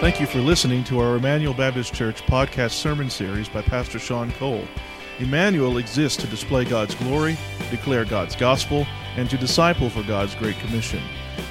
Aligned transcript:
Thank 0.00 0.20
you 0.20 0.26
for 0.28 0.38
listening 0.38 0.84
to 0.84 1.00
our 1.00 1.16
Emmanuel 1.16 1.52
Baptist 1.52 1.92
Church 1.92 2.24
podcast 2.26 2.70
sermon 2.70 3.10
series 3.10 3.48
by 3.48 3.62
Pastor 3.62 3.98
Sean 3.98 4.30
Cole. 4.32 4.62
Emmanuel 5.18 5.78
exists 5.78 6.22
to 6.22 6.28
display 6.28 6.64
God's 6.64 6.94
glory, 6.94 7.36
declare 7.68 8.04
God's 8.04 8.36
gospel, 8.36 8.86
and 9.16 9.28
to 9.28 9.36
disciple 9.36 9.90
for 9.90 10.04
God's 10.04 10.36
Great 10.36 10.56
Commission. 10.60 11.02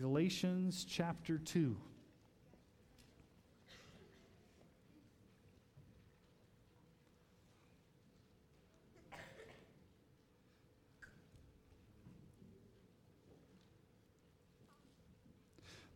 Galatians 0.00 0.86
chapter 0.88 1.36
2. 1.36 1.76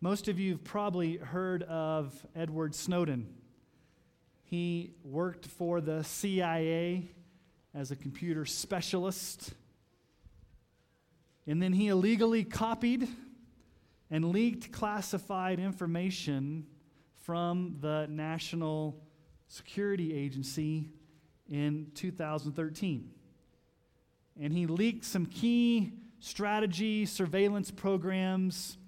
Most 0.03 0.29
of 0.29 0.39
you 0.39 0.53
have 0.53 0.65
probably 0.65 1.17
heard 1.17 1.63
of 1.63 2.27
Edward 2.37 2.75
Snowden. 2.75 3.35
He 4.43 4.93
worked 5.03 5.47
for 5.47 5.81
the 5.81 6.05
CIA 6.05 7.11
as 7.73 7.91
a 7.91 7.97
computer 7.97 8.45
specialist. 8.45 9.55
And 11.47 11.63
then 11.63 11.73
he 11.73 11.89
illegally 11.89 12.45
copied 12.45 13.09
and 14.11 14.31
leaked 14.31 14.73
classified 14.73 15.59
information 15.59 16.67
from 17.23 17.77
the 17.81 18.07
National 18.11 19.01
Security 19.49 20.15
Agency 20.15 20.91
in 21.49 21.91
2013. 21.95 23.11
And 24.41 24.53
he 24.53 24.67
leaked 24.67 25.05
some 25.05 25.27
key 25.27 25.93
strategy 26.21 27.07
surveillance 27.07 27.71
programs 27.71 28.79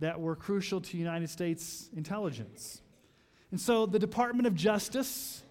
that 0.00 0.20
were 0.20 0.36
crucial 0.36 0.80
to 0.80 0.96
United 0.96 1.30
States 1.30 1.88
intelligence. 1.96 2.82
And 3.50 3.60
so 3.60 3.86
the 3.86 3.98
Department 3.98 4.46
of 4.46 4.54
Justice 4.54 5.42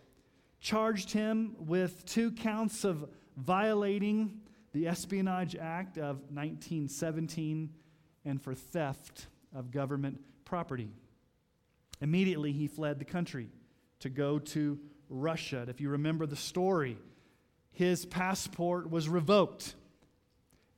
charged 0.59 1.11
him 1.11 1.55
with 1.57 2.05
two 2.05 2.31
counts 2.31 2.83
of 2.83 3.09
violating 3.37 4.39
the 4.73 4.87
Espionage 4.87 5.55
Act 5.55 5.97
of 5.97 6.17
1917 6.31 7.69
and 8.25 8.41
for 8.41 8.53
theft 8.53 9.27
of 9.53 9.71
government 9.71 10.19
property. 10.45 10.89
Immediately, 12.01 12.51
he 12.51 12.67
fled 12.67 12.99
the 12.99 13.05
country 13.05 13.49
to 13.99 14.09
go 14.09 14.39
to 14.39 14.79
Russia. 15.09 15.65
If 15.67 15.81
you 15.81 15.89
remember 15.89 16.25
the 16.25 16.35
story, 16.35 16.97
his 17.71 18.05
passport 18.05 18.89
was 18.89 19.07
revoked. 19.07 19.75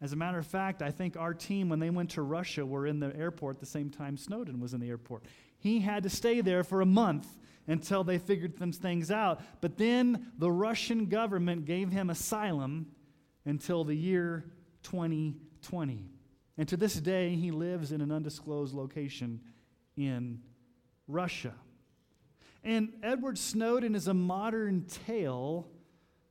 As 0.02 0.12
a 0.12 0.18
matter 0.18 0.38
of 0.38 0.46
fact, 0.46 0.82
I 0.82 0.92
think 0.92 1.16
our 1.16 1.34
team, 1.34 1.70
when 1.70 1.80
they 1.80 1.90
went 1.90 2.12
to 2.12 2.22
Russia, 2.22 2.66
were 2.66 2.86
in 2.86 3.00
the 3.00 3.16
airport 3.16 3.60
the 3.60 3.66
same 3.66 3.90
time 3.90 4.18
Snowden 4.18 4.60
was 4.60 4.74
in 4.74 4.82
the 4.82 4.90
airport. 4.90 5.24
He 5.58 5.80
had 5.80 6.04
to 6.04 6.10
stay 6.10 6.42
there 6.42 6.64
for 6.64 6.82
a 6.82 6.86
month 6.86 7.28
until 7.68 8.04
they 8.04 8.18
figured 8.18 8.58
some 8.58 8.74
things 8.74 9.10
out. 9.10 9.42
But 9.62 9.78
then 9.78 10.34
the 10.38 10.52
Russian 10.52 11.06
government 11.06 11.66
gave 11.66 11.90
him 11.90 12.10
asylum 12.10 12.88
until 13.46 13.86
the 13.86 13.96
year 13.96 14.44
2020. 14.84 16.06
And 16.58 16.68
to 16.68 16.78
this 16.78 16.96
day, 16.96 17.36
he 17.36 17.52
lives 17.52 17.92
in 17.92 18.02
an 18.02 18.12
undisclosed 18.12 18.74
location 18.74 19.42
in 19.98 20.40
Russia. 21.08 21.54
And 22.64 22.94
Edward 23.02 23.38
Snowden 23.38 23.96
is 23.96 24.08
a 24.08 24.14
modern 24.14 24.86
tale 24.86 25.68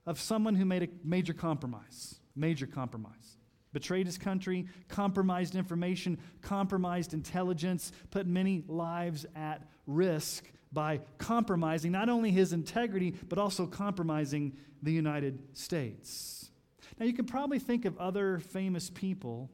of 0.07 0.21
someone 0.21 0.55
who 0.55 0.65
made 0.65 0.83
a 0.83 0.89
major 1.05 1.35
compromise. 1.35 2.17
Major 2.35 2.67
compromise. 2.67 3.37
Betrayed 3.73 4.07
his 4.07 4.19
country, 4.19 4.67
compromised 4.89 5.55
information, 5.55 6.19
compromised 6.41 7.15
intelligence, 7.15 7.93
put 8.11 8.27
many 8.27 8.65
lives 8.69 9.27
at 9.35 9.67
risk 9.87 10.45
by 10.73 11.01
compromising 11.19 11.93
not 11.93 12.09
only 12.09 12.31
his 12.31 12.53
integrity, 12.53 13.15
but 13.29 13.39
also 13.39 13.67
compromising 13.67 14.57
the 14.83 14.93
United 14.93 15.39
States. 15.53 16.51
Now, 16.99 17.07
you 17.07 17.13
can 17.13 17.27
probably 17.27 17.59
think 17.59 17.85
of 17.85 17.99
other 17.99 18.39
famous 18.39 18.91
people 18.91 19.51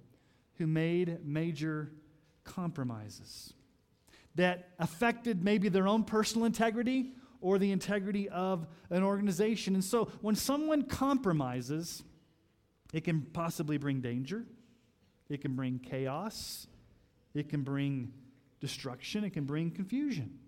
who 0.59 0.67
made 0.67 1.25
major 1.25 1.91
compromises 2.45 3.53
that 4.35 4.71
affected 4.79 5.43
maybe 5.43 5.69
their 5.69 5.89
own 5.89 6.05
personal 6.05 6.45
integrity 6.45 7.13
or 7.41 7.59
the 7.59 7.73
integrity 7.73 8.29
of 8.29 8.67
an 8.91 9.03
organization. 9.03 9.75
And 9.75 9.85
so 9.85 10.07
when 10.21 10.35
someone 10.35 10.83
compromises, 10.83 12.03
it 12.93 13.05
can 13.05 13.23
possibly 13.23 13.79
bring 13.79 14.01
danger, 14.01 14.45
it 15.29 15.41
can 15.41 15.55
bring 15.55 15.79
chaos, 15.79 16.67
it 17.35 17.49
can 17.49 17.63
bring 17.63 18.13
destruction, 18.61 19.25
it 19.25 19.31
can 19.31 19.45
bring 19.45 19.71
confusion. 19.71 20.39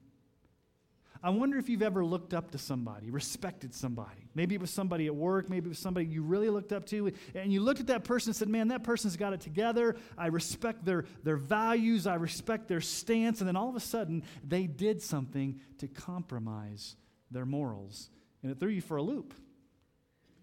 I 1.23 1.29
wonder 1.29 1.59
if 1.59 1.69
you've 1.69 1.83
ever 1.83 2.03
looked 2.03 2.33
up 2.33 2.53
to 2.53 2.59
somebody, 2.59 3.11
respected 3.11 3.75
somebody. 3.75 4.31
Maybe 4.35 4.55
it 4.55 4.61
was 4.61 4.71
somebody 4.71 5.07
at 5.07 5.15
work, 5.15 5.51
maybe 5.51 5.67
it 5.67 5.69
was 5.69 5.79
somebody 5.79 6.07
you 6.07 6.23
really 6.23 6.49
looked 6.49 6.73
up 6.73 6.87
to, 6.87 7.13
and 7.35 7.53
you 7.53 7.61
looked 7.61 7.81
at 7.81 7.89
that 7.89 8.05
person 8.05 8.31
and 8.31 8.37
said, 8.37 8.49
Man, 8.49 8.69
that 8.69 8.85
person's 8.85 9.19
got 9.19 9.35
it 9.35 9.41
together. 9.41 9.97
I 10.17 10.29
respect 10.29 10.85
their, 10.85 11.05
their 11.23 11.37
values, 11.37 12.07
I 12.07 12.15
respect 12.15 12.69
their 12.69 12.81
stance. 12.81 13.41
And 13.41 13.49
then 13.49 13.57
all 13.57 13.69
of 13.69 13.77
a 13.77 13.81
sudden, 13.81 14.23
they 14.43 14.67
did 14.67 15.03
something 15.03 15.61
to 15.79 15.89
compromise 15.89 16.97
their 17.31 17.45
morals. 17.45 18.09
And 18.43 18.51
it 18.51 18.59
threw 18.59 18.71
you 18.71 18.81
for 18.81 18.97
a 18.97 19.03
loop. 19.03 19.35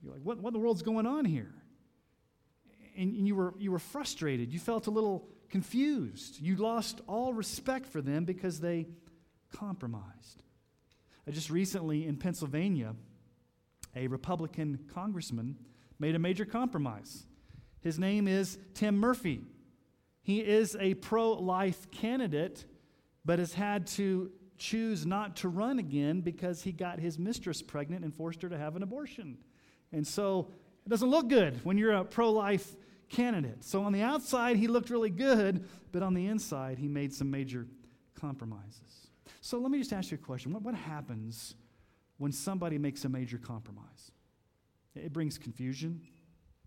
You're 0.03 0.13
like, 0.13 0.21
What, 0.21 0.39
what 0.39 0.49
in 0.49 0.53
the 0.53 0.59
world's 0.59 0.83
going 0.83 1.07
on 1.07 1.25
here? 1.25 1.55
And, 2.95 3.15
and 3.15 3.27
you, 3.27 3.35
were, 3.35 3.55
you 3.57 3.71
were 3.71 3.79
frustrated. 3.79 4.53
You 4.53 4.59
felt 4.59 4.85
a 4.85 4.91
little 4.91 5.27
confused. 5.49 6.39
You 6.39 6.55
lost 6.55 7.01
all 7.07 7.33
respect 7.33 7.87
for 7.87 8.01
them 8.01 8.25
because 8.25 8.59
they 8.59 8.87
compromised. 9.51 10.43
Uh, 11.27 11.31
just 11.31 11.49
recently 11.49 12.07
in 12.07 12.15
Pennsylvania, 12.15 12.95
a 13.95 14.07
Republican 14.07 14.79
congressman 14.93 15.57
made 15.99 16.15
a 16.15 16.19
major 16.19 16.45
compromise. 16.45 17.25
His 17.81 17.99
name 17.99 18.27
is 18.27 18.57
Tim 18.73 18.97
Murphy. 18.97 19.41
He 20.21 20.39
is 20.39 20.75
a 20.79 20.93
pro 20.95 21.33
life 21.33 21.89
candidate, 21.91 22.65
but 23.25 23.39
has 23.39 23.53
had 23.53 23.87
to 23.87 24.31
choose 24.57 25.05
not 25.05 25.35
to 25.37 25.49
run 25.49 25.79
again 25.79 26.21
because 26.21 26.61
he 26.61 26.71
got 26.71 26.99
his 26.99 27.19
mistress 27.19 27.61
pregnant 27.61 28.03
and 28.03 28.13
forced 28.13 28.41
her 28.41 28.49
to 28.49 28.57
have 28.57 28.75
an 28.75 28.83
abortion. 28.83 29.37
And 29.91 30.05
so 30.05 30.51
it 30.85 30.89
doesn't 30.89 31.09
look 31.09 31.27
good 31.27 31.59
when 31.63 31.77
you're 31.77 31.93
a 31.93 32.03
pro 32.03 32.31
life 32.31 32.75
candidate. 33.09 33.63
So 33.63 33.83
on 33.83 33.93
the 33.93 34.01
outside, 34.01 34.57
he 34.57 34.67
looked 34.67 34.89
really 34.89 35.09
good, 35.09 35.65
but 35.91 36.03
on 36.03 36.13
the 36.13 36.27
inside, 36.27 36.77
he 36.77 36.87
made 36.87 37.13
some 37.13 37.31
major 37.31 37.67
compromises. 38.15 39.06
So 39.47 39.59
let 39.59 39.71
me 39.71 39.77
just 39.77 39.93
ask 39.93 40.11
you 40.11 40.15
a 40.15 40.25
question. 40.25 40.51
What, 40.51 40.61
what 40.61 40.75
happens 40.75 41.55
when 42.17 42.33
somebody 42.33 42.77
makes 42.77 43.05
a 43.05 43.09
major 43.09 43.37
compromise? 43.37 44.11
It 44.93 45.13
brings 45.13 45.37
confusion, 45.37 46.01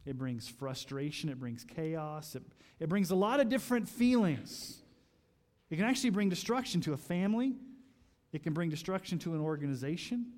it 0.07 0.17
brings 0.17 0.49
frustration, 0.49 1.29
it 1.29 1.39
brings 1.39 1.63
chaos, 1.63 2.37
it, 2.37 2.43
it 2.79 2.89
brings 2.89 3.11
a 3.11 3.15
lot 3.15 3.39
of 3.39 3.51
different 3.51 3.87
feelings. 3.87 4.79
It 5.69 5.77
can 5.77 5.85
actually 5.85 6.09
bring 6.09 6.31
destruction 6.31 6.81
to 6.81 6.95
a 6.95 6.97
family, 6.97 7.53
it 8.33 8.43
can 8.43 8.55
bring 8.55 8.71
destruction 8.71 9.19
to 9.19 9.35
an 9.35 9.43
organization. 9.43 10.33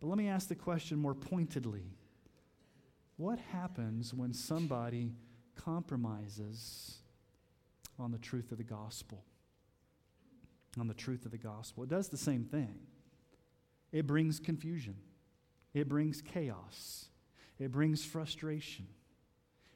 But 0.00 0.08
let 0.08 0.18
me 0.18 0.28
ask 0.28 0.46
the 0.46 0.56
question 0.56 0.98
more 0.98 1.14
pointedly 1.14 1.86
What 3.16 3.38
happens 3.50 4.12
when 4.12 4.34
somebody 4.34 5.14
compromises 5.56 6.98
on 7.98 8.12
the 8.12 8.18
truth 8.18 8.52
of 8.52 8.58
the 8.58 8.64
gospel? 8.64 9.24
On 10.78 10.88
the 10.88 10.94
truth 10.94 11.24
of 11.24 11.30
the 11.30 11.38
gospel. 11.38 11.82
It 11.82 11.88
does 11.88 12.08
the 12.08 12.16
same 12.16 12.44
thing. 12.44 12.74
It 13.92 14.06
brings 14.06 14.38
confusion, 14.38 14.96
it 15.72 15.88
brings 15.88 16.20
chaos, 16.20 17.06
it 17.58 17.72
brings 17.72 18.04
frustration, 18.04 18.86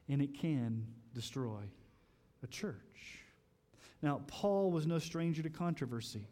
and 0.09 0.21
it 0.21 0.39
can 0.39 0.87
destroy 1.15 1.63
a 2.43 2.47
church. 2.47 3.21
Now, 4.03 4.21
Paul 4.27 4.71
was 4.71 4.87
no 4.87 4.99
stranger 4.99 5.43
to 5.43 5.51
controversy. 5.51 6.27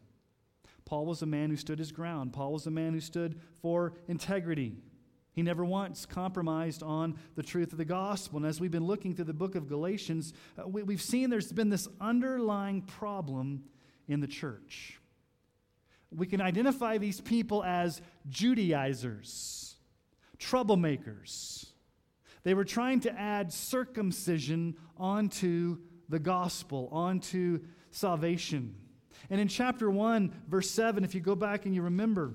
Paul 0.85 1.05
was 1.05 1.21
a 1.21 1.25
man 1.25 1.49
who 1.49 1.55
stood 1.55 1.79
his 1.79 1.91
ground. 1.91 2.33
Paul 2.33 2.51
was 2.51 2.67
a 2.67 2.71
man 2.71 2.93
who 2.93 2.99
stood 2.99 3.39
for 3.61 3.93
integrity. 4.09 4.75
He 5.31 5.41
never 5.41 5.63
once 5.63 6.05
compromised 6.05 6.83
on 6.83 7.17
the 7.35 7.43
truth 7.43 7.71
of 7.71 7.77
the 7.77 7.85
gospel. 7.85 8.37
And 8.37 8.45
as 8.45 8.59
we've 8.59 8.71
been 8.71 8.85
looking 8.85 9.15
through 9.15 9.25
the 9.25 9.33
book 9.33 9.55
of 9.55 9.69
Galatians, 9.69 10.33
uh, 10.57 10.67
we, 10.67 10.93
have 10.93 11.01
seen 11.01 11.29
there's 11.29 11.53
been 11.53 11.69
this 11.69 11.87
underlying 12.01 12.81
problem 12.81 13.63
in 14.11 14.19
the 14.19 14.27
church. 14.27 14.99
We 16.13 16.27
can 16.27 16.41
identify 16.41 16.97
these 16.97 17.21
people 17.21 17.63
as 17.63 18.01
Judaizers, 18.29 19.75
troublemakers. 20.37 21.67
They 22.43 22.53
were 22.53 22.65
trying 22.65 22.99
to 23.01 23.17
add 23.17 23.53
circumcision 23.53 24.75
onto 24.97 25.77
the 26.09 26.19
gospel, 26.19 26.89
onto 26.91 27.61
salvation. 27.91 28.75
And 29.29 29.39
in 29.39 29.47
chapter 29.47 29.89
1, 29.89 30.33
verse 30.49 30.69
7, 30.69 31.03
if 31.05 31.15
you 31.15 31.21
go 31.21 31.35
back 31.35 31.65
and 31.65 31.73
you 31.73 31.83
remember, 31.83 32.33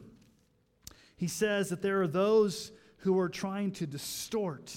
he 1.17 1.29
says 1.29 1.69
that 1.69 1.83
there 1.83 2.01
are 2.01 2.09
those 2.09 2.73
who 2.99 3.19
are 3.19 3.29
trying 3.29 3.73
to 3.73 3.87
distort 3.87 4.75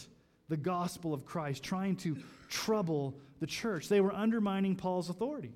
the 0.49 0.57
gospel 0.57 1.13
of 1.13 1.25
Christ, 1.25 1.63
trying 1.63 1.95
to 1.97 2.17
trouble 2.49 3.17
the 3.39 3.47
church. 3.47 3.87
They 3.87 4.01
were 4.01 4.13
undermining 4.13 4.75
Paul's 4.75 5.09
authority. 5.09 5.53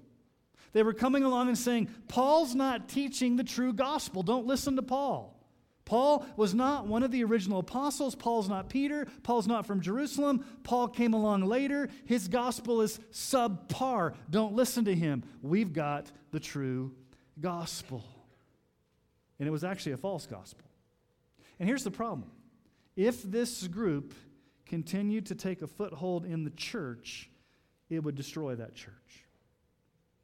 They 0.74 0.84
were 0.84 0.94
coming 0.94 1.24
along 1.24 1.48
and 1.48 1.58
saying, 1.58 1.90
Paul's 2.08 2.56
not 2.56 2.90
teaching 2.90 3.36
the 3.36 3.44
true 3.44 3.74
gospel. 3.74 4.24
Don't 4.24 4.48
listen 4.48 4.76
to 4.76 4.82
Paul. 4.82 5.40
Paul 5.86 6.26
was 6.38 6.54
not 6.54 6.88
one 6.88 7.04
of 7.04 7.12
the 7.12 7.24
original 7.24 7.60
apostles. 7.60 8.16
Paul's 8.16 8.50
not 8.50 8.70
Peter. 8.70 9.06
Paul's 9.22 9.48
not 9.48 9.66
from 9.66 9.82
Jerusalem. 9.82 10.46
Paul 10.64 10.88
came 10.88 11.14
along 11.14 11.44
later. 11.46 11.90
His 12.06 12.28
gospel 12.28 12.82
is 12.82 13.00
subpar. 13.12 14.16
Don't 14.30 14.54
listen 14.54 14.86
to 14.86 14.96
him. 14.96 15.24
We've 15.42 15.74
got 15.74 16.12
the 16.32 16.40
true 16.40 16.96
gospel. 17.40 18.04
And 19.40 19.48
it 19.48 19.52
was 19.52 19.64
actually 19.64 19.92
a 19.92 19.98
false 19.98 20.26
gospel. 20.26 20.66
And 21.60 21.68
here's 21.68 21.84
the 21.84 21.92
problem 21.92 22.32
if 22.96 23.22
this 23.22 23.68
group 23.68 24.14
continued 24.66 25.28
to 25.28 25.36
take 25.36 25.62
a 25.62 25.68
foothold 25.68 26.26
in 26.26 26.46
the 26.46 26.50
church, 26.52 27.30
it 27.90 28.04
would 28.04 28.16
destroy 28.16 28.56
that 28.56 28.74
church. 28.74 29.23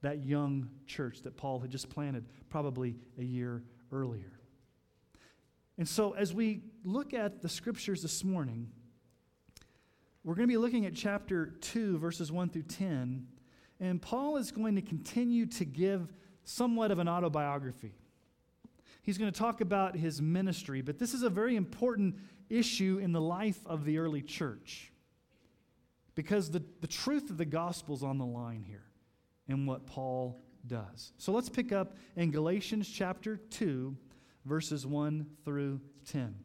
That 0.01 0.23
young 0.23 0.69
church 0.87 1.23
that 1.23 1.35
Paul 1.35 1.59
had 1.59 1.69
just 1.69 1.89
planted 1.89 2.25
probably 2.49 2.95
a 3.17 3.23
year 3.23 3.63
earlier. 3.91 4.39
And 5.77 5.87
so, 5.87 6.11
as 6.11 6.33
we 6.33 6.61
look 6.83 7.13
at 7.13 7.41
the 7.41 7.49
scriptures 7.49 8.01
this 8.01 8.23
morning, 8.23 8.69
we're 10.23 10.35
going 10.35 10.47
to 10.47 10.51
be 10.51 10.57
looking 10.57 10.85
at 10.85 10.93
chapter 10.93 11.47
2, 11.61 11.97
verses 11.97 12.31
1 12.31 12.49
through 12.49 12.63
10. 12.63 13.27
And 13.79 14.01
Paul 14.01 14.37
is 14.37 14.51
going 14.51 14.75
to 14.75 14.81
continue 14.81 15.45
to 15.45 15.65
give 15.65 16.13
somewhat 16.43 16.91
of 16.91 16.99
an 16.99 17.07
autobiography. 17.07 17.95
He's 19.01 19.17
going 19.17 19.31
to 19.31 19.39
talk 19.39 19.61
about 19.61 19.95
his 19.95 20.21
ministry, 20.21 20.81
but 20.81 20.99
this 20.99 21.13
is 21.13 21.23
a 21.23 21.29
very 21.29 21.55
important 21.55 22.17
issue 22.49 22.99
in 23.01 23.13
the 23.13 23.21
life 23.21 23.59
of 23.65 23.85
the 23.85 23.99
early 23.99 24.21
church 24.21 24.91
because 26.15 26.51
the, 26.51 26.61
the 26.81 26.87
truth 26.87 27.29
of 27.29 27.37
the 27.37 27.45
gospel 27.45 27.95
is 27.95 28.03
on 28.03 28.17
the 28.17 28.25
line 28.25 28.63
here 28.67 28.88
in 29.49 29.65
what 29.65 29.85
Paul 29.85 30.41
does. 30.65 31.11
So 31.17 31.33
let's 31.33 31.49
pick 31.49 31.73
up 31.73 31.97
in 32.15 32.31
Galatians 32.31 32.87
chapter 32.87 33.35
2 33.35 33.97
verses 34.45 34.85
1 34.85 35.25
through 35.43 35.81
10. 36.11 36.35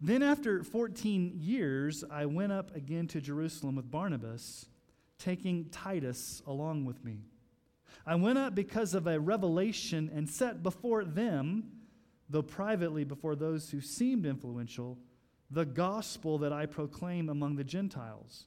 Then, 0.00 0.22
after 0.22 0.64
14 0.64 1.34
years, 1.36 2.02
I 2.10 2.26
went 2.26 2.52
up 2.52 2.74
again 2.74 3.06
to 3.08 3.20
Jerusalem 3.20 3.76
with 3.76 3.90
Barnabas, 3.90 4.66
taking 5.18 5.66
Titus 5.70 6.42
along 6.46 6.84
with 6.84 7.04
me. 7.04 7.20
I 8.04 8.16
went 8.16 8.38
up 8.38 8.54
because 8.54 8.94
of 8.94 9.06
a 9.06 9.20
revelation 9.20 10.10
and 10.12 10.28
set 10.28 10.62
before 10.62 11.04
them, 11.04 11.70
though 12.28 12.42
privately 12.42 13.04
before 13.04 13.36
those 13.36 13.70
who 13.70 13.80
seemed 13.80 14.26
influential, 14.26 14.98
the 15.50 15.64
gospel 15.64 16.38
that 16.38 16.52
I 16.52 16.66
proclaim 16.66 17.28
among 17.28 17.54
the 17.54 17.64
Gentiles, 17.64 18.46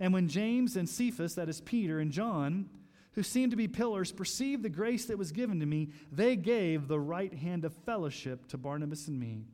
And 0.00 0.12
when 0.12 0.28
James 0.28 0.76
and 0.76 0.88
Cephas, 0.88 1.34
that 1.34 1.48
is 1.48 1.60
Peter 1.60 1.98
and 1.98 2.12
John, 2.12 2.68
who 3.12 3.22
seemed 3.22 3.50
to 3.50 3.56
be 3.56 3.66
pillars, 3.66 4.12
perceived 4.12 4.62
the 4.62 4.68
grace 4.68 5.06
that 5.06 5.18
was 5.18 5.32
given 5.32 5.58
to 5.60 5.66
me, 5.66 5.90
they 6.12 6.36
gave 6.36 6.86
the 6.86 7.00
right 7.00 7.34
hand 7.34 7.64
of 7.64 7.74
fellowship 7.84 8.46
to 8.48 8.58
Barnabas 8.58 9.08
and 9.08 9.18
me, 9.18 9.44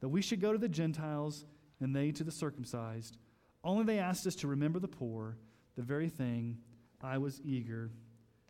that 0.00 0.08
we 0.08 0.20
should 0.20 0.40
go 0.40 0.52
to 0.52 0.58
the 0.58 0.68
Gentiles 0.68 1.46
and 1.80 1.96
they 1.96 2.10
to 2.12 2.24
the 2.24 2.30
circumcised. 2.30 3.16
Only 3.62 3.84
they 3.84 3.98
asked 3.98 4.26
us 4.26 4.34
to 4.36 4.46
remember 4.46 4.78
the 4.78 4.88
poor, 4.88 5.38
the 5.76 5.82
very 5.82 6.10
thing 6.10 6.58
I 7.02 7.18
was 7.18 7.40
eager 7.42 7.90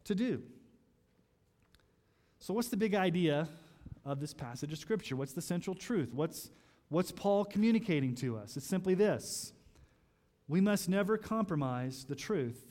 to 0.05 0.15
do. 0.15 0.43
So, 2.41 2.53
what's 2.53 2.69
the 2.69 2.77
big 2.77 2.95
idea 2.95 3.49
of 4.05 4.21
this 4.21 4.35
passage 4.35 4.73
of 4.73 4.79
Scripture? 4.79 5.17
What's 5.17 5.33
the 5.33 5.41
central 5.41 5.75
truth? 5.75 6.13
What's, 6.13 6.51
what's 6.89 7.11
Paul 7.11 7.45
communicating 7.45 8.15
to 8.17 8.37
us? 8.37 8.57
It's 8.57 8.67
simply 8.67 8.95
this 8.95 9.53
we 10.49 10.61
must 10.61 10.89
never 10.89 11.17
compromise 11.17 12.05
the 12.05 12.15
truth 12.15 12.67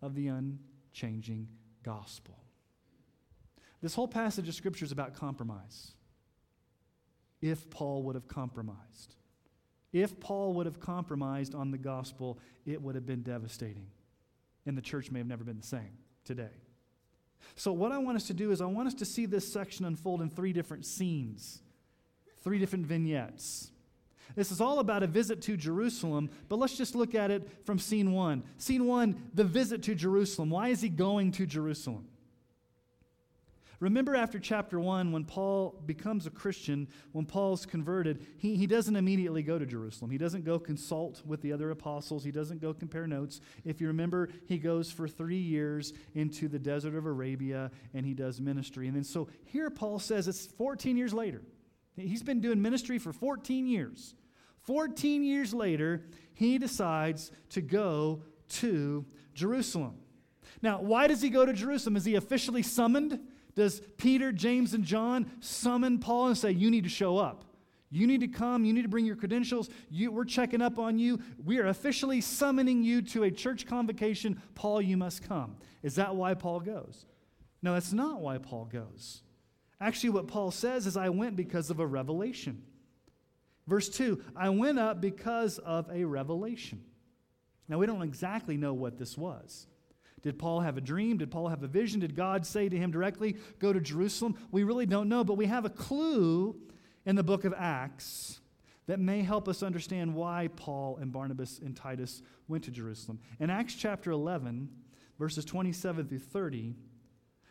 of 0.00 0.14
the 0.14 0.28
unchanging 0.28 1.48
gospel. 1.82 2.36
This 3.80 3.94
whole 3.94 4.08
passage 4.08 4.48
of 4.48 4.54
Scripture 4.54 4.84
is 4.84 4.92
about 4.92 5.14
compromise. 5.14 5.92
If 7.40 7.70
Paul 7.70 8.02
would 8.04 8.14
have 8.14 8.26
compromised, 8.26 9.14
if 9.92 10.18
Paul 10.20 10.54
would 10.54 10.66
have 10.66 10.80
compromised 10.80 11.54
on 11.54 11.70
the 11.70 11.78
gospel, 11.78 12.38
it 12.66 12.82
would 12.82 12.94
have 12.94 13.06
been 13.06 13.22
devastating. 13.22 13.86
And 14.66 14.76
the 14.76 14.82
church 14.82 15.10
may 15.10 15.18
have 15.18 15.28
never 15.28 15.44
been 15.44 15.58
the 15.58 15.66
same 15.66 15.98
today. 16.24 16.50
So, 17.54 17.72
what 17.72 17.92
I 17.92 17.98
want 17.98 18.16
us 18.16 18.26
to 18.26 18.34
do 18.34 18.50
is, 18.50 18.60
I 18.60 18.66
want 18.66 18.88
us 18.88 18.94
to 18.94 19.04
see 19.04 19.24
this 19.24 19.50
section 19.50 19.84
unfold 19.84 20.20
in 20.20 20.28
three 20.28 20.52
different 20.52 20.84
scenes, 20.84 21.62
three 22.42 22.58
different 22.58 22.86
vignettes. 22.86 23.70
This 24.34 24.52
is 24.52 24.60
all 24.60 24.78
about 24.78 25.02
a 25.02 25.06
visit 25.06 25.42
to 25.42 25.56
Jerusalem, 25.56 26.30
but 26.48 26.58
let's 26.58 26.76
just 26.76 26.94
look 26.94 27.14
at 27.14 27.30
it 27.30 27.48
from 27.64 27.78
scene 27.78 28.12
one. 28.12 28.42
Scene 28.56 28.86
one, 28.86 29.30
the 29.34 29.44
visit 29.44 29.82
to 29.84 29.94
Jerusalem. 29.94 30.50
Why 30.50 30.68
is 30.68 30.80
he 30.80 30.88
going 30.88 31.32
to 31.32 31.46
Jerusalem? 31.46 32.06
Remember 33.80 34.16
after 34.16 34.40
chapter 34.40 34.80
1, 34.80 35.12
when 35.12 35.24
Paul 35.24 35.80
becomes 35.86 36.26
a 36.26 36.30
Christian, 36.30 36.88
when 37.12 37.24
Paul's 37.24 37.64
converted, 37.64 38.26
he, 38.38 38.56
he 38.56 38.66
doesn't 38.66 38.96
immediately 38.96 39.42
go 39.44 39.56
to 39.56 39.64
Jerusalem. 39.64 40.10
He 40.10 40.18
doesn't 40.18 40.44
go 40.44 40.58
consult 40.58 41.22
with 41.24 41.40
the 41.42 41.52
other 41.52 41.70
apostles. 41.70 42.24
He 42.24 42.32
doesn't 42.32 42.60
go 42.60 42.74
compare 42.74 43.06
notes. 43.06 43.40
If 43.64 43.80
you 43.80 43.86
remember, 43.86 44.30
he 44.46 44.58
goes 44.58 44.90
for 44.90 45.06
three 45.06 45.38
years 45.38 45.92
into 46.14 46.48
the 46.48 46.58
desert 46.58 46.96
of 46.96 47.06
Arabia 47.06 47.70
and 47.94 48.04
he 48.04 48.14
does 48.14 48.40
ministry. 48.40 48.88
And 48.88 48.96
then 48.96 49.04
so 49.04 49.28
here 49.44 49.70
Paul 49.70 50.00
says 50.00 50.26
it's 50.26 50.46
14 50.46 50.96
years 50.96 51.14
later. 51.14 51.42
He's 51.94 52.22
been 52.22 52.40
doing 52.40 52.60
ministry 52.60 52.98
for 52.98 53.12
14 53.12 53.66
years. 53.66 54.14
14 54.68 55.24
years 55.24 55.54
later, 55.54 56.02
he 56.34 56.58
decides 56.58 57.32
to 57.48 57.62
go 57.62 58.22
to 58.50 59.06
Jerusalem. 59.32 59.94
Now, 60.60 60.82
why 60.82 61.06
does 61.06 61.22
he 61.22 61.30
go 61.30 61.46
to 61.46 61.54
Jerusalem? 61.54 61.96
Is 61.96 62.04
he 62.04 62.16
officially 62.16 62.62
summoned? 62.62 63.18
Does 63.54 63.80
Peter, 63.96 64.30
James, 64.30 64.74
and 64.74 64.84
John 64.84 65.30
summon 65.40 65.98
Paul 65.98 66.26
and 66.26 66.36
say, 66.36 66.50
You 66.50 66.70
need 66.70 66.84
to 66.84 66.90
show 66.90 67.16
up? 67.16 67.46
You 67.88 68.06
need 68.06 68.20
to 68.20 68.28
come. 68.28 68.66
You 68.66 68.74
need 68.74 68.82
to 68.82 68.90
bring 68.90 69.06
your 69.06 69.16
credentials. 69.16 69.70
You, 69.88 70.12
we're 70.12 70.26
checking 70.26 70.60
up 70.60 70.78
on 70.78 70.98
you. 70.98 71.18
We 71.42 71.60
are 71.60 71.68
officially 71.68 72.20
summoning 72.20 72.82
you 72.82 73.00
to 73.00 73.22
a 73.22 73.30
church 73.30 73.66
convocation. 73.66 74.42
Paul, 74.54 74.82
you 74.82 74.98
must 74.98 75.26
come. 75.26 75.56
Is 75.82 75.94
that 75.94 76.14
why 76.14 76.34
Paul 76.34 76.60
goes? 76.60 77.06
No, 77.62 77.72
that's 77.72 77.94
not 77.94 78.20
why 78.20 78.36
Paul 78.36 78.66
goes. 78.66 79.22
Actually, 79.80 80.10
what 80.10 80.28
Paul 80.28 80.50
says 80.50 80.86
is, 80.86 80.98
I 80.98 81.08
went 81.08 81.36
because 81.36 81.70
of 81.70 81.80
a 81.80 81.86
revelation. 81.86 82.64
Verse 83.68 83.88
2 83.90 84.20
I 84.34 84.48
went 84.48 84.78
up 84.78 85.00
because 85.00 85.58
of 85.58 85.88
a 85.92 86.04
revelation. 86.04 86.82
Now, 87.68 87.78
we 87.78 87.86
don't 87.86 88.02
exactly 88.02 88.56
know 88.56 88.72
what 88.72 88.96
this 88.96 89.16
was. 89.16 89.66
Did 90.22 90.38
Paul 90.38 90.60
have 90.60 90.78
a 90.78 90.80
dream? 90.80 91.18
Did 91.18 91.30
Paul 91.30 91.48
have 91.48 91.62
a 91.62 91.68
vision? 91.68 92.00
Did 92.00 92.16
God 92.16 92.46
say 92.46 92.68
to 92.68 92.76
him 92.76 92.90
directly, 92.90 93.36
Go 93.58 93.72
to 93.72 93.80
Jerusalem? 93.80 94.36
We 94.50 94.64
really 94.64 94.86
don't 94.86 95.08
know, 95.08 95.22
but 95.22 95.36
we 95.36 95.46
have 95.46 95.66
a 95.66 95.70
clue 95.70 96.56
in 97.04 97.14
the 97.14 97.22
book 97.22 97.44
of 97.44 97.54
Acts 97.56 98.40
that 98.86 98.98
may 98.98 99.20
help 99.20 99.48
us 99.48 99.62
understand 99.62 100.14
why 100.14 100.48
Paul 100.56 100.96
and 100.96 101.12
Barnabas 101.12 101.58
and 101.58 101.76
Titus 101.76 102.22
went 102.48 102.64
to 102.64 102.70
Jerusalem. 102.70 103.20
In 103.38 103.50
Acts 103.50 103.74
chapter 103.74 104.10
11, 104.10 104.70
verses 105.18 105.44
27 105.44 106.08
through 106.08 106.18
30, 106.18 106.74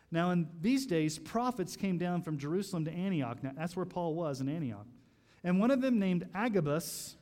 now 0.09 0.31
in 0.31 0.47
these 0.59 0.88
days, 0.88 1.19
prophets 1.19 1.75
came 1.75 2.00
down 2.00 2.24
from 2.24 2.39
Jerusalem 2.39 2.86
to 2.86 2.91
Antioch. 2.91 3.43
Now, 3.43 3.51
that's 3.55 3.75
where 3.75 3.86
Paul 3.86 4.15
was 4.15 4.41
in 4.41 4.50
Antioch. 4.50 4.88
And 5.48 5.62
one 5.62 5.72
of 5.72 5.80
them, 5.80 5.98
named 5.98 6.27
Agabus, 6.36 7.16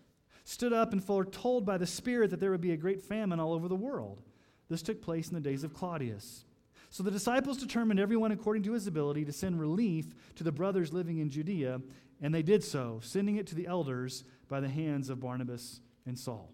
stood 0.45 0.73
up 0.73 0.93
and 0.93 1.03
foretold 1.03 1.63
by 1.63 1.77
the 1.77 1.85
Spirit 1.85 2.31
that 2.31 2.39
there 2.39 2.49
would 2.49 2.59
be 2.59 2.71
a 2.71 2.77
great 2.77 3.03
famine 3.03 3.39
all 3.39 3.53
over 3.53 3.67
the 3.67 3.75
world. 3.75 4.23
This 4.67 4.81
took 4.81 4.99
place 4.99 5.27
in 5.27 5.35
the 5.35 5.39
days 5.39 5.63
of 5.63 5.75
Claudius. 5.75 6.43
So 6.89 7.03
the 7.03 7.11
disciples 7.11 7.59
determined 7.59 7.99
everyone 7.99 8.31
according 8.31 8.63
to 8.63 8.71
his 8.71 8.87
ability 8.87 9.25
to 9.25 9.31
send 9.31 9.59
relief 9.59 10.07
to 10.37 10.43
the 10.43 10.51
brothers 10.51 10.91
living 10.91 11.19
in 11.19 11.29
Judea, 11.29 11.81
and 12.19 12.33
they 12.33 12.41
did 12.41 12.63
so, 12.63 12.99
sending 13.03 13.35
it 13.35 13.45
to 13.45 13.55
the 13.55 13.67
elders 13.67 14.23
by 14.47 14.59
the 14.59 14.69
hands 14.69 15.11
of 15.11 15.19
Barnabas 15.19 15.81
and 16.07 16.17
Saul. 16.17 16.51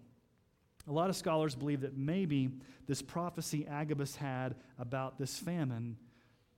A 0.86 0.92
lot 0.92 1.08
of 1.08 1.16
scholars 1.16 1.54
believe 1.54 1.80
that 1.80 1.96
maybe 1.96 2.50
this 2.86 3.00
prophecy 3.00 3.66
Agabus 3.66 4.14
had 4.14 4.56
about 4.78 5.18
this 5.18 5.38
famine 5.38 5.96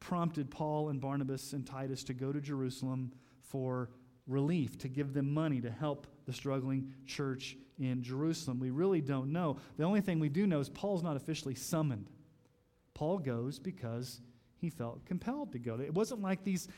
prompted 0.00 0.50
Paul 0.50 0.88
and 0.88 1.00
Barnabas 1.00 1.52
and 1.52 1.64
Titus 1.64 2.02
to 2.02 2.14
go 2.14 2.32
to 2.32 2.40
Jerusalem 2.40 3.12
for 3.42 3.90
relief, 4.26 4.78
to 4.78 4.88
give 4.88 5.12
them 5.12 5.32
money 5.32 5.60
to 5.60 5.70
help 5.70 6.06
the 6.26 6.32
struggling 6.32 6.94
church 7.06 7.56
in 7.78 8.02
Jerusalem. 8.02 8.58
We 8.58 8.70
really 8.70 9.00
don't 9.00 9.32
know. 9.32 9.58
The 9.76 9.84
only 9.84 10.00
thing 10.00 10.20
we 10.20 10.28
do 10.28 10.46
know 10.46 10.60
is 10.60 10.68
Paul's 10.68 11.02
not 11.02 11.16
officially 11.16 11.54
summoned. 11.54 12.08
Paul 12.94 13.18
goes 13.18 13.58
because 13.58 14.20
he 14.56 14.70
felt 14.70 15.04
compelled 15.04 15.52
to 15.52 15.58
go. 15.58 15.78
It 15.80 15.92
wasn't 15.92 16.22
like 16.22 16.44
these. 16.44 16.68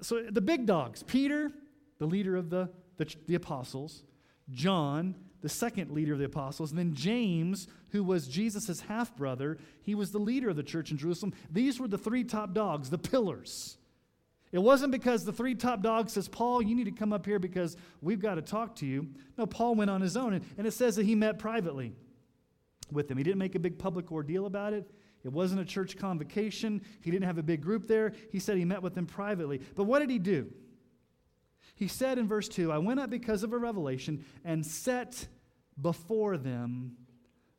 So 0.00 0.22
the 0.22 0.40
big 0.40 0.66
dogs 0.66 1.02
Peter, 1.02 1.50
the 1.98 2.06
leader 2.06 2.36
of 2.36 2.48
the, 2.48 2.70
the, 2.96 3.12
the 3.26 3.34
apostles, 3.34 4.04
John, 4.50 5.16
the 5.42 5.48
second 5.48 5.90
leader 5.90 6.14
of 6.14 6.18
the 6.18 6.24
apostles, 6.24 6.70
and 6.70 6.78
then 6.78 6.94
James, 6.94 7.68
who 7.90 8.02
was 8.02 8.28
Jesus' 8.28 8.80
half 8.80 9.14
brother, 9.16 9.58
he 9.82 9.94
was 9.94 10.10
the 10.10 10.18
leader 10.18 10.48
of 10.48 10.56
the 10.56 10.62
church 10.62 10.90
in 10.90 10.96
Jerusalem. 10.96 11.34
These 11.50 11.78
were 11.78 11.88
the 11.88 11.98
three 11.98 12.24
top 12.24 12.54
dogs, 12.54 12.88
the 12.88 12.98
pillars. 12.98 13.76
It 14.54 14.62
wasn't 14.62 14.92
because 14.92 15.24
the 15.24 15.32
three 15.32 15.56
top 15.56 15.82
dogs 15.82 16.12
says, 16.12 16.28
Paul, 16.28 16.62
you 16.62 16.76
need 16.76 16.84
to 16.84 16.92
come 16.92 17.12
up 17.12 17.26
here 17.26 17.40
because 17.40 17.76
we've 18.00 18.20
got 18.20 18.36
to 18.36 18.42
talk 18.42 18.76
to 18.76 18.86
you. 18.86 19.08
No, 19.36 19.46
Paul 19.46 19.74
went 19.74 19.90
on 19.90 20.00
his 20.00 20.16
own, 20.16 20.32
and, 20.32 20.64
it 20.64 20.70
says 20.70 20.94
that 20.94 21.04
he 21.04 21.16
met 21.16 21.40
privately 21.40 21.92
with 22.92 23.08
them. 23.08 23.18
He 23.18 23.24
didn't 23.24 23.40
make 23.40 23.56
a 23.56 23.58
big 23.58 23.80
public 23.80 24.12
ordeal 24.12 24.46
about 24.46 24.72
it. 24.72 24.88
It 25.24 25.32
wasn't 25.32 25.60
a 25.60 25.64
church 25.64 25.96
convocation. 25.96 26.82
He 27.00 27.10
didn't 27.10 27.24
have 27.24 27.38
a 27.38 27.42
big 27.42 27.62
group 27.62 27.88
there. 27.88 28.12
He 28.30 28.38
said 28.38 28.56
he 28.56 28.64
met 28.64 28.80
with 28.80 28.94
them 28.94 29.06
privately. 29.06 29.60
But 29.74 29.84
what 29.84 29.98
did 29.98 30.10
he 30.10 30.20
do? 30.20 30.52
He 31.74 31.88
said 31.88 32.16
in 32.18 32.28
verse 32.28 32.48
2 32.48 32.70
I 32.70 32.78
went 32.78 33.00
up 33.00 33.10
because 33.10 33.42
of 33.42 33.52
a 33.52 33.58
revelation 33.58 34.24
and 34.44 34.64
set 34.64 35.26
before 35.82 36.36
them 36.36 36.92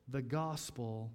the 0.08 0.22
gospel 0.22 1.12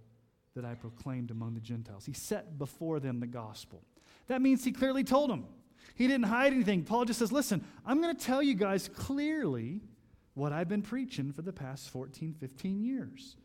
that 0.53 0.63
I 0.63 0.75
proclaimed 0.75 1.31
among 1.31 1.55
the 1.55 1.59
Gentiles. 1.59 2.05
He 2.05 2.13
set 2.13 2.59
before 2.59 2.99
them 2.99 3.19
the 3.19 3.25
gospel. 3.25 3.81
That 4.27 4.43
means 4.43 4.63
he 4.63 4.71
clearly 4.71 5.03
told 5.03 5.31
them. 5.31 5.47
He 6.01 6.07
didn't 6.07 6.25
hide 6.25 6.51
anything. 6.51 6.81
Paul 6.83 7.05
just 7.05 7.19
says, 7.19 7.31
Listen, 7.31 7.63
I'm 7.85 8.01
going 8.01 8.15
to 8.15 8.25
tell 8.25 8.41
you 8.41 8.55
guys 8.55 8.87
clearly 8.87 9.81
what 10.33 10.51
I've 10.51 10.67
been 10.67 10.81
preaching 10.81 11.31
for 11.31 11.43
the 11.43 11.53
past 11.53 11.91
14, 11.91 12.33
15 12.39 12.81
years. 12.81 13.35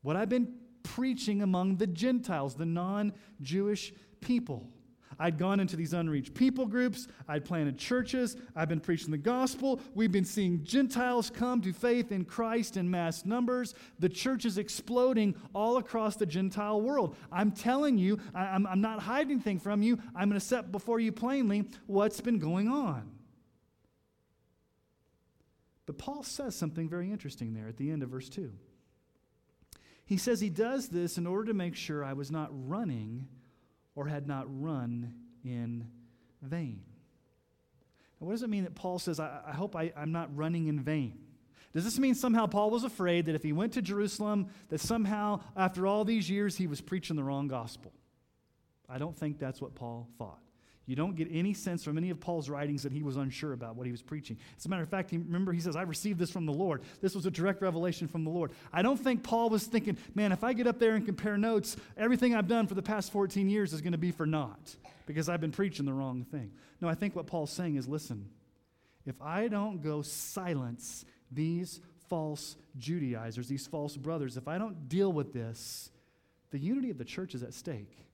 What 0.00 0.16
I've 0.16 0.30
been 0.30 0.54
preaching 0.82 1.42
among 1.42 1.76
the 1.76 1.86
Gentiles, 1.86 2.54
the 2.54 2.64
non 2.64 3.12
Jewish 3.42 3.92
people. 4.22 4.70
I'd 5.18 5.38
gone 5.38 5.60
into 5.60 5.76
these 5.76 5.92
unreached 5.92 6.34
people 6.34 6.66
groups. 6.66 7.08
I'd 7.28 7.44
planted 7.44 7.78
churches. 7.78 8.36
I've 8.54 8.68
been 8.68 8.80
preaching 8.80 9.10
the 9.10 9.18
gospel. 9.18 9.80
We've 9.94 10.12
been 10.12 10.24
seeing 10.24 10.64
Gentiles 10.64 11.30
come 11.30 11.60
to 11.62 11.72
faith 11.72 12.12
in 12.12 12.24
Christ 12.24 12.76
in 12.76 12.90
mass 12.90 13.24
numbers. 13.24 13.74
The 13.98 14.08
church 14.08 14.44
is 14.44 14.58
exploding 14.58 15.34
all 15.54 15.78
across 15.78 16.16
the 16.16 16.26
Gentile 16.26 16.80
world. 16.80 17.16
I'm 17.32 17.52
telling 17.52 17.98
you, 17.98 18.18
I'm, 18.34 18.66
I'm 18.66 18.80
not 18.80 19.00
hiding 19.00 19.32
anything 19.32 19.58
from 19.58 19.82
you. 19.82 19.98
I'm 20.14 20.28
going 20.28 20.40
to 20.40 20.46
set 20.46 20.72
before 20.72 21.00
you 21.00 21.12
plainly 21.12 21.64
what's 21.86 22.20
been 22.20 22.38
going 22.38 22.68
on. 22.68 23.10
But 25.86 25.98
Paul 25.98 26.24
says 26.24 26.56
something 26.56 26.88
very 26.88 27.10
interesting 27.10 27.54
there 27.54 27.68
at 27.68 27.76
the 27.76 27.90
end 27.90 28.02
of 28.02 28.10
verse 28.10 28.28
2. 28.28 28.52
He 30.04 30.16
says 30.16 30.40
he 30.40 30.50
does 30.50 30.88
this 30.88 31.18
in 31.18 31.26
order 31.26 31.46
to 31.46 31.54
make 31.54 31.74
sure 31.74 32.04
I 32.04 32.12
was 32.12 32.30
not 32.30 32.50
running 32.50 33.28
or 33.96 34.06
had 34.06 34.28
not 34.28 34.44
run 34.48 35.12
in 35.44 35.88
vain. 36.40 36.82
Now, 38.20 38.28
what 38.28 38.34
does 38.34 38.42
it 38.42 38.50
mean 38.50 38.64
that 38.64 38.76
Paul 38.76 39.00
says, 39.00 39.18
I, 39.18 39.40
I 39.48 39.52
hope 39.52 39.74
I, 39.74 39.92
I'm 39.96 40.12
not 40.12 40.34
running 40.36 40.68
in 40.68 40.80
vain? 40.80 41.18
Does 41.72 41.84
this 41.84 41.98
mean 41.98 42.14
somehow 42.14 42.46
Paul 42.46 42.70
was 42.70 42.84
afraid 42.84 43.26
that 43.26 43.34
if 43.34 43.42
he 43.42 43.52
went 43.52 43.72
to 43.74 43.82
Jerusalem, 43.82 44.48
that 44.68 44.80
somehow 44.80 45.40
after 45.56 45.86
all 45.86 46.04
these 46.04 46.30
years 46.30 46.56
he 46.56 46.66
was 46.66 46.80
preaching 46.80 47.16
the 47.16 47.24
wrong 47.24 47.48
gospel? 47.48 47.92
I 48.88 48.98
don't 48.98 49.16
think 49.16 49.38
that's 49.38 49.60
what 49.60 49.74
Paul 49.74 50.08
thought. 50.16 50.38
You 50.86 50.94
don't 50.94 51.16
get 51.16 51.28
any 51.32 51.52
sense 51.52 51.82
from 51.82 51.98
any 51.98 52.10
of 52.10 52.20
Paul's 52.20 52.48
writings 52.48 52.84
that 52.84 52.92
he 52.92 53.02
was 53.02 53.16
unsure 53.16 53.52
about 53.52 53.74
what 53.74 53.86
he 53.86 53.92
was 53.92 54.02
preaching. 54.02 54.38
As 54.56 54.66
a 54.66 54.68
matter 54.68 54.84
of 54.84 54.88
fact, 54.88 55.10
he, 55.10 55.18
remember 55.18 55.52
he 55.52 55.58
says, 55.58 55.74
I 55.74 55.82
received 55.82 56.20
this 56.20 56.30
from 56.30 56.46
the 56.46 56.52
Lord. 56.52 56.82
This 57.00 57.14
was 57.14 57.26
a 57.26 57.30
direct 57.30 57.60
revelation 57.60 58.06
from 58.06 58.22
the 58.22 58.30
Lord. 58.30 58.52
I 58.72 58.82
don't 58.82 58.96
think 58.96 59.24
Paul 59.24 59.50
was 59.50 59.64
thinking, 59.64 59.98
man, 60.14 60.30
if 60.30 60.44
I 60.44 60.52
get 60.52 60.68
up 60.68 60.78
there 60.78 60.94
and 60.94 61.04
compare 61.04 61.36
notes, 61.36 61.76
everything 61.96 62.36
I've 62.36 62.46
done 62.46 62.68
for 62.68 62.74
the 62.74 62.82
past 62.82 63.10
14 63.10 63.48
years 63.48 63.72
is 63.72 63.80
going 63.80 63.92
to 63.92 63.98
be 63.98 64.12
for 64.12 64.26
naught 64.26 64.76
because 65.06 65.28
I've 65.28 65.40
been 65.40 65.50
preaching 65.50 65.86
the 65.86 65.92
wrong 65.92 66.24
thing. 66.24 66.52
No, 66.80 66.88
I 66.88 66.94
think 66.94 67.16
what 67.16 67.26
Paul's 67.26 67.50
saying 67.50 67.74
is 67.74 67.88
listen, 67.88 68.28
if 69.04 69.20
I 69.20 69.48
don't 69.48 69.82
go 69.82 70.02
silence 70.02 71.04
these 71.32 71.80
false 72.08 72.54
Judaizers, 72.78 73.48
these 73.48 73.66
false 73.66 73.96
brothers, 73.96 74.36
if 74.36 74.46
I 74.46 74.58
don't 74.58 74.88
deal 74.88 75.12
with 75.12 75.32
this, 75.32 75.90
the 76.50 76.58
unity 76.58 76.90
of 76.90 76.98
the 76.98 77.04
church 77.04 77.34
is 77.34 77.42
at 77.42 77.54
stake. 77.54 78.05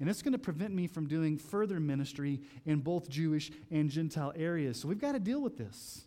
And 0.00 0.08
it's 0.08 0.22
going 0.22 0.32
to 0.32 0.38
prevent 0.38 0.74
me 0.74 0.86
from 0.86 1.06
doing 1.06 1.36
further 1.36 1.78
ministry 1.78 2.40
in 2.64 2.80
both 2.80 3.08
Jewish 3.08 3.52
and 3.70 3.90
Gentile 3.90 4.32
areas. 4.34 4.80
So 4.80 4.88
we've 4.88 4.98
got 4.98 5.12
to 5.12 5.20
deal 5.20 5.42
with 5.42 5.58
this. 5.58 6.06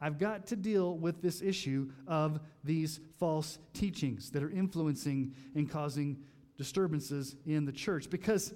I've 0.00 0.18
got 0.18 0.46
to 0.48 0.56
deal 0.56 0.96
with 0.96 1.20
this 1.20 1.42
issue 1.42 1.90
of 2.06 2.40
these 2.64 3.00
false 3.18 3.58
teachings 3.74 4.30
that 4.30 4.42
are 4.42 4.50
influencing 4.50 5.34
and 5.54 5.68
causing 5.68 6.18
disturbances 6.56 7.36
in 7.46 7.64
the 7.64 7.72
church 7.72 8.08
because 8.08 8.54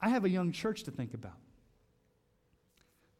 I 0.00 0.08
have 0.08 0.24
a 0.24 0.30
young 0.30 0.52
church 0.52 0.84
to 0.84 0.90
think 0.90 1.14
about. 1.14 1.36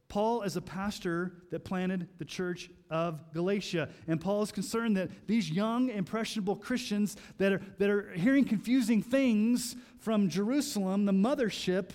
Paul 0.08 0.42
is 0.42 0.56
a 0.56 0.62
pastor 0.62 1.34
that 1.50 1.64
planted 1.64 2.08
the 2.18 2.24
church 2.24 2.70
of 2.88 3.32
Galatia. 3.34 3.90
And 4.06 4.18
Paul 4.18 4.42
is 4.42 4.50
concerned 4.50 4.96
that 4.96 5.10
these 5.26 5.50
young, 5.50 5.90
impressionable 5.90 6.56
Christians 6.56 7.16
that 7.36 7.52
are, 7.52 7.62
that 7.78 7.90
are 7.90 8.10
hearing 8.12 8.44
confusing 8.44 9.02
things 9.02 9.76
from 9.98 10.30
Jerusalem, 10.30 11.04
the 11.04 11.12
mothership, 11.12 11.90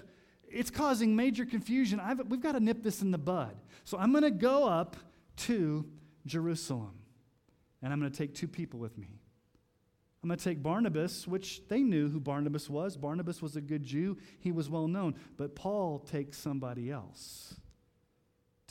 it's 0.47 0.69
causing 0.69 1.15
major 1.15 1.45
confusion. 1.45 1.99
I've, 1.99 2.19
we've 2.27 2.39
got 2.39 2.51
to 2.51 2.59
nip 2.59 2.83
this 2.83 3.01
in 3.01 3.09
the 3.09 3.17
bud. 3.17 3.55
So 3.83 3.97
I'm 3.97 4.11
going 4.11 4.23
to 4.23 4.31
go 4.31 4.67
up 4.67 4.95
to 5.37 5.83
Jerusalem. 6.27 6.93
And 7.81 7.91
I'm 7.91 7.99
going 7.99 8.11
to 8.11 8.17
take 8.17 8.35
two 8.35 8.47
people 8.47 8.79
with 8.79 8.95
me. 8.95 9.07
I'm 10.21 10.29
going 10.29 10.37
to 10.37 10.43
take 10.43 10.61
Barnabas, 10.61 11.27
which 11.27 11.67
they 11.67 11.81
knew 11.81 12.09
who 12.09 12.19
Barnabas 12.19 12.69
was. 12.69 12.95
Barnabas 12.95 13.41
was 13.41 13.55
a 13.55 13.61
good 13.61 13.83
Jew, 13.83 14.17
he 14.39 14.51
was 14.51 14.69
well 14.69 14.87
known. 14.87 15.15
But 15.35 15.55
Paul 15.55 15.99
takes 15.99 16.37
somebody 16.37 16.91
else. 16.91 17.55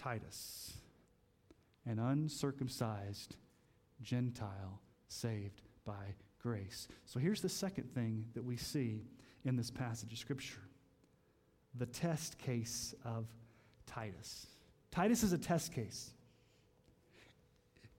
Titus, 0.02 0.74
an 1.86 1.98
uncircumcised 1.98 3.36
Gentile 4.02 4.80
saved 5.08 5.62
by 5.84 6.14
grace. 6.42 6.88
So 7.04 7.20
here's 7.20 7.40
the 7.40 7.48
second 7.48 7.94
thing 7.94 8.24
that 8.34 8.44
we 8.44 8.56
see 8.56 9.04
in 9.44 9.56
this 9.56 9.70
passage 9.70 10.12
of 10.12 10.18
Scripture 10.18 10.60
the 11.74 11.86
test 11.86 12.36
case 12.36 12.94
of 13.04 13.26
Titus. 13.86 14.46
Titus 14.90 15.22
is 15.22 15.32
a 15.32 15.38
test 15.38 15.72
case. 15.72 16.10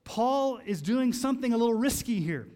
Paul 0.04 0.60
is 0.64 0.80
doing 0.80 1.12
something 1.12 1.52
a 1.52 1.56
little 1.56 1.74
risky 1.74 2.20
here. 2.20 2.46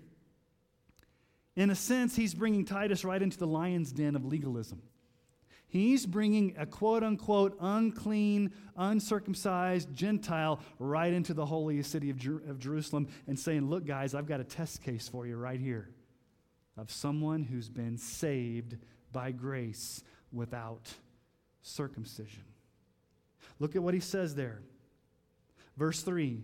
In 1.57 1.71
a 1.71 1.75
sense, 1.75 2.15
he's 2.15 2.35
bringing 2.35 2.65
Titus 2.65 3.05
right 3.05 3.21
into 3.21 3.37
the 3.37 3.49
lion's 3.49 3.91
den 3.91 4.15
of 4.15 4.25
legalism. 4.25 4.81
He's 5.69 6.07
bringing 6.07 6.55
a 6.59 6.65
quote 6.65 7.03
unquote 7.03 7.57
unclean, 7.61 8.53
uncircumcised 8.77 9.95
Gentile 9.95 10.61
right 10.79 11.13
into 11.13 11.35
the 11.35 11.45
holiest 11.45 11.91
city 11.91 12.09
of, 12.09 12.17
Jer- 12.17 12.43
of 12.49 12.59
Jerusalem 12.59 13.09
and 13.27 13.39
saying, 13.39 13.69
Look, 13.69 13.85
guys, 13.85 14.15
I've 14.15 14.27
got 14.27 14.41
a 14.41 14.45
test 14.45 14.83
case 14.83 15.09
for 15.09 15.27
you 15.27 15.37
right 15.37 15.61
here 15.61 15.91
of 16.79 16.91
someone 16.91 17.43
who's 17.43 17.69
been 17.69 17.99
saved 17.99 18.77
by 19.13 19.31
grace 19.31 20.03
without 20.33 20.95
circumcision. 21.63 22.45
Look 23.59 23.77
at 23.77 23.83
what 23.83 23.95
he 23.95 24.01
says 24.01 24.35
there. 24.35 24.63
Verse 25.77 26.01
3 26.01 26.41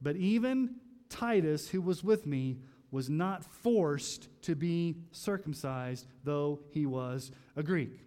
But 0.00 0.16
even 0.16 0.76
Titus, 1.08 1.68
who 1.68 1.80
was 1.80 2.02
with 2.02 2.26
me, 2.26 2.58
was 2.90 3.10
not 3.10 3.44
forced 3.44 4.28
to 4.42 4.54
be 4.54 4.96
circumcised, 5.12 6.06
though 6.24 6.60
he 6.70 6.86
was 6.86 7.30
a 7.56 7.62
Greek. 7.62 8.03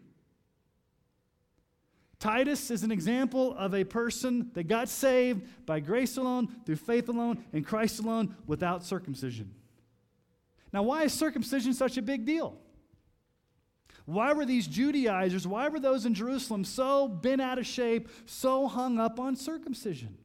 Titus 2.20 2.72
is 2.72 2.84
an 2.84 2.92
example 2.92 3.56
of 3.58 3.76
a 3.76 3.84
person 3.84 4.50
that 4.54 4.68
got 4.68 4.90
saved 4.90 5.48
by 5.66 5.80
grace 5.80 6.18
alone, 6.18 6.48
through 6.66 6.78
faith 6.78 7.10
alone, 7.10 7.44
in 7.54 7.64
Christ 7.64 8.00
alone, 8.00 8.36
without 8.48 8.84
circumcision. 8.84 9.54
Now, 10.74 10.84
why 10.84 11.04
is 11.04 11.14
circumcision 11.14 11.74
such 11.74 11.98
a 11.98 12.02
big 12.02 12.26
deal? 12.26 12.58
Why 14.06 14.34
were 14.34 14.46
these 14.46 14.68
Judaizers, 14.68 15.46
why 15.46 15.68
were 15.68 15.80
those 15.80 16.06
in 16.06 16.14
Jerusalem 16.14 16.64
so 16.64 17.08
bent 17.08 17.42
out 17.42 17.60
of 17.60 17.68
shape, 17.68 18.10
so 18.26 18.68
hung 18.68 19.00
up 19.00 19.20
on 19.20 19.36
circumcision? 19.36 20.18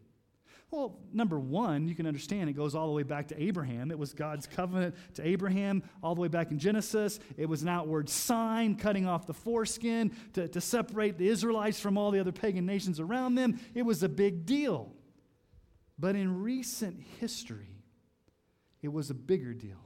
Well, 0.73 0.99
number 1.12 1.38
one, 1.38 1.87
you 1.87 1.95
can 1.95 2.07
understand 2.07 2.49
it 2.49 2.55
goes 2.55 2.75
all 2.75 2.87
the 2.87 2.95
way 2.95 3.02
back 3.02 3.29
to 3.29 3.41
Abraham. 3.41 3.91
It 3.91 3.99
was 3.99 4.14
God's 4.14 4.47
covenant 4.47 4.95
to 5.14 5.26
Abraham 5.26 5.83
all 6.02 6.14
the 6.14 6.23
way 6.23 6.29
back 6.29 6.50
in 6.50 6.59
Genesis. 6.59 7.21
It 7.37 7.47
was 7.47 7.61
an 7.61 7.69
outward 7.69 8.09
sign 8.09 8.76
cutting 8.76 9.07
off 9.07 9.26
the 9.26 9.35
foreskin 9.35 10.17
to, 10.33 10.49
to 10.49 10.62
separate 10.62 11.19
the 11.19 11.29
Israelites 11.29 11.79
from 11.79 11.99
all 11.99 12.11
the 12.11 12.21
other 12.21 12.33
pagan 12.33 12.64
nations 12.64 13.00
around 13.00 13.35
them. 13.35 13.61
It 13.75 13.83
was 13.83 14.02
a 14.02 14.09
big 14.09 14.47
deal. 14.47 14.95
But 15.99 16.17
in 16.17 16.43
recent 16.43 17.02
history, 17.21 17.85
it 18.81 18.88
was 18.88 19.11
a 19.11 19.14
bigger 19.14 19.52
deal. 19.52 19.76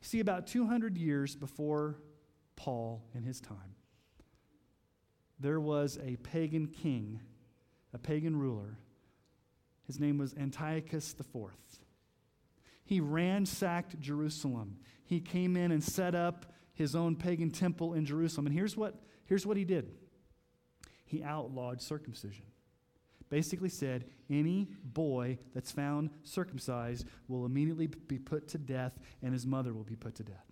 See, 0.00 0.20
about 0.20 0.46
200 0.46 0.96
years 0.96 1.36
before 1.36 1.98
Paul 2.56 3.04
and 3.12 3.26
his 3.26 3.42
time, 3.42 3.74
there 5.38 5.60
was 5.60 5.98
a 6.02 6.16
pagan 6.16 6.68
king, 6.68 7.20
a 7.92 7.98
pagan 7.98 8.34
ruler 8.34 8.78
his 9.88 9.98
name 9.98 10.18
was 10.18 10.34
Antiochus 10.34 11.16
IV. 11.18 11.50
He 12.84 13.00
ransacked 13.00 13.98
Jerusalem. 13.98 14.76
He 15.04 15.18
came 15.18 15.56
in 15.56 15.72
and 15.72 15.82
set 15.82 16.14
up 16.14 16.52
his 16.74 16.94
own 16.94 17.16
pagan 17.16 17.50
temple 17.50 17.94
in 17.94 18.04
Jerusalem. 18.04 18.46
And 18.46 18.54
here's 18.54 18.76
what, 18.76 18.94
here's 19.24 19.44
what 19.44 19.56
he 19.56 19.64
did 19.64 19.90
he 21.04 21.24
outlawed 21.24 21.80
circumcision. 21.80 22.44
Basically, 23.30 23.68
said 23.68 24.04
any 24.30 24.68
boy 24.84 25.38
that's 25.54 25.72
found 25.72 26.10
circumcised 26.22 27.06
will 27.26 27.46
immediately 27.46 27.86
be 27.86 28.18
put 28.18 28.48
to 28.48 28.58
death, 28.58 28.98
and 29.22 29.32
his 29.32 29.46
mother 29.46 29.72
will 29.72 29.84
be 29.84 29.96
put 29.96 30.14
to 30.16 30.22
death. 30.22 30.46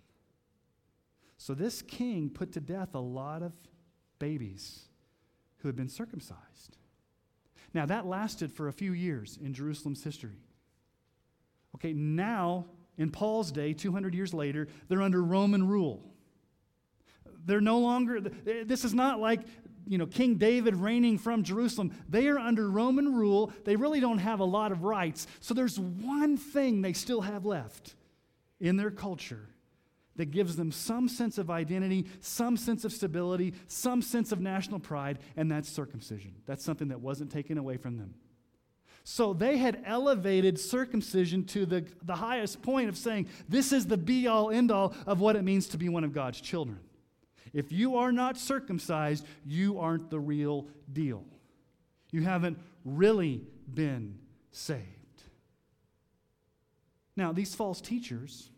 So, 1.37 1.53
this 1.53 1.81
king 1.83 2.29
put 2.29 2.51
to 2.53 2.59
death 2.59 2.95
a 2.95 2.99
lot 2.99 3.41
of 3.43 3.53
babies 4.19 4.85
who 5.57 5.67
had 5.67 5.75
been 5.75 5.89
circumcised. 5.89 6.77
Now, 7.73 7.85
that 7.85 8.05
lasted 8.05 8.51
for 8.51 8.67
a 8.67 8.73
few 8.73 8.93
years 8.93 9.37
in 9.41 9.53
Jerusalem's 9.53 10.03
history. 10.03 10.39
Okay, 11.75 11.93
now, 11.93 12.65
in 12.97 13.11
Paul's 13.11 13.51
day, 13.51 13.73
200 13.73 14.15
years 14.15 14.33
later, 14.33 14.67
they're 14.87 15.01
under 15.01 15.23
Roman 15.23 15.67
rule. 15.67 16.03
They're 17.45 17.61
no 17.61 17.79
longer, 17.79 18.17
eh, 18.47 18.63
this 18.65 18.83
is 18.83 18.93
not 18.93 19.19
like, 19.19 19.41
you 19.85 19.97
know, 19.97 20.05
King 20.05 20.35
David 20.35 20.75
reigning 20.75 21.17
from 21.17 21.43
Jerusalem. 21.43 21.93
They 22.09 22.27
are 22.27 22.39
under 22.39 22.69
Roman 22.69 23.13
rule. 23.13 23.53
They 23.63 23.75
really 23.75 23.99
don't 23.99 24.17
have 24.17 24.39
a 24.39 24.45
lot 24.45 24.71
of 24.71 24.83
rights. 24.83 25.27
So 25.39 25.53
there's 25.53 25.79
one 25.79 26.35
thing 26.35 26.81
they 26.81 26.93
still 26.93 27.21
have 27.21 27.45
left 27.45 27.95
in 28.59 28.75
their 28.75 28.91
culture 28.91 29.47
that 30.17 30.31
gives 30.31 30.55
them 30.55 30.71
some 30.71 31.07
sense 31.07 31.37
of 31.37 31.49
identity, 31.49 32.05
some 32.19 32.57
sense 32.57 32.83
of 32.83 32.91
stability, 32.91 33.53
some 33.67 34.01
sense 34.01 34.31
of 34.31 34.41
national 34.41 34.79
pride, 34.79 35.19
and 35.35 35.49
that's 35.51 35.69
circumcision. 35.69 36.33
That's 36.45 36.63
something 36.63 36.89
that 36.89 36.99
wasn't 36.99 37.31
taken 37.31 37.57
away 37.57 37.77
from 37.77 37.97
them. 37.97 38.13
So 39.03 39.33
they 39.33 39.57
had 39.57 39.81
elevated 39.85 40.59
circumcision 40.59 41.45
to 41.45 41.65
the, 41.65 41.85
the 42.03 42.15
highest 42.15 42.61
point 42.61 42.89
of 42.89 42.97
saying, 42.97 43.27
this 43.47 43.71
is 43.71 43.87
the 43.87 43.95
be 43.95 44.27
all 44.27 44.51
end 44.51 44.69
all 44.69 44.93
of 45.05 45.21
what 45.21 45.37
it 45.37 45.43
means 45.43 45.67
to 45.69 45.77
be 45.77 45.87
one 45.87 46.03
of 46.03 46.13
God's 46.13 46.41
children. 46.41 46.79
If 47.53 47.71
you 47.71 47.95
are 47.95 48.11
not 48.11 48.37
circumcised, 48.37 49.25
you 49.45 49.79
aren't 49.79 50.09
the 50.09 50.19
real 50.19 50.67
deal. 50.91 51.23
You 52.11 52.23
haven't 52.23 52.59
really 52.83 53.43
been 53.73 54.19
saved. 54.51 54.83
Now, 57.15 57.31
these 57.31 57.55
false 57.55 57.79
teachers, 57.79 58.49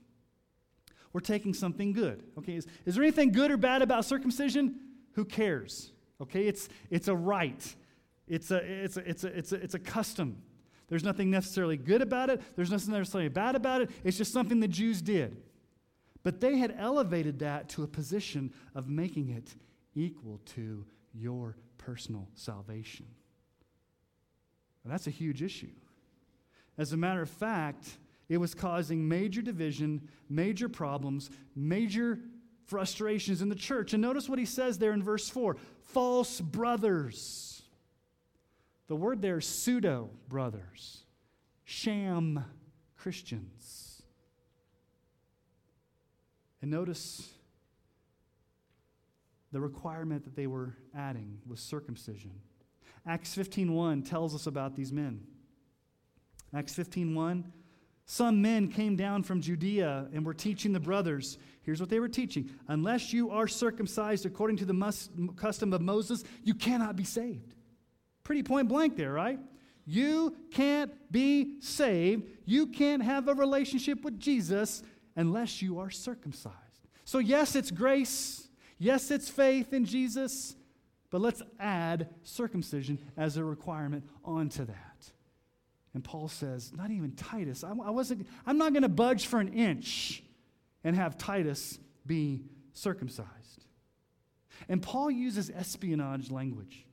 we're 1.13 1.21
taking 1.21 1.53
something 1.53 1.93
good. 1.93 2.23
Okay, 2.37 2.55
is, 2.55 2.67
is 2.85 2.95
there 2.95 3.03
anything 3.03 3.31
good 3.31 3.51
or 3.51 3.57
bad 3.57 3.81
about 3.81 4.05
circumcision? 4.05 4.75
Who 5.13 5.25
cares? 5.25 5.91
Okay, 6.21 6.47
it's, 6.47 6.69
it's 6.89 7.07
a 7.07 7.15
rite, 7.15 7.75
it's 8.27 8.51
a, 8.51 8.57
it's, 8.57 8.97
a, 8.97 9.09
it's, 9.09 9.23
a, 9.23 9.27
it's, 9.37 9.51
a, 9.51 9.55
it's 9.55 9.73
a 9.73 9.79
custom. 9.79 10.41
There's 10.87 11.03
nothing 11.03 11.29
necessarily 11.29 11.77
good 11.77 12.01
about 12.01 12.29
it, 12.29 12.41
there's 12.55 12.71
nothing 12.71 12.93
necessarily 12.93 13.29
bad 13.29 13.55
about 13.55 13.81
it. 13.81 13.91
It's 14.03 14.17
just 14.17 14.33
something 14.33 14.59
the 14.59 14.67
Jews 14.67 15.01
did. 15.01 15.41
But 16.23 16.41
they 16.41 16.57
had 16.57 16.75
elevated 16.77 17.39
that 17.39 17.69
to 17.69 17.83
a 17.83 17.87
position 17.87 18.53
of 18.75 18.89
making 18.89 19.29
it 19.29 19.55
equal 19.95 20.41
to 20.55 20.85
your 21.13 21.55
personal 21.77 22.27
salvation. 22.35 23.05
And 24.83 24.91
that's 24.91 25.07
a 25.07 25.11
huge 25.11 25.41
issue. 25.41 25.71
As 26.77 26.93
a 26.93 26.97
matter 26.97 27.21
of 27.21 27.29
fact, 27.29 27.97
it 28.29 28.37
was 28.37 28.53
causing 28.53 29.07
major 29.07 29.41
division, 29.41 30.07
major 30.29 30.69
problems, 30.69 31.31
major 31.55 32.19
frustrations 32.65 33.41
in 33.41 33.49
the 33.49 33.55
church. 33.55 33.93
And 33.93 34.01
notice 34.01 34.29
what 34.29 34.37
he 34.37 34.45
says 34.45 34.77
there 34.77 34.93
in 34.93 35.03
verse 35.03 35.27
4 35.27 35.57
false 35.83 36.39
brothers. 36.39 37.63
The 38.87 38.95
word 38.95 39.21
there 39.21 39.39
is 39.39 39.45
pseudo 39.45 40.11
brothers, 40.27 41.03
sham 41.63 42.45
Christians. 42.95 44.03
And 46.61 46.69
notice 46.69 47.29
the 49.51 49.59
requirement 49.59 50.23
that 50.25 50.35
they 50.35 50.47
were 50.47 50.75
adding 50.95 51.39
was 51.47 51.59
circumcision. 51.59 52.31
Acts 53.05 53.35
15:1 53.35 54.03
tells 54.03 54.35
us 54.35 54.45
about 54.45 54.75
these 54.75 54.91
men. 54.91 55.25
Acts 56.53 56.75
15:1 56.75 57.51
some 58.11 58.41
men 58.41 58.69
came 58.69 58.95
down 58.95 59.21
from 59.21 59.39
Judea 59.39 60.07
and 60.11 60.25
were 60.25 60.33
teaching 60.33 60.73
the 60.73 60.79
brothers. 60.79 61.37
Here's 61.61 61.79
what 61.79 61.91
they 61.91 61.99
were 61.99 62.09
teaching 62.09 62.49
Unless 62.67 63.13
you 63.13 63.29
are 63.29 63.47
circumcised 63.47 64.25
according 64.25 64.57
to 64.57 64.65
the 64.65 64.73
mus- 64.73 65.11
custom 65.35 65.73
of 65.73 65.81
Moses, 65.81 66.23
you 66.43 66.55
cannot 66.55 66.95
be 66.95 67.03
saved. 67.03 67.53
Pretty 68.23 68.41
point 68.41 68.67
blank 68.67 68.97
there, 68.97 69.13
right? 69.13 69.37
You 69.85 70.35
can't 70.49 70.91
be 71.11 71.59
saved. 71.61 72.27
You 72.45 72.65
can't 72.65 73.03
have 73.03 73.27
a 73.27 73.35
relationship 73.35 74.03
with 74.03 74.19
Jesus 74.19 74.81
unless 75.15 75.61
you 75.61 75.77
are 75.77 75.91
circumcised. 75.91 76.55
So, 77.05 77.19
yes, 77.19 77.55
it's 77.55 77.69
grace. 77.69 78.49
Yes, 78.79 79.11
it's 79.11 79.29
faith 79.29 79.71
in 79.71 79.85
Jesus. 79.85 80.55
But 81.11 81.21
let's 81.21 81.43
add 81.59 82.09
circumcision 82.23 82.97
as 83.15 83.37
a 83.37 83.43
requirement 83.43 84.09
onto 84.25 84.65
that. 84.65 84.88
And 85.93 86.03
Paul 86.03 86.27
says, 86.27 86.71
not 86.75 86.91
even 86.91 87.13
Titus. 87.13 87.63
I, 87.63 87.69
I 87.69 87.89
wasn't, 87.89 88.27
I'm 88.45 88.57
not 88.57 88.73
going 88.73 88.83
to 88.83 88.89
budge 88.89 89.25
for 89.25 89.39
an 89.39 89.53
inch 89.53 90.23
and 90.83 90.95
have 90.95 91.17
Titus 91.17 91.79
be 92.05 92.43
circumcised. 92.73 93.65
And 94.67 94.81
Paul 94.81 95.09
uses 95.09 95.49
espionage 95.49 96.29
language, 96.29 96.85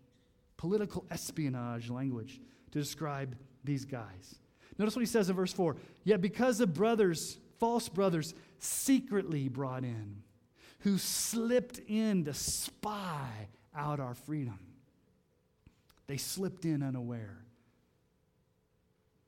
political 0.56 1.04
espionage 1.10 1.90
language, 1.90 2.40
to 2.70 2.78
describe 2.78 3.36
these 3.64 3.84
guys. 3.84 4.36
Notice 4.78 4.94
what 4.94 5.00
he 5.00 5.06
says 5.06 5.28
in 5.28 5.36
verse 5.36 5.52
4 5.52 5.76
Yet 6.04 6.20
because 6.20 6.60
of 6.60 6.72
brothers, 6.72 7.38
false 7.58 7.88
brothers, 7.88 8.34
secretly 8.58 9.48
brought 9.48 9.84
in, 9.84 10.22
who 10.80 10.98
slipped 10.98 11.80
in 11.86 12.24
to 12.24 12.34
spy 12.34 13.28
out 13.74 14.00
our 14.00 14.14
freedom, 14.14 14.58
they 16.06 16.16
slipped 16.16 16.64
in 16.64 16.82
unaware 16.82 17.45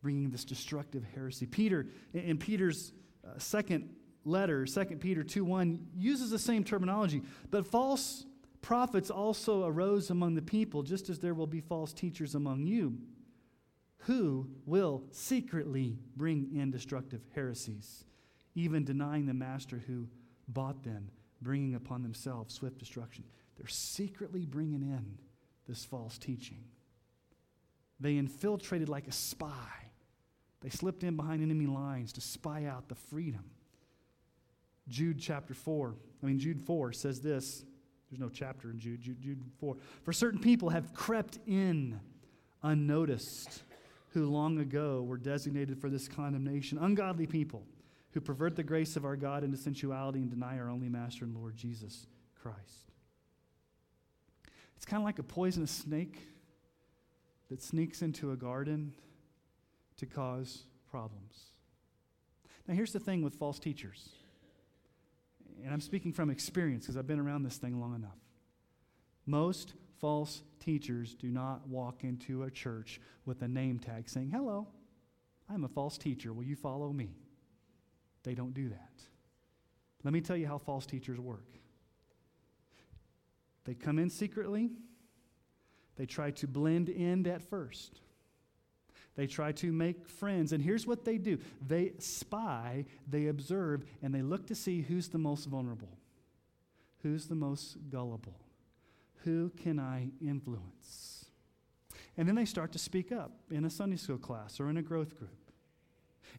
bringing 0.02 0.30
this 0.30 0.44
destructive 0.44 1.04
heresy. 1.14 1.46
Peter, 1.46 1.86
in 2.14 2.38
Peter's 2.38 2.92
uh, 3.26 3.38
second 3.38 3.90
letter, 4.24 4.64
2 4.64 4.84
Peter 4.96 5.22
2 5.24 5.44
1, 5.44 5.86
uses 5.96 6.30
the 6.30 6.38
same 6.38 6.64
terminology. 6.64 7.22
But 7.50 7.66
false 7.66 8.24
prophets 8.60 9.10
also 9.10 9.64
arose 9.64 10.10
among 10.10 10.34
the 10.34 10.42
people, 10.42 10.82
just 10.82 11.08
as 11.08 11.18
there 11.18 11.34
will 11.34 11.46
be 11.46 11.60
false 11.60 11.92
teachers 11.92 12.34
among 12.34 12.66
you, 12.66 12.98
who 14.02 14.48
will 14.66 15.04
secretly 15.10 15.98
bring 16.16 16.50
in 16.54 16.70
destructive 16.70 17.22
heresies, 17.34 18.04
even 18.54 18.84
denying 18.84 19.26
the 19.26 19.34
master 19.34 19.82
who 19.86 20.08
bought 20.46 20.84
them, 20.84 21.10
bringing 21.42 21.74
upon 21.74 22.02
themselves 22.02 22.54
swift 22.54 22.78
destruction. 22.78 23.24
They're 23.56 23.66
secretly 23.66 24.44
bringing 24.44 24.82
in 24.82 25.18
this 25.66 25.84
false 25.84 26.18
teaching. 26.18 26.64
They 28.00 28.16
infiltrated 28.16 28.88
like 28.88 29.08
a 29.08 29.12
spy 29.12 29.87
they 30.60 30.70
slipped 30.70 31.04
in 31.04 31.16
behind 31.16 31.42
enemy 31.42 31.66
lines 31.66 32.12
to 32.14 32.20
spy 32.20 32.64
out 32.64 32.88
the 32.88 32.94
freedom. 32.94 33.44
Jude 34.88 35.18
chapter 35.20 35.54
4, 35.54 35.94
I 36.22 36.26
mean, 36.26 36.38
Jude 36.38 36.60
4 36.60 36.92
says 36.92 37.20
this. 37.20 37.64
There's 38.10 38.20
no 38.20 38.30
chapter 38.30 38.70
in 38.70 38.78
Jude, 38.78 39.02
Jude, 39.02 39.20
Jude 39.20 39.44
4. 39.60 39.76
For 40.02 40.12
certain 40.12 40.40
people 40.40 40.70
have 40.70 40.94
crept 40.94 41.38
in 41.46 42.00
unnoticed, 42.62 43.62
who 44.10 44.26
long 44.26 44.58
ago 44.58 45.02
were 45.02 45.18
designated 45.18 45.78
for 45.78 45.90
this 45.90 46.08
condemnation. 46.08 46.78
Ungodly 46.78 47.26
people 47.26 47.64
who 48.12 48.20
pervert 48.20 48.56
the 48.56 48.62
grace 48.62 48.96
of 48.96 49.04
our 49.04 49.16
God 49.16 49.44
into 49.44 49.56
sensuality 49.56 50.20
and 50.20 50.30
deny 50.30 50.58
our 50.58 50.70
only 50.70 50.88
Master 50.88 51.24
and 51.24 51.36
Lord 51.36 51.56
Jesus 51.56 52.06
Christ. 52.40 52.92
It's 54.76 54.86
kind 54.86 55.02
of 55.02 55.04
like 55.04 55.18
a 55.18 55.22
poisonous 55.22 55.70
snake 55.70 56.18
that 57.50 57.62
sneaks 57.62 58.00
into 58.00 58.32
a 58.32 58.36
garden 58.36 58.94
to 59.98 60.06
cause 60.06 60.64
problems. 60.90 61.44
Now, 62.66 62.74
here's 62.74 62.92
the 62.92 63.00
thing 63.00 63.22
with 63.22 63.34
false 63.34 63.58
teachers, 63.58 64.08
and 65.64 65.72
I'm 65.72 65.80
speaking 65.80 66.12
from 66.12 66.30
experience 66.30 66.84
because 66.84 66.96
I've 66.96 67.06
been 67.06 67.20
around 67.20 67.42
this 67.42 67.56
thing 67.56 67.80
long 67.80 67.94
enough. 67.94 68.18
Most 69.26 69.74
false 70.00 70.42
teachers 70.60 71.14
do 71.14 71.28
not 71.28 71.66
walk 71.68 72.04
into 72.04 72.44
a 72.44 72.50
church 72.50 73.00
with 73.24 73.42
a 73.42 73.48
name 73.48 73.78
tag 73.78 74.08
saying, 74.08 74.30
Hello, 74.30 74.68
I'm 75.50 75.64
a 75.64 75.68
false 75.68 75.98
teacher. 75.98 76.32
Will 76.32 76.44
you 76.44 76.56
follow 76.56 76.92
me? 76.92 77.10
They 78.22 78.34
don't 78.34 78.54
do 78.54 78.68
that. 78.68 79.02
Let 80.04 80.12
me 80.12 80.20
tell 80.20 80.36
you 80.36 80.46
how 80.46 80.58
false 80.58 80.86
teachers 80.86 81.18
work. 81.18 81.58
They 83.64 83.74
come 83.74 83.98
in 83.98 84.10
secretly, 84.10 84.70
they 85.96 86.06
try 86.06 86.30
to 86.32 86.46
blend 86.46 86.88
in 86.88 87.26
at 87.26 87.42
first. 87.42 88.00
They 89.18 89.26
try 89.26 89.50
to 89.50 89.72
make 89.72 90.08
friends. 90.08 90.52
And 90.52 90.62
here's 90.62 90.86
what 90.86 91.04
they 91.04 91.18
do 91.18 91.40
they 91.66 91.90
spy, 91.98 92.84
they 93.10 93.26
observe, 93.26 93.84
and 94.00 94.14
they 94.14 94.22
look 94.22 94.46
to 94.46 94.54
see 94.54 94.82
who's 94.82 95.08
the 95.08 95.18
most 95.18 95.46
vulnerable, 95.46 95.98
who's 97.02 97.26
the 97.26 97.34
most 97.34 97.78
gullible, 97.90 98.38
who 99.24 99.50
can 99.60 99.80
I 99.80 100.10
influence. 100.24 101.24
And 102.16 102.28
then 102.28 102.36
they 102.36 102.44
start 102.44 102.70
to 102.72 102.78
speak 102.78 103.10
up 103.10 103.32
in 103.50 103.64
a 103.64 103.70
Sunday 103.70 103.96
school 103.96 104.18
class 104.18 104.60
or 104.60 104.70
in 104.70 104.76
a 104.76 104.82
growth 104.82 105.18
group. 105.18 105.50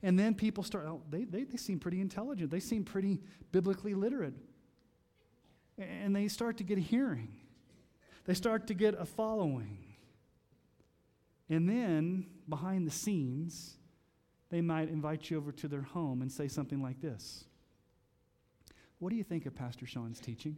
And 0.01 0.17
then 0.17 0.33
people 0.33 0.63
start, 0.63 0.85
oh, 0.87 1.01
they, 1.09 1.25
they, 1.25 1.43
they 1.43 1.57
seem 1.57 1.79
pretty 1.79 1.99
intelligent. 1.99 2.49
They 2.49 2.61
seem 2.61 2.85
pretty 2.85 3.19
biblically 3.51 3.93
literate. 3.93 4.35
And 5.77 6.15
they 6.15 6.29
start 6.29 6.55
to 6.59 6.63
get 6.63 6.77
a 6.77 6.81
hearing, 6.81 7.33
they 8.23 8.35
start 8.35 8.67
to 8.67 8.73
get 8.73 8.95
a 8.97 9.05
following. 9.05 9.88
And 11.49 11.67
then, 11.67 12.27
behind 12.47 12.85
the 12.85 12.91
scenes, 12.91 13.77
they 14.49 14.61
might 14.61 14.89
invite 14.89 15.29
you 15.29 15.37
over 15.37 15.51
to 15.53 15.67
their 15.67 15.81
home 15.81 16.21
and 16.21 16.31
say 16.31 16.47
something 16.47 16.81
like 16.81 17.01
this 17.01 17.45
What 18.99 19.09
do 19.09 19.15
you 19.15 19.23
think 19.23 19.45
of 19.45 19.55
Pastor 19.55 19.85
Sean's 19.85 20.19
teaching? 20.19 20.57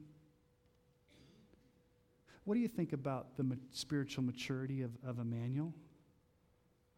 What 2.43 2.56
do 2.56 2.60
you 2.60 2.67
think 2.67 2.91
about 2.91 3.38
the 3.38 3.43
ma- 3.43 3.56
spiritual 3.71 4.23
maturity 4.23 4.82
of, 4.82 4.91
of 5.06 5.19
Emmanuel? 5.19 5.73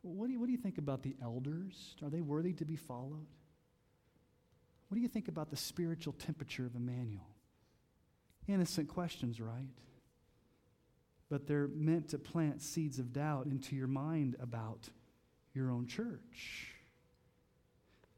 What 0.01 0.27
do, 0.27 0.34
you, 0.34 0.39
what 0.39 0.45
do 0.45 0.51
you 0.51 0.58
think 0.58 0.77
about 0.77 1.01
the 1.01 1.15
elders? 1.21 1.95
Are 2.01 2.10
they 2.10 2.21
worthy 2.21 2.53
to 2.53 2.65
be 2.65 2.75
followed? 2.75 3.27
What 4.88 4.95
do 4.95 5.01
you 5.01 5.08
think 5.08 5.27
about 5.27 5.49
the 5.49 5.58
spiritual 5.58 6.13
temperature 6.13 6.65
of 6.65 6.75
Emmanuel? 6.75 7.27
Innocent 8.47 8.88
questions, 8.89 9.39
right? 9.39 9.69
But 11.34 11.48
they're 11.48 11.69
meant 11.69 12.10
to 12.10 12.19
plant 12.19 12.62
seeds 12.62 13.00
of 13.00 13.12
doubt 13.12 13.48
into 13.48 13.76
your 13.76 13.88
mind 13.88 14.36
about 14.39 14.88
your 15.56 15.72
own 15.72 15.88
church. 15.88 16.67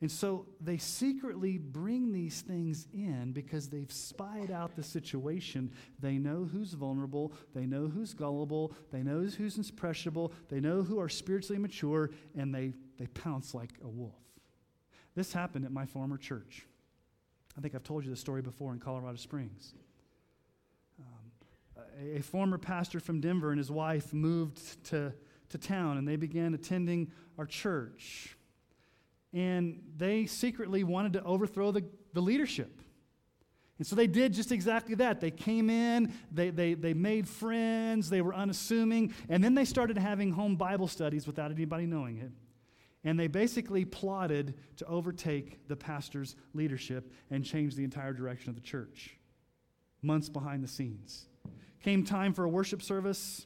And 0.02 0.12
so 0.12 0.48
they 0.60 0.78
secretly 0.78 1.58
bring 1.58 2.12
these 2.12 2.42
things 2.42 2.90
in 2.94 3.32
because 3.32 3.70
they've 3.70 3.90
spied 3.90 4.52
out 4.52 4.76
the 4.76 4.84
situation. 4.84 5.72
They 5.98 6.18
know 6.18 6.44
who's 6.44 6.74
vulnerable, 6.74 7.32
they 7.54 7.66
know 7.66 7.88
who's 7.88 8.14
gullible, 8.14 8.74
they 8.92 9.02
know 9.02 9.22
who's 9.22 9.58
impressionable, 9.58 10.34
they 10.50 10.60
know 10.60 10.84
who 10.84 11.00
are 11.00 11.08
spiritually 11.08 11.58
mature, 11.58 12.10
and 12.38 12.54
they, 12.54 12.74
they 13.00 13.08
pounce 13.08 13.54
like 13.54 13.72
a 13.82 13.88
wolf. 13.88 14.20
This 15.16 15.32
happened 15.32 15.64
at 15.64 15.72
my 15.72 15.86
former 15.86 16.18
church. 16.18 16.68
I 17.58 17.62
think 17.62 17.76
I've 17.76 17.84
told 17.86 18.04
you 18.04 18.10
the 18.10 18.18
story 18.18 18.42
before 18.42 18.74
in 18.74 18.80
Colorado 18.80 19.16
Springs. 19.16 19.74
A 22.16 22.22
former 22.22 22.58
pastor 22.58 23.00
from 23.00 23.22
Denver 23.22 23.52
and 23.52 23.58
his 23.58 23.72
wife 23.72 24.14
moved 24.14 24.84
to, 24.86 25.14
to 25.50 25.58
town, 25.58 25.98
and 25.98 26.08
they 26.08 26.16
began 26.16 26.54
attending 26.54 27.12
our 27.38 27.46
church 27.46 28.36
and 29.36 29.82
they 29.98 30.26
secretly 30.26 30.86
wanted 30.86 31.14
to 31.14 31.24
overthrow 31.24 31.70
the, 31.70 31.84
the 32.14 32.22
leadership. 32.22 32.82
And 33.78 33.86
so 33.86 33.94
they 33.94 34.08
did 34.08 34.34
just 34.34 34.54
exactly 34.54 34.96
that. 34.96 35.20
They 35.20 35.30
came 35.30 35.70
in, 35.70 36.14
they, 36.32 36.50
they, 36.50 36.74
they 36.74 36.94
made 36.94 37.28
friends, 37.28 38.10
they 38.10 38.22
were 38.22 38.34
unassuming, 38.34 39.14
and 39.28 39.44
then 39.44 39.54
they 39.54 39.66
started 39.66 39.98
having 39.98 40.32
home 40.32 40.56
Bible 40.56 40.88
studies 40.88 41.28
without 41.28 41.52
anybody 41.52 41.86
knowing 41.86 42.18
it. 42.18 42.32
And 43.04 43.20
they 43.20 43.28
basically 43.28 43.84
plotted 43.84 44.56
to 44.78 44.86
overtake 44.86 45.68
the 45.68 45.76
pastor's 45.76 46.38
leadership 46.54 47.12
and 47.30 47.44
change 47.44 47.76
the 47.76 47.84
entire 47.84 48.14
direction 48.14 48.50
of 48.50 48.56
the 48.56 48.62
church. 48.62 49.18
Months 50.02 50.30
behind 50.30 50.64
the 50.64 50.68
scenes. 50.70 51.26
Came 51.86 52.04
time 52.04 52.34
for 52.34 52.44
a 52.44 52.50
worship 52.50 52.82
service 52.82 53.46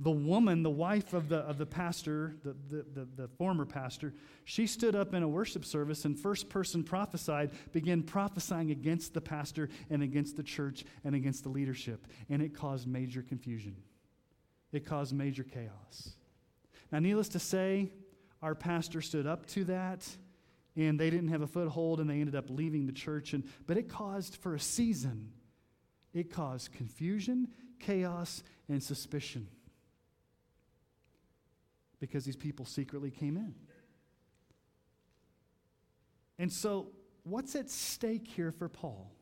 the 0.00 0.10
woman, 0.10 0.64
the 0.64 0.70
wife 0.70 1.12
of 1.12 1.28
the, 1.28 1.36
of 1.36 1.58
the 1.58 1.66
pastor, 1.66 2.34
the, 2.42 2.56
the, 2.68 2.84
the, 2.92 3.08
the, 3.14 3.28
former 3.38 3.64
pastor, 3.64 4.12
she 4.44 4.66
stood 4.66 4.96
up 4.96 5.14
in 5.14 5.22
a 5.22 5.28
worship 5.28 5.64
service 5.64 6.04
and 6.04 6.18
first 6.18 6.48
person 6.48 6.82
prophesied, 6.82 7.52
began 7.70 8.02
prophesying 8.02 8.72
against 8.72 9.14
the 9.14 9.20
pastor 9.20 9.68
and 9.90 10.02
against 10.02 10.36
the 10.36 10.42
church 10.42 10.84
and 11.04 11.14
against 11.14 11.44
the 11.44 11.50
leadership. 11.50 12.08
And 12.28 12.42
it 12.42 12.52
caused 12.52 12.88
major 12.88 13.22
confusion. 13.22 13.76
It 14.72 14.84
caused 14.84 15.14
major 15.14 15.44
chaos. 15.44 16.16
Now, 16.90 16.98
needless 16.98 17.28
to 17.28 17.38
say, 17.38 17.92
our 18.42 18.56
pastor 18.56 19.02
stood 19.02 19.28
up 19.28 19.46
to 19.50 19.62
that 19.66 20.04
and 20.74 20.98
they 20.98 21.10
didn't 21.10 21.28
have 21.28 21.42
a 21.42 21.46
foothold 21.46 22.00
and 22.00 22.10
they 22.10 22.18
ended 22.18 22.34
up 22.34 22.50
leaving 22.50 22.86
the 22.86 22.92
church. 22.92 23.34
And, 23.34 23.44
but 23.68 23.76
it 23.76 23.88
caused, 23.88 24.34
for 24.34 24.56
a 24.56 24.60
season, 24.60 25.30
it 26.14 26.30
caused 26.30 26.72
confusion, 26.72 27.48
chaos, 27.78 28.42
and 28.68 28.82
suspicion 28.82 29.48
because 32.00 32.24
these 32.24 32.36
people 32.36 32.64
secretly 32.64 33.10
came 33.10 33.36
in. 33.36 33.54
And 36.38 36.52
so, 36.52 36.88
what's 37.22 37.54
at 37.54 37.70
stake 37.70 38.26
here 38.26 38.50
for 38.50 38.68
Paul 38.68 39.12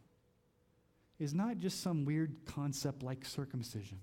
is 1.19 1.35
not 1.35 1.59
just 1.59 1.83
some 1.83 2.07
weird 2.07 2.35
concept 2.47 3.03
like 3.03 3.25
circumcision. 3.27 4.01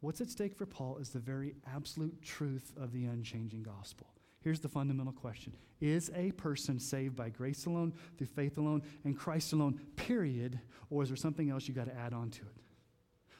What's 0.00 0.20
at 0.20 0.30
stake 0.30 0.54
for 0.54 0.66
Paul 0.66 0.98
is 0.98 1.08
the 1.08 1.18
very 1.18 1.54
absolute 1.74 2.22
truth 2.22 2.72
of 2.76 2.92
the 2.92 3.06
unchanging 3.06 3.62
gospel. 3.62 4.06
Here's 4.40 4.60
the 4.60 4.68
fundamental 4.68 5.12
question 5.12 5.52
Is 5.80 6.10
a 6.14 6.32
person 6.32 6.78
saved 6.78 7.16
by 7.16 7.28
grace 7.30 7.66
alone, 7.66 7.94
through 8.16 8.28
faith 8.28 8.58
alone, 8.58 8.82
and 9.04 9.16
Christ 9.16 9.52
alone, 9.52 9.80
period? 9.96 10.60
Or 10.90 11.02
is 11.02 11.08
there 11.08 11.16
something 11.16 11.50
else 11.50 11.68
you 11.68 11.74
got 11.74 11.86
to 11.86 11.96
add 11.96 12.12
on 12.12 12.30
to 12.30 12.42
it? 12.42 12.62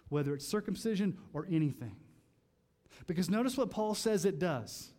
Whether 0.08 0.34
it's 0.34 0.46
circumcision 0.46 1.18
or 1.32 1.46
anything. 1.50 1.96
Because 3.06 3.30
notice 3.30 3.56
what 3.56 3.70
Paul 3.70 3.94
says 3.94 4.24
it 4.24 4.38
does. 4.38 4.90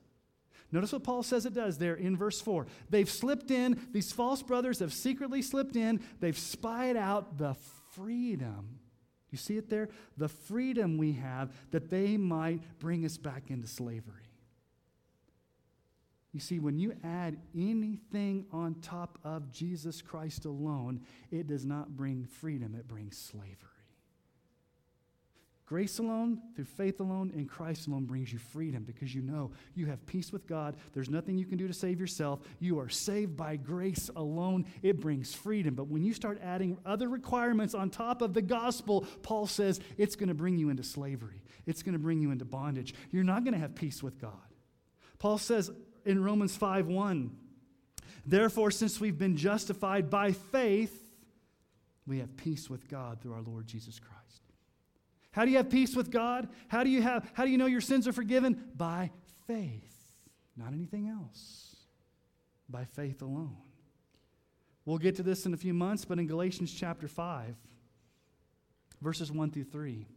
Notice 0.72 0.94
what 0.94 1.04
Paul 1.04 1.24
says 1.24 1.46
it 1.46 1.54
does 1.54 1.80
there 1.80 1.96
in 1.96 2.16
verse 2.16 2.40
4. 2.42 2.68
They've 2.90 3.10
slipped 3.10 3.50
in, 3.50 3.88
these 3.92 4.12
false 4.12 4.44
brothers 4.44 4.80
have 4.80 4.94
secretly 4.94 5.42
slipped 5.42 5.76
in, 5.76 6.00
they've 6.20 6.38
spied 6.38 6.96
out 6.96 7.38
the 7.38 7.56
freedom. 7.92 8.80
You 9.32 9.38
see 9.38 9.58
it 9.58 9.70
there? 9.70 9.90
The 10.18 10.28
freedom 10.28 10.98
we 10.98 11.14
have 11.14 11.54
that 11.72 11.90
they 11.90 12.18
might 12.18 12.62
bring 12.80 13.04
us 13.04 13.18
back 13.18 13.50
into 13.50 13.68
slavery. 13.68 14.29
You 16.32 16.40
see, 16.40 16.60
when 16.60 16.78
you 16.78 16.94
add 17.04 17.38
anything 17.56 18.46
on 18.52 18.76
top 18.82 19.18
of 19.24 19.52
Jesus 19.52 20.02
Christ 20.02 20.46
alone, 20.46 21.02
it 21.32 21.48
does 21.48 21.66
not 21.66 21.96
bring 21.96 22.26
freedom, 22.26 22.76
it 22.76 22.88
brings 22.88 23.18
slavery. 23.18 23.56
Grace 25.70 26.00
alone, 26.00 26.42
through 26.56 26.66
faith 26.66 27.00
alone, 27.00 27.32
in 27.36 27.46
Christ 27.46 27.86
alone 27.86 28.06
brings 28.06 28.34
you 28.34 28.40
freedom 28.40 28.84
because 28.84 29.14
you 29.14 29.22
know 29.22 29.52
you 29.76 29.86
have 29.86 30.04
peace 30.08 30.32
with 30.32 30.48
God. 30.48 30.76
There's 30.94 31.12
nothing 31.12 31.38
you 31.38 31.46
can 31.46 31.60
do 31.60 31.68
to 31.68 31.74
save 31.76 32.00
yourself. 32.00 32.40
You 32.60 32.80
are 32.80 32.90
saved 32.90 33.38
by 33.38 33.56
grace 33.56 34.10
alone. 34.16 34.66
It 34.82 35.00
brings 35.00 35.36
freedom. 35.36 35.76
But 35.76 35.88
when 35.88 36.04
you 36.04 36.12
start 36.16 36.42
adding 36.44 36.80
other 36.88 37.08
requirements 37.08 37.76
on 37.76 37.92
top 37.92 38.24
of 38.24 38.34
the 38.34 38.42
gospel, 38.42 39.06
Paul 39.22 39.46
says 39.46 39.80
it's 39.96 40.16
going 40.16 40.30
to 40.30 40.34
bring 40.34 40.58
you 40.58 40.70
into 40.70 40.84
slavery, 40.84 41.44
it's 41.68 41.84
going 41.84 41.94
to 41.94 42.00
bring 42.00 42.20
you 42.20 42.32
into 42.32 42.46
bondage. 42.46 42.96
You're 43.12 43.24
not 43.24 43.44
going 43.44 43.54
to 43.54 43.60
have 43.60 43.76
peace 43.76 44.02
with 44.02 44.20
God. 44.20 44.32
Paul 45.20 45.38
says 45.38 45.70
in 46.06 46.24
Romans 46.24 46.56
5 46.56 46.88
1, 46.88 47.32
therefore, 48.26 48.72
since 48.72 49.00
we've 49.00 49.18
been 49.18 49.38
justified 49.38 50.10
by 50.10 50.32
faith, 50.32 50.96
we 52.08 52.20
have 52.20 52.36
peace 52.38 52.70
with 52.70 52.88
God 52.88 53.22
through 53.22 53.34
our 53.34 53.42
Lord 53.42 53.68
Jesus 53.68 54.00
Christ. 54.00 54.20
How 55.32 55.46
do 55.46 55.52
you 55.52 55.58
have 55.58 55.70
peace 55.70 55.96
with 55.96 56.10
God? 56.10 56.50
How 56.68 56.84
do 56.84 56.90
you 56.90 57.02
have 57.02 57.30
how 57.34 57.46
do 57.46 57.52
you 57.52 57.58
know 57.58 57.68
your 57.68 57.82
sins 57.82 58.08
are 58.08 58.14
forgiven? 58.14 58.64
By 58.76 59.12
faith, 59.48 59.96
not 60.58 60.74
anything 60.74 61.08
else. 61.08 61.76
By 62.68 62.86
faith 62.86 63.22
alone. 63.22 63.58
We'll 64.86 64.98
get 64.98 65.16
to 65.18 65.24
this 65.24 65.46
in 65.46 65.54
a 65.54 65.58
few 65.58 65.74
months, 65.74 66.06
but 66.06 66.18
in 66.18 66.26
Galatians 66.26 66.74
chapter 66.74 67.08
5, 67.08 67.56
verses 69.02 69.32
1 69.32 69.52
through 69.52 69.66
3. 69.66 70.08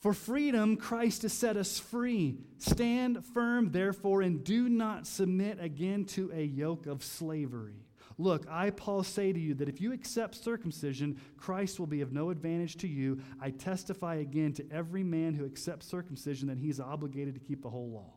For 0.00 0.14
freedom, 0.14 0.78
Christ 0.78 1.22
has 1.22 1.34
set 1.34 1.58
us 1.58 1.78
free. 1.78 2.38
Stand 2.56 3.22
firm, 3.34 3.70
therefore, 3.70 4.22
and 4.22 4.42
do 4.42 4.68
not 4.68 5.06
submit 5.06 5.58
again 5.60 6.06
to 6.06 6.32
a 6.34 6.42
yoke 6.42 6.86
of 6.86 7.04
slavery. 7.04 7.84
Look, 8.16 8.46
I, 8.50 8.70
Paul, 8.70 9.02
say 9.02 9.32
to 9.32 9.38
you 9.38 9.54
that 9.54 9.68
if 9.68 9.80
you 9.80 9.92
accept 9.92 10.42
circumcision, 10.42 11.20
Christ 11.36 11.78
will 11.78 11.86
be 11.86 12.00
of 12.00 12.12
no 12.12 12.30
advantage 12.30 12.76
to 12.78 12.88
you. 12.88 13.20
I 13.40 13.50
testify 13.50 14.16
again 14.16 14.54
to 14.54 14.64
every 14.70 15.02
man 15.02 15.34
who 15.34 15.44
accepts 15.44 15.86
circumcision 15.86 16.48
that 16.48 16.58
he 16.58 16.70
is 16.70 16.80
obligated 16.80 17.34
to 17.34 17.40
keep 17.40 17.62
the 17.62 17.70
whole 17.70 17.90
law. 17.90 18.14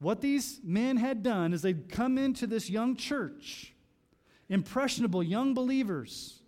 What 0.00 0.20
these 0.20 0.60
men 0.62 0.98
had 0.98 1.22
done 1.22 1.54
is 1.54 1.62
they'd 1.62 1.88
come 1.88 2.18
into 2.18 2.46
this 2.46 2.68
young 2.68 2.94
church, 2.94 3.72
impressionable 4.50 5.22
young 5.22 5.54
believers, 5.54 6.42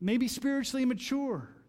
maybe 0.00 0.26
spiritually 0.26 0.84
mature 0.84 1.61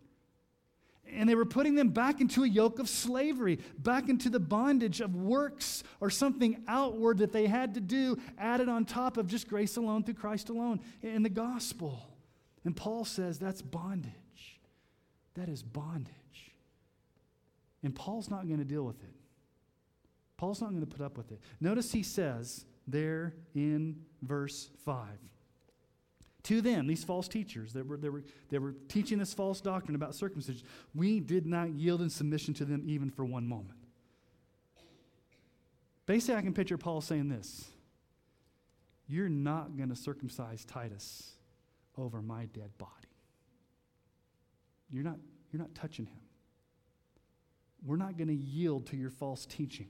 and 1.15 1.30
they 1.30 1.36
were 1.36 1.45
putting 1.45 1.76
them 1.76 1.89
back 1.89 2.21
into 2.21 2.43
a 2.43 2.47
yoke 2.47 2.80
of 2.80 2.89
slavery, 2.89 3.60
back 3.78 4.10
into 4.10 4.30
the 4.30 4.39
bondage 4.39 5.02
of 5.02 5.15
works 5.15 5.84
or 5.99 6.10
something 6.10 6.63
outward 6.67 7.19
that 7.19 7.32
they 7.32 7.47
had 7.47 7.73
to 7.76 7.82
do, 7.82 8.17
added 8.38 8.69
on 8.69 8.86
top 8.86 9.17
of 9.17 9.28
just 9.28 9.47
grace 9.47 9.78
alone 9.78 10.04
through 10.04 10.15
Christ 10.15 10.49
alone 10.49 10.80
in 11.02 11.23
the 11.23 11.30
gospel. 11.30 12.10
And 12.65 12.76
Paul 12.76 13.06
says 13.06 13.39
that's 13.39 13.62
bondage. 13.62 14.12
That 15.36 15.49
is 15.49 15.63
bondage. 15.63 16.13
And 17.84 17.93
Paul's 17.95 18.30
not 18.30 18.47
going 18.47 18.60
to 18.60 18.65
deal 18.65 18.84
with 18.84 19.02
it. 19.04 19.15
Paul's 20.38 20.62
not 20.62 20.69
going 20.69 20.86
to 20.86 20.88
put 20.88 21.04
up 21.04 21.17
with 21.17 21.32
it. 21.32 21.39
Notice 21.60 21.91
he 21.91 22.04
says 22.04 22.65
there 22.88 23.34
in 23.56 23.97
verse 24.21 24.69
5 24.86 25.08
to 26.43 26.62
them, 26.62 26.88
these 26.88 27.03
false 27.03 27.27
teachers 27.27 27.73
that 27.73 27.88
were, 27.88 27.97
that, 27.97 28.12
were, 28.12 28.23
that 28.49 28.62
were 28.62 28.75
teaching 28.89 29.17
this 29.17 29.34
false 29.34 29.62
doctrine 29.62 29.95
about 29.95 30.13
circumcision, 30.13 30.65
we 30.93 31.19
did 31.19 31.45
not 31.45 31.71
yield 31.71 32.01
in 32.01 32.10
submission 32.10 32.53
to 32.56 32.65
them 32.65 32.84
even 32.86 33.10
for 33.10 33.23
one 33.23 33.47
moment. 33.47 33.79
Basically, 36.06 36.36
I 36.36 36.41
can 36.41 36.53
picture 36.53 36.77
Paul 36.77 36.99
saying 36.99 37.29
this 37.29 37.69
You're 39.08 39.29
not 39.29 39.77
going 39.77 39.89
to 39.89 39.95
circumcise 39.95 40.65
Titus 40.65 41.32
over 41.97 42.21
my 42.21 42.45
dead 42.45 42.77
body. 42.77 42.91
You're 44.91 45.03
not, 45.03 45.17
you're 45.51 45.62
not 45.62 45.73
touching 45.73 46.06
him. 46.06 46.19
We're 47.86 47.97
not 47.97 48.17
going 48.17 48.27
to 48.27 48.36
yield 48.36 48.88
to 48.88 48.97
your 48.97 49.10
false 49.10 49.45
teaching. 49.45 49.89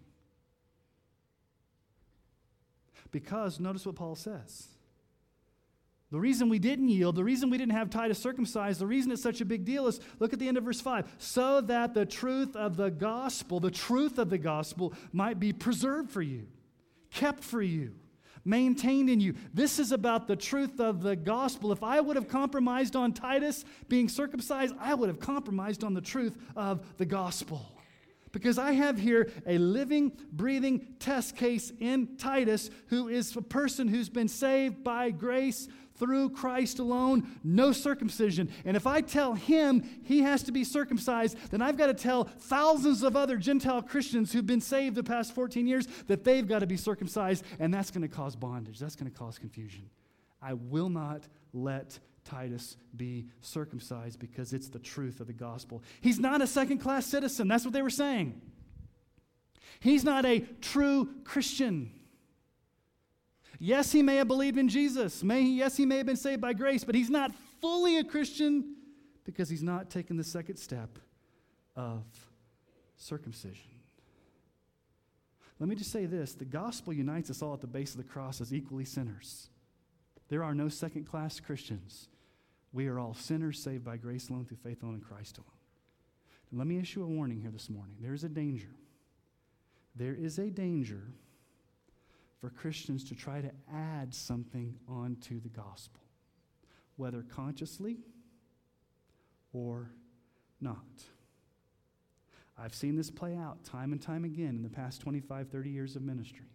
Because 3.11 3.59
notice 3.59 3.85
what 3.85 3.95
Paul 3.95 4.15
says. 4.15 4.67
The 6.13 6.19
reason 6.19 6.47
we 6.47 6.60
didn't 6.60 6.89
yield, 6.89 7.15
the 7.15 7.23
reason 7.23 7.49
we 7.49 7.58
didn't 7.58 7.71
have 7.71 7.89
Titus 7.89 8.19
circumcised, 8.19 8.80
the 8.80 8.86
reason 8.86 9.12
it's 9.12 9.23
such 9.23 9.41
a 9.41 9.45
big 9.45 9.65
deal 9.65 9.88
is 9.88 9.99
look 10.19 10.32
at 10.32 10.38
the 10.38 10.47
end 10.47 10.58
of 10.58 10.63
verse 10.63 10.80
5 10.80 11.12
so 11.17 11.60
that 11.62 11.95
the 11.95 12.06
truth 12.06 12.56
of 12.56 12.78
the 12.78 12.91
gospel, 12.91 13.60
the 13.60 13.71
truth 13.71 14.19
of 14.19 14.30
the 14.30 14.38
gospel 14.38 14.93
might 15.12 15.39
be 15.39 15.52
preserved 15.52 16.12
for 16.12 16.21
you, 16.21 16.45
kept 17.10 17.43
for 17.43 17.63
you, 17.63 17.95
maintained 18.45 19.10
in 19.10 19.21
you. 19.21 19.34
This 19.56 19.80
is 19.80 19.91
about 19.91 20.28
the 20.28 20.36
truth 20.36 20.80
of 20.80 21.02
the 21.02 21.15
gospel. 21.15 21.71
If 21.71 21.82
I 21.82 21.99
would 21.99 22.15
have 22.15 22.28
compromised 22.28 22.95
on 22.95 23.13
Titus 23.13 23.65
being 23.89 24.08
circumcised, 24.08 24.76
I 24.80 24.93
would 24.93 25.10
have 25.10 25.19
compromised 25.19 25.84
on 25.84 25.95
the 25.95 26.02
truth 26.02 26.38
of 26.56 26.86
the 26.97 27.06
gospel. 27.06 27.73
Because 28.32 28.58
I 28.58 28.71
have 28.71 28.99
here 28.99 29.32
a 29.45 29.60
living, 29.60 30.12
breathing 30.32 30.95
test 30.99 31.36
case 31.36 31.71
in 31.80 32.17
Titus, 32.17 32.71
who 32.88 33.08
is 33.08 33.36
a 33.36 33.43
person 33.43 33.88
who's 33.88 34.10
been 34.10 34.28
saved 34.28 34.84
by 34.84 35.12
grace 35.12 35.67
through 35.95 36.29
Christ 36.32 36.79
alone, 36.79 37.39
no 37.43 37.71
circumcision. 37.71 38.49
And 38.65 38.75
if 38.75 38.88
I 38.88 39.01
tell 39.01 39.34
him 39.34 39.84
he 40.03 40.21
has 40.21 40.43
to 40.43 40.51
be 40.51 40.63
circumcised, 40.63 41.38
then 41.51 41.62
I've 41.62 41.77
got 41.77 41.88
to 41.88 41.93
tell 41.93 42.25
thousands 42.25 43.03
of 43.03 43.15
other 43.15 43.38
Gentile 43.38 43.82
Christians 43.82 44.32
who've 44.32 44.45
been 44.45 44.62
saved 44.62 44.95
the 44.95 45.03
past 45.03 45.34
14 45.34 45.67
years 45.67 45.88
that 46.08 46.23
they've 46.23 46.47
got 46.47 46.60
to 46.60 46.67
be 46.67 46.77
circumcised, 46.77 47.43
and 47.60 47.73
that's 47.73 47.91
going 47.91 48.01
to 48.01 48.08
cause 48.08 48.36
bondage. 48.36 48.79
That's 48.79 48.95
going 48.95 49.12
to 49.12 49.17
cause 49.17 49.38
confusion. 49.38 49.89
I 50.41 50.53
will 50.53 50.89
not 50.89 51.27
let 51.53 51.99
Titus 52.25 52.77
be 52.95 53.27
circumcised 53.41 54.19
because 54.19 54.53
it's 54.53 54.69
the 54.69 54.79
truth 54.79 55.19
of 55.19 55.27
the 55.27 55.34
gospel. 55.34 55.84
He's 56.01 56.19
not 56.19 56.41
a 56.41 56.47
second 56.47 56.79
class 56.79 57.06
citizen. 57.06 57.47
That's 57.47 57.65
what 57.65 57.73
they 57.73 57.82
were 57.82 57.89
saying. 57.89 58.41
He's 59.79 60.03
not 60.03 60.25
a 60.25 60.39
true 60.62 61.10
Christian. 61.23 61.91
Yes, 63.65 63.93
he 63.93 64.04
may 64.04 64.17
have 64.17 64.28
believed 64.28 64.58
in 64.58 64.67
Jesus. 64.67 65.23
May 65.23 65.43
he, 65.43 65.60
yes, 65.60 65.78
he 65.78 65.86
may 65.86 65.95
have 65.95 66.06
been 66.06 66.17
saved 66.17 66.41
by 66.41 66.52
grace, 66.52 66.84
but 66.84 66.95
he's 66.95 67.10
not 67.10 67.32
fully 67.62 67.97
a 67.97 68.04
Christian 68.04 68.76
because 69.23 69.47
he's 69.47 69.63
not 69.63 69.89
taken 69.89 70.17
the 70.17 70.23
second 70.26 70.58
step 70.58 70.99
of 71.73 72.04
circumcision. 72.97 73.71
Let 75.62 75.69
me 75.69 75.78
just 75.78 75.93
say 75.93 76.06
this 76.06 76.34
the 76.34 76.43
gospel 76.43 76.91
unites 76.91 77.30
us 77.30 77.41
all 77.41 77.54
at 77.54 77.62
the 77.62 77.67
base 77.67 77.91
of 77.91 77.99
the 77.99 78.04
cross 78.04 78.41
as 78.41 78.54
equally 78.54 78.84
sinners. 78.84 79.47
There 80.28 80.43
are 80.43 80.54
no 80.54 80.67
second 80.67 81.06
class 81.06 81.39
Christians. 81.39 82.10
We 82.73 82.88
are 82.88 82.99
all 82.99 83.13
sinners 83.13 83.63
saved 83.63 83.86
by 83.86 83.95
grace 83.95 84.28
alone 84.28 84.43
through 84.43 84.58
faith 84.58 84.84
alone 84.84 84.95
in 84.95 84.99
Christ 84.99 85.38
alone. 85.38 85.47
Let 86.52 86.67
me 86.67 86.80
issue 86.80 87.02
a 87.02 87.08
warning 87.08 87.39
here 87.39 87.52
this 87.52 87.69
morning. 87.69 87.95
There 88.02 88.13
is 88.13 88.26
a 88.26 88.30
danger. 88.30 88.76
There 89.95 90.15
is 90.15 90.38
a 90.38 90.49
danger 90.49 91.13
for 92.43 92.49
Christians 92.49 93.06
to 93.06 93.15
try 93.15 93.39
to 93.39 93.49
add 93.73 94.13
something 94.13 94.75
onto 94.86 95.39
the 95.39 95.47
gospel, 95.47 96.01
whether 96.97 97.21
consciously 97.21 97.99
or 99.53 99.93
not. 100.60 100.84
I've 102.58 102.75
seen 102.75 102.97
this 102.97 103.10
play 103.10 103.38
out 103.38 103.63
time 103.63 103.93
and 103.93 104.01
time 104.01 104.25
again 104.25 104.58
in 104.58 104.62
the 104.62 104.69
past 104.69 104.99
25, 104.99 105.47
30 105.47 105.69
years 105.69 105.95
of 105.95 106.01
ministry. 106.01 106.47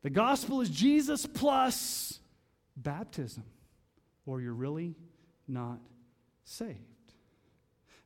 The 0.00 0.08
gospel 0.08 0.62
is 0.62 0.70
Jesus 0.70 1.26
plus 1.26 2.18
baptism, 2.78 3.44
or 4.24 4.40
you're 4.40 4.54
really 4.54 4.94
not 5.46 5.80
saved. 6.44 6.78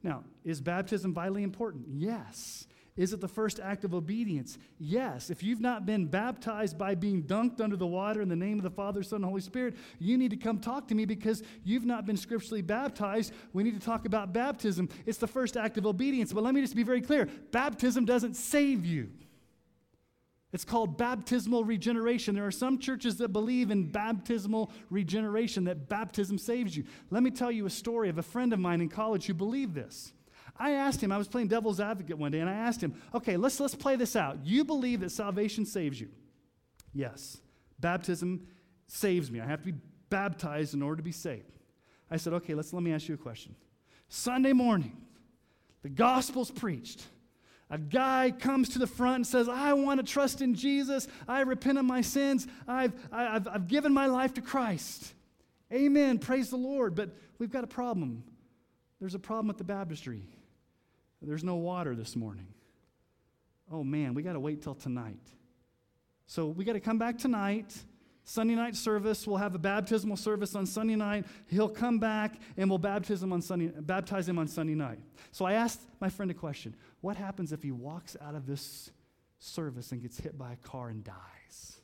Now, 0.02 0.24
is 0.44 0.60
baptism 0.60 1.14
vitally 1.14 1.44
important? 1.44 1.84
Yes. 1.90 2.66
Is 2.96 3.12
it 3.12 3.20
the 3.20 3.26
first 3.28 3.58
act 3.58 3.84
of 3.84 3.92
obedience? 3.92 4.56
Yes. 4.78 5.28
If 5.28 5.42
you've 5.42 5.60
not 5.60 5.84
been 5.84 6.06
baptized 6.06 6.78
by 6.78 6.94
being 6.94 7.24
dunked 7.24 7.60
under 7.60 7.76
the 7.76 7.86
water 7.86 8.22
in 8.22 8.28
the 8.28 8.36
name 8.36 8.56
of 8.58 8.62
the 8.62 8.70
Father, 8.70 9.02
Son, 9.02 9.16
and 9.16 9.24
Holy 9.24 9.40
Spirit, 9.40 9.74
you 9.98 10.16
need 10.16 10.30
to 10.30 10.36
come 10.36 10.60
talk 10.60 10.86
to 10.88 10.94
me 10.94 11.04
because 11.04 11.42
you've 11.64 11.84
not 11.84 12.06
been 12.06 12.16
scripturally 12.16 12.62
baptized. 12.62 13.32
We 13.52 13.64
need 13.64 13.74
to 13.74 13.84
talk 13.84 14.06
about 14.06 14.32
baptism. 14.32 14.88
It's 15.06 15.18
the 15.18 15.26
first 15.26 15.56
act 15.56 15.76
of 15.76 15.86
obedience. 15.86 16.32
But 16.32 16.44
let 16.44 16.54
me 16.54 16.60
just 16.60 16.76
be 16.76 16.84
very 16.84 17.00
clear 17.00 17.26
baptism 17.50 18.04
doesn't 18.04 18.34
save 18.34 18.86
you. 18.86 19.10
It's 20.52 20.64
called 20.64 20.96
baptismal 20.96 21.64
regeneration. 21.64 22.36
There 22.36 22.46
are 22.46 22.52
some 22.52 22.78
churches 22.78 23.16
that 23.16 23.32
believe 23.32 23.72
in 23.72 23.90
baptismal 23.90 24.70
regeneration, 24.88 25.64
that 25.64 25.88
baptism 25.88 26.38
saves 26.38 26.76
you. 26.76 26.84
Let 27.10 27.24
me 27.24 27.32
tell 27.32 27.50
you 27.50 27.66
a 27.66 27.70
story 27.70 28.08
of 28.08 28.18
a 28.18 28.22
friend 28.22 28.52
of 28.52 28.60
mine 28.60 28.80
in 28.80 28.88
college 28.88 29.26
who 29.26 29.34
believed 29.34 29.74
this. 29.74 30.12
I 30.56 30.72
asked 30.72 31.02
him, 31.02 31.10
I 31.10 31.18
was 31.18 31.28
playing 31.28 31.48
devil's 31.48 31.80
advocate 31.80 32.16
one 32.16 32.30
day, 32.30 32.40
and 32.40 32.48
I 32.48 32.54
asked 32.54 32.80
him, 32.80 32.94
okay, 33.14 33.36
let's, 33.36 33.58
let's 33.58 33.74
play 33.74 33.96
this 33.96 34.14
out. 34.14 34.38
You 34.44 34.64
believe 34.64 35.00
that 35.00 35.10
salvation 35.10 35.66
saves 35.66 36.00
you? 36.00 36.08
Yes. 36.92 37.38
Baptism 37.80 38.46
saves 38.86 39.30
me. 39.30 39.40
I 39.40 39.46
have 39.46 39.60
to 39.60 39.72
be 39.72 39.78
baptized 40.10 40.74
in 40.74 40.82
order 40.82 40.96
to 40.96 41.02
be 41.02 41.12
saved. 41.12 41.50
I 42.10 42.16
said, 42.18 42.34
okay, 42.34 42.54
let's 42.54 42.72
let 42.72 42.82
me 42.82 42.92
ask 42.92 43.08
you 43.08 43.14
a 43.14 43.18
question. 43.18 43.56
Sunday 44.08 44.52
morning, 44.52 44.96
the 45.82 45.88
gospel's 45.88 46.50
preached. 46.50 47.04
A 47.70 47.78
guy 47.78 48.32
comes 48.38 48.68
to 48.70 48.78
the 48.78 48.86
front 48.86 49.16
and 49.16 49.26
says, 49.26 49.48
I 49.48 49.72
want 49.72 49.98
to 49.98 50.06
trust 50.06 50.40
in 50.40 50.54
Jesus. 50.54 51.08
I 51.26 51.40
repent 51.40 51.78
of 51.78 51.84
my 51.84 52.02
sins. 52.02 52.46
I've, 52.68 52.92
I've, 53.10 53.48
I've 53.48 53.66
given 53.66 53.92
my 53.92 54.06
life 54.06 54.34
to 54.34 54.42
Christ. 54.42 55.12
Amen. 55.72 56.18
Praise 56.18 56.50
the 56.50 56.56
Lord. 56.56 56.94
But 56.94 57.10
we've 57.38 57.50
got 57.50 57.64
a 57.64 57.66
problem. 57.66 58.22
There's 59.00 59.14
a 59.14 59.18
problem 59.18 59.48
with 59.48 59.58
the 59.58 59.64
baptistry. 59.64 60.28
There's 61.26 61.44
no 61.44 61.56
water 61.56 61.94
this 61.94 62.16
morning. 62.16 62.48
Oh 63.70 63.82
man, 63.82 64.14
we 64.14 64.22
got 64.22 64.34
to 64.34 64.40
wait 64.40 64.62
till 64.62 64.74
tonight. 64.74 65.20
So 66.26 66.46
we 66.46 66.64
got 66.64 66.74
to 66.74 66.80
come 66.80 66.98
back 66.98 67.18
tonight. 67.18 67.74
Sunday 68.24 68.54
night 68.54 68.74
service. 68.74 69.26
We'll 69.26 69.36
have 69.36 69.54
a 69.54 69.58
baptismal 69.58 70.16
service 70.16 70.54
on 70.54 70.64
Sunday 70.64 70.96
night. 70.96 71.26
He'll 71.46 71.68
come 71.68 71.98
back 71.98 72.40
and 72.56 72.70
we'll 72.70 72.78
baptize 72.78 73.22
him 73.22 73.32
on 73.32 73.42
Sunday, 73.42 73.68
baptize 73.68 74.28
him 74.28 74.38
on 74.38 74.48
Sunday 74.48 74.74
night. 74.74 74.98
So 75.30 75.44
I 75.44 75.52
asked 75.52 75.80
my 76.00 76.08
friend 76.08 76.30
a 76.30 76.34
question. 76.34 76.74
What 77.02 77.16
happens 77.16 77.52
if 77.52 77.62
he 77.62 77.70
walks 77.70 78.16
out 78.22 78.34
of 78.34 78.46
this 78.46 78.90
service 79.38 79.92
and 79.92 80.00
gets 80.00 80.18
hit 80.18 80.38
by 80.38 80.52
a 80.52 80.56
car 80.56 80.88
and 80.88 81.04
dies? 81.04 81.76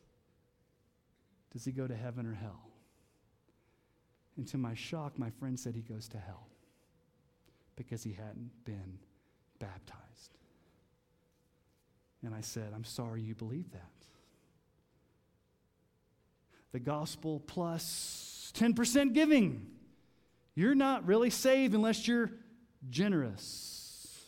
Does 1.52 1.64
he 1.64 1.72
go 1.72 1.86
to 1.86 1.94
heaven 1.94 2.26
or 2.26 2.34
hell? 2.34 2.70
And 4.36 4.46
to 4.48 4.56
my 4.56 4.74
shock, 4.74 5.18
my 5.18 5.28
friend 5.28 5.60
said 5.60 5.74
he 5.74 5.82
goes 5.82 6.08
to 6.08 6.18
hell 6.18 6.46
because 7.76 8.02
he 8.02 8.12
hadn't 8.12 8.50
been 8.64 8.98
baptized. 9.60 10.00
And 12.24 12.34
I 12.34 12.40
said, 12.40 12.72
I'm 12.74 12.84
sorry 12.84 13.22
you 13.22 13.34
believe 13.34 13.70
that. 13.70 13.80
The 16.72 16.80
gospel 16.80 17.40
plus 17.46 18.52
10% 18.56 19.12
giving. 19.12 19.66
You're 20.54 20.74
not 20.74 21.06
really 21.06 21.30
saved 21.30 21.74
unless 21.74 22.08
you're 22.08 22.30
generous. 22.90 24.24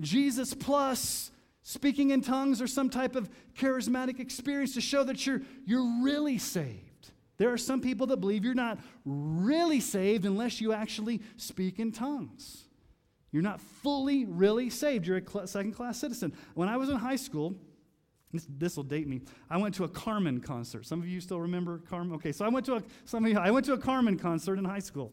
Jesus 0.00 0.54
plus 0.54 1.30
speaking 1.62 2.10
in 2.10 2.22
tongues 2.22 2.62
or 2.62 2.66
some 2.66 2.88
type 2.88 3.14
of 3.14 3.28
charismatic 3.56 4.20
experience 4.20 4.74
to 4.74 4.80
show 4.80 5.04
that 5.04 5.26
you're, 5.26 5.42
you're 5.66 6.02
really 6.02 6.38
saved. 6.38 7.10
There 7.36 7.52
are 7.52 7.58
some 7.58 7.80
people 7.80 8.08
that 8.08 8.18
believe 8.18 8.44
you're 8.44 8.54
not 8.54 8.78
really 9.04 9.80
saved 9.80 10.24
unless 10.24 10.60
you 10.60 10.72
actually 10.72 11.20
speak 11.36 11.78
in 11.78 11.92
tongues. 11.92 12.67
You're 13.30 13.42
not 13.42 13.60
fully, 13.60 14.24
really 14.24 14.70
saved. 14.70 15.06
You're 15.06 15.18
a 15.18 15.46
second 15.46 15.72
class 15.72 15.98
citizen. 15.98 16.32
When 16.54 16.68
I 16.68 16.76
was 16.76 16.88
in 16.88 16.96
high 16.96 17.16
school, 17.16 17.54
this 18.32 18.76
will 18.76 18.84
date 18.84 19.06
me. 19.08 19.22
I 19.48 19.56
went 19.56 19.74
to 19.76 19.84
a 19.84 19.88
Carmen 19.88 20.40
concert. 20.40 20.86
Some 20.86 21.00
of 21.00 21.08
you 21.08 21.20
still 21.20 21.40
remember 21.40 21.78
Carmen? 21.78 22.14
Okay, 22.14 22.32
so 22.32 22.44
I 22.44 22.48
went 22.48 22.66
to 22.66 22.76
a, 22.76 22.82
some 23.04 23.24
of 23.24 23.30
you, 23.30 23.38
I 23.38 23.50
went 23.50 23.66
to 23.66 23.72
a 23.72 23.78
Carmen 23.78 24.18
concert 24.18 24.58
in 24.58 24.64
high 24.64 24.78
school. 24.78 25.12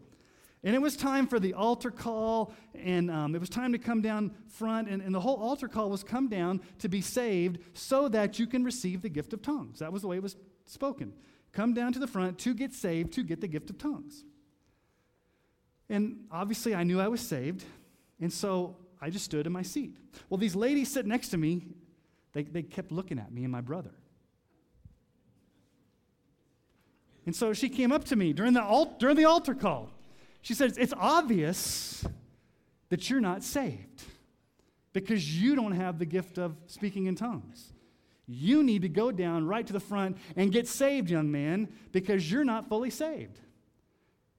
And 0.64 0.74
it 0.74 0.82
was 0.82 0.96
time 0.96 1.28
for 1.28 1.40
the 1.40 1.54
altar 1.54 1.92
call, 1.92 2.52
and 2.74 3.12
um, 3.12 3.36
it 3.36 3.40
was 3.40 3.50
time 3.50 3.72
to 3.74 3.78
come 3.78 4.02
down 4.02 4.32
front. 4.48 4.90
And, 4.90 5.02
and 5.02 5.14
the 5.14 5.20
whole 5.20 5.38
altar 5.38 5.68
call 5.68 5.92
was 5.92 6.04
come 6.04 6.28
down 6.28 6.60
to 6.80 6.90
be 6.90 7.02
saved 7.02 7.60
so 7.74 8.10
that 8.10 8.40
you 8.40 8.48
can 8.48 8.64
receive 8.64 9.04
the 9.04 9.10
gift 9.10 9.32
of 9.34 9.44
tongues. 9.44 9.80
That 9.80 9.94
was 9.94 10.02
the 10.02 10.08
way 10.08 10.18
it 10.18 10.24
was 10.24 10.36
spoken. 10.66 11.14
Come 11.52 11.76
down 11.76 11.94
to 11.94 12.00
the 12.00 12.08
front 12.08 12.40
to 12.40 12.56
get 12.56 12.74
saved, 12.74 13.14
to 13.14 13.24
get 13.24 13.42
the 13.42 13.48
gift 13.48 13.70
of 13.70 13.78
tongues. 13.78 14.24
And 15.88 16.26
obviously, 16.32 16.74
I 16.74 16.84
knew 16.84 17.00
I 17.00 17.10
was 17.10 17.22
saved, 17.22 17.64
and 18.20 18.32
so 18.32 18.78
I 19.02 19.10
just 19.10 19.26
stood 19.26 19.46
in 19.46 19.54
my 19.54 19.62
seat. 19.62 19.98
Well, 20.30 20.38
these 20.38 20.56
ladies 20.56 20.92
sitting 20.92 21.10
next 21.10 21.30
to 21.30 21.38
me, 21.38 21.68
they, 22.34 22.44
they 22.44 22.64
kept 22.64 22.92
looking 22.92 23.20
at 23.20 23.32
me 23.32 23.44
and 23.44 23.52
my 23.52 23.62
brother. 23.62 23.92
And 27.26 27.36
so 27.36 27.54
she 27.54 27.70
came 27.70 27.92
up 27.92 28.04
to 28.06 28.16
me 28.16 28.34
during 28.34 28.54
the, 28.54 28.62
alt, 28.62 29.00
during 29.00 29.16
the 29.16 29.26
altar 29.26 29.56
call. 29.56 29.90
She 30.42 30.54
says, 30.54 30.78
It's 30.78 30.94
obvious 30.96 32.06
that 32.90 33.10
you're 33.10 33.22
not 33.22 33.44
saved 33.44 34.04
because 34.94 35.42
you 35.42 35.56
don't 35.56 35.74
have 35.74 35.98
the 35.98 36.06
gift 36.06 36.38
of 36.38 36.56
speaking 36.68 37.08
in 37.08 37.16
tongues. 37.16 37.74
You 38.28 38.64
need 38.64 38.84
to 38.84 38.90
go 38.90 39.12
down 39.12 39.46
right 39.46 39.66
to 39.66 39.74
the 39.74 39.80
front 39.80 40.18
and 40.36 40.52
get 40.52 40.68
saved, 40.68 41.10
young 41.10 41.32
man, 41.32 41.68
because 41.92 42.32
you're 42.32 42.46
not 42.46 42.68
fully 42.68 42.90
saved. 42.90 43.40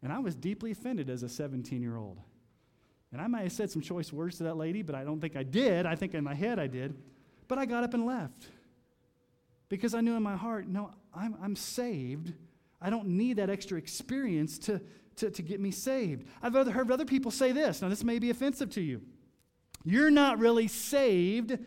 And 0.02 0.12
I 0.12 0.18
was 0.18 0.34
deeply 0.34 0.70
offended 0.70 1.10
as 1.10 1.22
a 1.22 1.28
17 1.28 1.82
year 1.82 1.96
old. 1.96 2.18
And 3.12 3.20
I 3.20 3.26
might 3.26 3.42
have 3.42 3.52
said 3.52 3.70
some 3.70 3.82
choice 3.82 4.12
words 4.12 4.38
to 4.38 4.44
that 4.44 4.56
lady, 4.56 4.82
but 4.82 4.94
I 4.94 5.04
don't 5.04 5.20
think 5.20 5.36
I 5.36 5.42
did. 5.42 5.86
I 5.86 5.94
think 5.94 6.14
in 6.14 6.24
my 6.24 6.34
head 6.34 6.58
I 6.58 6.66
did. 6.66 6.94
But 7.48 7.58
I 7.58 7.66
got 7.66 7.84
up 7.84 7.94
and 7.94 8.04
left 8.04 8.48
because 9.68 9.94
I 9.94 10.00
knew 10.00 10.16
in 10.16 10.22
my 10.22 10.36
heart, 10.36 10.66
no, 10.66 10.90
I'm, 11.14 11.36
I'm 11.42 11.56
saved. 11.56 12.32
I 12.80 12.90
don't 12.90 13.08
need 13.08 13.36
that 13.38 13.50
extra 13.50 13.78
experience 13.78 14.58
to, 14.60 14.80
to, 15.16 15.30
to 15.30 15.42
get 15.42 15.60
me 15.60 15.70
saved. 15.70 16.26
I've 16.42 16.54
heard 16.54 16.90
other 16.90 17.04
people 17.04 17.30
say 17.30 17.52
this. 17.52 17.82
Now, 17.82 17.88
this 17.88 18.04
may 18.04 18.18
be 18.18 18.30
offensive 18.30 18.70
to 18.70 18.80
you. 18.80 19.02
You're 19.84 20.10
not 20.10 20.38
really 20.38 20.68
saved 20.68 21.58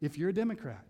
if 0.00 0.18
you're 0.18 0.28
a 0.28 0.34
Democrat. 0.34 0.84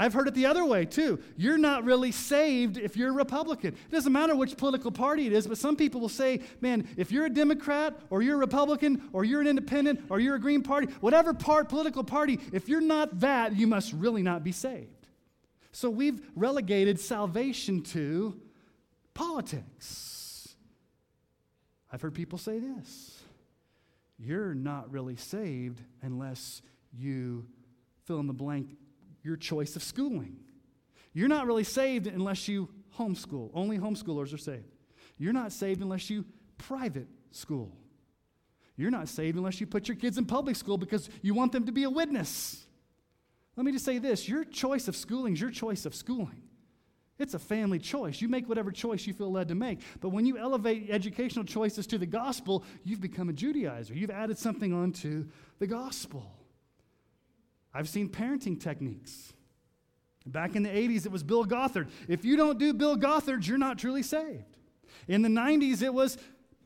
I've 0.00 0.14
heard 0.14 0.28
it 0.28 0.34
the 0.34 0.46
other 0.46 0.64
way 0.64 0.86
too. 0.86 1.20
You're 1.36 1.58
not 1.58 1.84
really 1.84 2.10
saved 2.10 2.78
if 2.78 2.96
you're 2.96 3.10
a 3.10 3.12
Republican. 3.12 3.74
It 3.74 3.92
doesn't 3.92 4.10
matter 4.10 4.34
which 4.34 4.56
political 4.56 4.90
party 4.90 5.26
it 5.26 5.34
is, 5.34 5.46
but 5.46 5.58
some 5.58 5.76
people 5.76 6.00
will 6.00 6.08
say, 6.08 6.40
man, 6.62 6.88
if 6.96 7.12
you're 7.12 7.26
a 7.26 7.30
Democrat 7.30 8.00
or 8.08 8.22
you're 8.22 8.36
a 8.36 8.38
Republican 8.38 9.10
or 9.12 9.24
you're 9.24 9.42
an 9.42 9.46
independent 9.46 10.00
or 10.08 10.18
you're 10.18 10.36
a 10.36 10.40
Green 10.40 10.62
Party, 10.62 10.86
whatever 11.02 11.34
part, 11.34 11.68
political 11.68 12.02
party, 12.02 12.40
if 12.50 12.66
you're 12.66 12.80
not 12.80 13.20
that, 13.20 13.54
you 13.54 13.66
must 13.66 13.92
really 13.92 14.22
not 14.22 14.42
be 14.42 14.52
saved. 14.52 15.06
So 15.70 15.90
we've 15.90 16.26
relegated 16.34 16.98
salvation 16.98 17.82
to 17.82 18.40
politics. 19.12 20.56
I've 21.92 22.00
heard 22.00 22.14
people 22.14 22.38
say 22.38 22.58
this 22.58 23.20
you're 24.18 24.54
not 24.54 24.90
really 24.90 25.16
saved 25.16 25.82
unless 26.00 26.62
you 26.90 27.44
fill 28.06 28.18
in 28.20 28.26
the 28.26 28.32
blank 28.32 28.78
your 29.22 29.36
choice 29.36 29.76
of 29.76 29.82
schooling. 29.82 30.36
You're 31.12 31.28
not 31.28 31.46
really 31.46 31.64
saved 31.64 32.06
unless 32.06 32.48
you 32.48 32.68
homeschool. 32.98 33.50
Only 33.54 33.78
homeschoolers 33.78 34.32
are 34.34 34.38
saved. 34.38 34.72
You're 35.18 35.32
not 35.32 35.52
saved 35.52 35.82
unless 35.82 36.08
you 36.08 36.24
private 36.58 37.08
school. 37.30 37.76
You're 38.76 38.90
not 38.90 39.08
saved 39.08 39.36
unless 39.36 39.60
you 39.60 39.66
put 39.66 39.88
your 39.88 39.96
kids 39.96 40.16
in 40.16 40.24
public 40.24 40.56
school 40.56 40.78
because 40.78 41.10
you 41.20 41.34
want 41.34 41.52
them 41.52 41.66
to 41.66 41.72
be 41.72 41.82
a 41.84 41.90
witness. 41.90 42.66
Let 43.56 43.66
me 43.66 43.72
just 43.72 43.84
say 43.84 43.98
this 43.98 44.28
your 44.28 44.44
choice 44.44 44.88
of 44.88 44.96
schooling 44.96 45.34
is 45.34 45.40
your 45.40 45.50
choice 45.50 45.84
of 45.84 45.94
schooling. 45.94 46.42
It's 47.18 47.34
a 47.34 47.38
family 47.38 47.78
choice. 47.78 48.22
You 48.22 48.28
make 48.28 48.48
whatever 48.48 48.72
choice 48.72 49.06
you 49.06 49.12
feel 49.12 49.30
led 49.30 49.48
to 49.48 49.54
make. 49.54 49.80
But 50.00 50.08
when 50.08 50.24
you 50.24 50.38
elevate 50.38 50.88
educational 50.88 51.44
choices 51.44 51.86
to 51.88 51.98
the 51.98 52.06
gospel, 52.06 52.64
you've 52.82 53.02
become 53.02 53.28
a 53.28 53.34
Judaizer. 53.34 53.94
You've 53.94 54.10
added 54.10 54.38
something 54.38 54.72
onto 54.72 55.26
the 55.58 55.66
gospel. 55.66 56.39
I've 57.72 57.88
seen 57.88 58.08
parenting 58.08 58.60
techniques. 58.60 59.32
Back 60.26 60.54
in 60.54 60.62
the 60.62 60.68
80s, 60.68 61.06
it 61.06 61.12
was 61.12 61.22
Bill 61.22 61.44
Gothard. 61.44 61.88
If 62.08 62.24
you 62.24 62.36
don't 62.36 62.58
do 62.58 62.72
Bill 62.72 62.96
Gothard, 62.96 63.46
you're 63.46 63.58
not 63.58 63.78
truly 63.78 64.02
saved. 64.02 64.56
In 65.08 65.22
the 65.22 65.28
90s, 65.28 65.82
it 65.82 65.92
was 65.92 66.18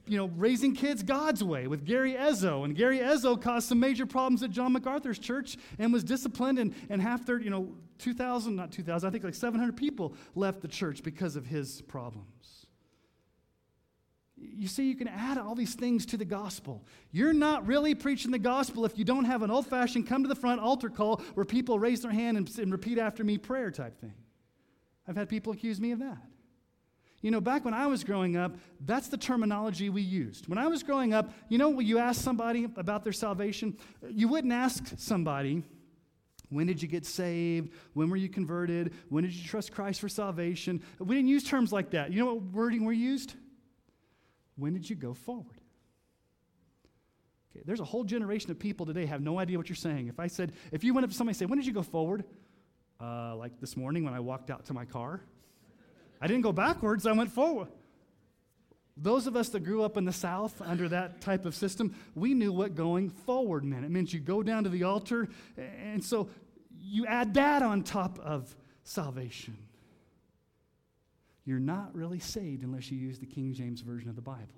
you 0.06 0.18
know, 0.18 0.30
raising 0.36 0.74
kids 0.74 1.02
God's 1.02 1.42
way 1.42 1.66
with 1.66 1.84
Gary 1.84 2.14
Ezzo. 2.14 2.64
And 2.64 2.76
Gary 2.76 2.98
Ezzo 2.98 3.40
caused 3.40 3.68
some 3.68 3.80
major 3.80 4.04
problems 4.06 4.42
at 4.42 4.50
John 4.50 4.72
MacArthur's 4.72 5.18
church 5.18 5.56
and 5.78 5.92
was 5.92 6.04
disciplined, 6.04 6.58
and, 6.58 6.74
and 6.90 7.00
half 7.00 7.24
their, 7.24 7.40
you 7.40 7.50
know, 7.50 7.74
2,000, 7.98 8.54
not 8.54 8.70
2,000, 8.72 9.08
I 9.08 9.10
think 9.10 9.24
like 9.24 9.34
700 9.34 9.76
people 9.76 10.14
left 10.34 10.60
the 10.60 10.68
church 10.68 11.02
because 11.02 11.36
of 11.36 11.46
his 11.46 11.80
problems. 11.82 12.63
You 14.36 14.66
see, 14.66 14.88
you 14.88 14.96
can 14.96 15.08
add 15.08 15.38
all 15.38 15.54
these 15.54 15.74
things 15.74 16.04
to 16.06 16.16
the 16.16 16.24
gospel. 16.24 16.84
You're 17.12 17.32
not 17.32 17.66
really 17.66 17.94
preaching 17.94 18.32
the 18.32 18.38
gospel 18.38 18.84
if 18.84 18.98
you 18.98 19.04
don't 19.04 19.26
have 19.26 19.42
an 19.42 19.50
old 19.50 19.66
fashioned 19.66 20.08
come 20.08 20.22
to 20.24 20.28
the 20.28 20.34
front 20.34 20.60
altar 20.60 20.88
call 20.88 21.22
where 21.34 21.44
people 21.44 21.78
raise 21.78 22.02
their 22.02 22.10
hand 22.10 22.36
and, 22.36 22.58
and 22.58 22.72
repeat 22.72 22.98
after 22.98 23.22
me 23.22 23.38
prayer 23.38 23.70
type 23.70 24.00
thing. 24.00 24.14
I've 25.06 25.16
had 25.16 25.28
people 25.28 25.52
accuse 25.52 25.80
me 25.80 25.92
of 25.92 26.00
that. 26.00 26.18
You 27.20 27.30
know, 27.30 27.40
back 27.40 27.64
when 27.64 27.74
I 27.74 27.86
was 27.86 28.04
growing 28.04 28.36
up, 28.36 28.56
that's 28.84 29.08
the 29.08 29.16
terminology 29.16 29.88
we 29.88 30.02
used. 30.02 30.46
When 30.48 30.58
I 30.58 30.66
was 30.66 30.82
growing 30.82 31.14
up, 31.14 31.32
you 31.48 31.56
know, 31.56 31.70
when 31.70 31.86
you 31.86 31.98
ask 31.98 32.20
somebody 32.20 32.64
about 32.76 33.02
their 33.02 33.14
salvation, 33.14 33.78
you 34.10 34.28
wouldn't 34.28 34.52
ask 34.52 34.84
somebody, 34.98 35.62
when 36.50 36.66
did 36.66 36.82
you 36.82 36.88
get 36.88 37.06
saved? 37.06 37.72
When 37.94 38.10
were 38.10 38.16
you 38.16 38.28
converted? 38.28 38.92
When 39.08 39.24
did 39.24 39.32
you 39.32 39.42
trust 39.48 39.72
Christ 39.72 40.00
for 40.00 40.08
salvation? 40.08 40.82
We 40.98 41.14
didn't 41.14 41.30
use 41.30 41.44
terms 41.44 41.72
like 41.72 41.90
that. 41.92 42.12
You 42.12 42.18
know 42.18 42.34
what 42.34 42.42
wording 42.52 42.84
we 42.84 42.96
used? 42.96 43.34
When 44.56 44.72
did 44.72 44.88
you 44.88 44.96
go 44.96 45.14
forward? 45.14 45.60
Okay, 47.50 47.62
there's 47.64 47.80
a 47.80 47.84
whole 47.84 48.04
generation 48.04 48.50
of 48.50 48.58
people 48.58 48.86
today 48.86 49.06
have 49.06 49.20
no 49.20 49.38
idea 49.38 49.58
what 49.58 49.68
you're 49.68 49.76
saying. 49.76 50.08
If 50.08 50.18
I 50.18 50.26
said, 50.26 50.52
if 50.72 50.82
you 50.82 50.94
went 50.94 51.04
up 51.04 51.10
to 51.10 51.16
somebody 51.16 51.32
and 51.32 51.38
said, 51.38 51.50
When 51.50 51.58
did 51.58 51.66
you 51.66 51.72
go 51.72 51.82
forward? 51.82 52.24
Uh, 53.00 53.36
like 53.36 53.60
this 53.60 53.76
morning 53.76 54.04
when 54.04 54.14
I 54.14 54.20
walked 54.20 54.50
out 54.50 54.66
to 54.66 54.74
my 54.74 54.84
car. 54.84 55.20
I 56.20 56.26
didn't 56.26 56.42
go 56.42 56.52
backwards, 56.52 57.06
I 57.06 57.12
went 57.12 57.30
forward. 57.30 57.68
Those 58.96 59.26
of 59.26 59.34
us 59.34 59.48
that 59.50 59.60
grew 59.64 59.82
up 59.82 59.96
in 59.96 60.04
the 60.04 60.12
South 60.12 60.62
under 60.62 60.88
that 60.88 61.20
type 61.20 61.44
of 61.44 61.54
system, 61.56 61.96
we 62.14 62.32
knew 62.32 62.52
what 62.52 62.76
going 62.76 63.10
forward 63.10 63.64
meant. 63.64 63.84
It 63.84 63.90
meant 63.90 64.12
you 64.12 64.20
go 64.20 64.42
down 64.42 64.64
to 64.64 64.70
the 64.70 64.84
altar, 64.84 65.28
and 65.56 66.02
so 66.02 66.28
you 66.80 67.04
add 67.06 67.34
that 67.34 67.62
on 67.62 67.82
top 67.82 68.20
of 68.20 68.54
salvation. 68.84 69.58
You're 71.44 71.58
not 71.58 71.94
really 71.94 72.18
saved 72.18 72.62
unless 72.62 72.90
you 72.90 72.98
use 72.98 73.18
the 73.18 73.26
King 73.26 73.52
James 73.52 73.80
Version 73.80 74.08
of 74.08 74.16
the 74.16 74.22
Bible 74.22 74.48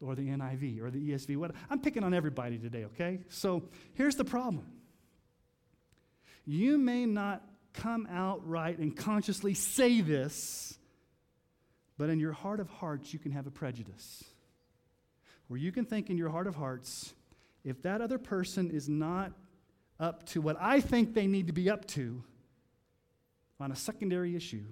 or 0.00 0.14
the 0.14 0.28
NIV 0.28 0.80
or 0.80 0.90
the 0.90 1.10
ESV. 1.10 1.36
What, 1.36 1.52
I'm 1.70 1.80
picking 1.80 2.04
on 2.04 2.14
everybody 2.14 2.58
today, 2.58 2.84
okay? 2.86 3.20
So 3.28 3.64
here's 3.94 4.16
the 4.16 4.24
problem 4.24 4.66
you 6.46 6.76
may 6.76 7.06
not 7.06 7.42
come 7.72 8.06
out 8.10 8.46
right 8.46 8.78
and 8.78 8.94
consciously 8.94 9.54
say 9.54 10.00
this, 10.00 10.78
but 11.96 12.10
in 12.10 12.20
your 12.20 12.32
heart 12.32 12.60
of 12.60 12.68
hearts, 12.68 13.12
you 13.12 13.18
can 13.18 13.32
have 13.32 13.46
a 13.46 13.50
prejudice. 13.50 14.24
Where 15.48 15.58
you 15.58 15.72
can 15.72 15.84
think 15.84 16.10
in 16.10 16.16
your 16.16 16.28
heart 16.28 16.46
of 16.46 16.54
hearts, 16.54 17.14
if 17.64 17.82
that 17.82 18.00
other 18.00 18.18
person 18.18 18.70
is 18.70 18.88
not 18.88 19.32
up 19.98 20.26
to 20.26 20.40
what 20.40 20.56
I 20.60 20.80
think 20.80 21.14
they 21.14 21.26
need 21.26 21.46
to 21.46 21.52
be 21.52 21.70
up 21.70 21.86
to 21.88 22.22
on 23.60 23.72
a 23.72 23.76
secondary 23.76 24.36
issue, 24.36 24.64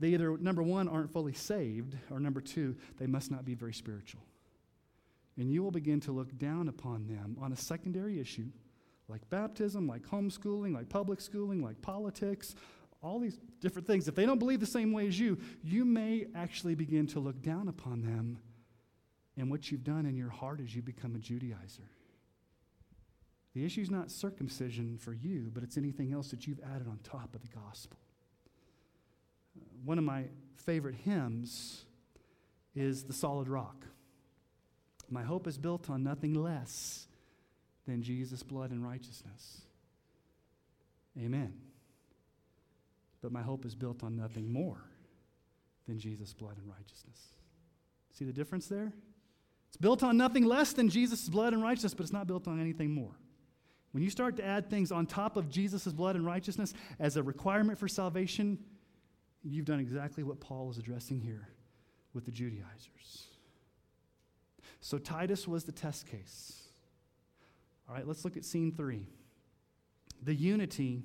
they 0.00 0.08
either, 0.08 0.36
number 0.38 0.62
one, 0.62 0.88
aren't 0.88 1.12
fully 1.12 1.34
saved, 1.34 1.96
or 2.10 2.18
number 2.18 2.40
two, 2.40 2.74
they 2.98 3.06
must 3.06 3.30
not 3.30 3.44
be 3.44 3.54
very 3.54 3.74
spiritual. 3.74 4.22
And 5.36 5.52
you 5.52 5.62
will 5.62 5.70
begin 5.70 6.00
to 6.00 6.12
look 6.12 6.36
down 6.38 6.68
upon 6.68 7.06
them 7.06 7.36
on 7.40 7.52
a 7.52 7.56
secondary 7.56 8.18
issue 8.18 8.50
like 9.08 9.28
baptism, 9.28 9.88
like 9.88 10.02
homeschooling, 10.02 10.72
like 10.72 10.88
public 10.88 11.20
schooling, 11.20 11.62
like 11.62 11.82
politics, 11.82 12.54
all 13.02 13.18
these 13.18 13.38
different 13.60 13.86
things. 13.86 14.06
If 14.06 14.14
they 14.14 14.24
don't 14.24 14.38
believe 14.38 14.60
the 14.60 14.66
same 14.66 14.92
way 14.92 15.08
as 15.08 15.18
you, 15.18 15.38
you 15.64 15.84
may 15.84 16.26
actually 16.34 16.76
begin 16.76 17.06
to 17.08 17.20
look 17.20 17.42
down 17.42 17.68
upon 17.68 18.02
them. 18.02 18.38
And 19.36 19.50
what 19.50 19.70
you've 19.70 19.84
done 19.84 20.06
in 20.06 20.16
your 20.16 20.28
heart 20.28 20.60
is 20.60 20.74
you 20.74 20.82
become 20.82 21.16
a 21.16 21.18
Judaizer. 21.18 21.88
The 23.54 23.64
issue 23.64 23.80
is 23.80 23.90
not 23.90 24.12
circumcision 24.12 24.96
for 24.96 25.12
you, 25.12 25.50
but 25.52 25.64
it's 25.64 25.76
anything 25.76 26.12
else 26.12 26.28
that 26.28 26.46
you've 26.46 26.60
added 26.60 26.86
on 26.86 27.00
top 27.02 27.34
of 27.34 27.42
the 27.42 27.48
gospel. 27.48 27.98
One 29.84 29.98
of 29.98 30.04
my 30.04 30.24
favorite 30.56 30.94
hymns 30.94 31.84
is 32.74 33.04
The 33.04 33.12
Solid 33.12 33.48
Rock. 33.48 33.86
My 35.08 35.22
hope 35.22 35.46
is 35.46 35.58
built 35.58 35.90
on 35.90 36.02
nothing 36.02 36.34
less 36.34 37.08
than 37.86 38.02
Jesus' 38.02 38.42
blood 38.42 38.70
and 38.70 38.84
righteousness. 38.84 39.62
Amen. 41.18 41.54
But 43.20 43.32
my 43.32 43.42
hope 43.42 43.64
is 43.64 43.74
built 43.74 44.04
on 44.04 44.16
nothing 44.16 44.52
more 44.52 44.78
than 45.88 45.98
Jesus' 45.98 46.32
blood 46.32 46.56
and 46.58 46.68
righteousness. 46.68 47.18
See 48.12 48.24
the 48.24 48.32
difference 48.32 48.66
there? 48.68 48.92
It's 49.68 49.76
built 49.76 50.02
on 50.02 50.16
nothing 50.16 50.44
less 50.44 50.72
than 50.72 50.88
Jesus' 50.88 51.28
blood 51.28 51.52
and 51.52 51.62
righteousness, 51.62 51.94
but 51.94 52.04
it's 52.04 52.12
not 52.12 52.26
built 52.26 52.46
on 52.46 52.60
anything 52.60 52.92
more. 52.92 53.16
When 53.92 54.02
you 54.02 54.10
start 54.10 54.36
to 54.36 54.44
add 54.44 54.70
things 54.70 54.92
on 54.92 55.06
top 55.06 55.36
of 55.36 55.50
Jesus' 55.50 55.86
blood 55.88 56.14
and 56.14 56.24
righteousness 56.24 56.74
as 57.00 57.16
a 57.16 57.22
requirement 57.22 57.78
for 57.78 57.88
salvation, 57.88 58.58
you've 59.42 59.64
done 59.64 59.80
exactly 59.80 60.22
what 60.22 60.40
Paul 60.40 60.70
is 60.70 60.78
addressing 60.78 61.20
here 61.20 61.48
with 62.12 62.24
the 62.24 62.30
Judaizers. 62.30 63.28
So 64.80 64.98
Titus 64.98 65.46
was 65.46 65.64
the 65.64 65.72
test 65.72 66.06
case. 66.06 66.62
All 67.88 67.94
right, 67.94 68.06
let's 68.06 68.24
look 68.24 68.36
at 68.36 68.44
scene 68.44 68.72
three 68.72 69.06
the 70.22 70.34
unity 70.34 71.02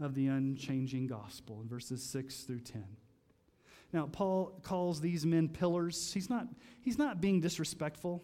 of 0.00 0.14
the 0.14 0.28
unchanging 0.28 1.08
gospel 1.08 1.60
in 1.60 1.68
verses 1.68 2.02
6 2.02 2.42
through 2.42 2.60
10. 2.60 2.84
Now, 3.92 4.06
Paul 4.06 4.60
calls 4.62 5.00
these 5.00 5.26
men 5.26 5.48
pillars. 5.48 6.12
He's 6.12 6.30
not, 6.30 6.46
he's 6.80 6.96
not 6.96 7.20
being 7.20 7.40
disrespectful. 7.40 8.22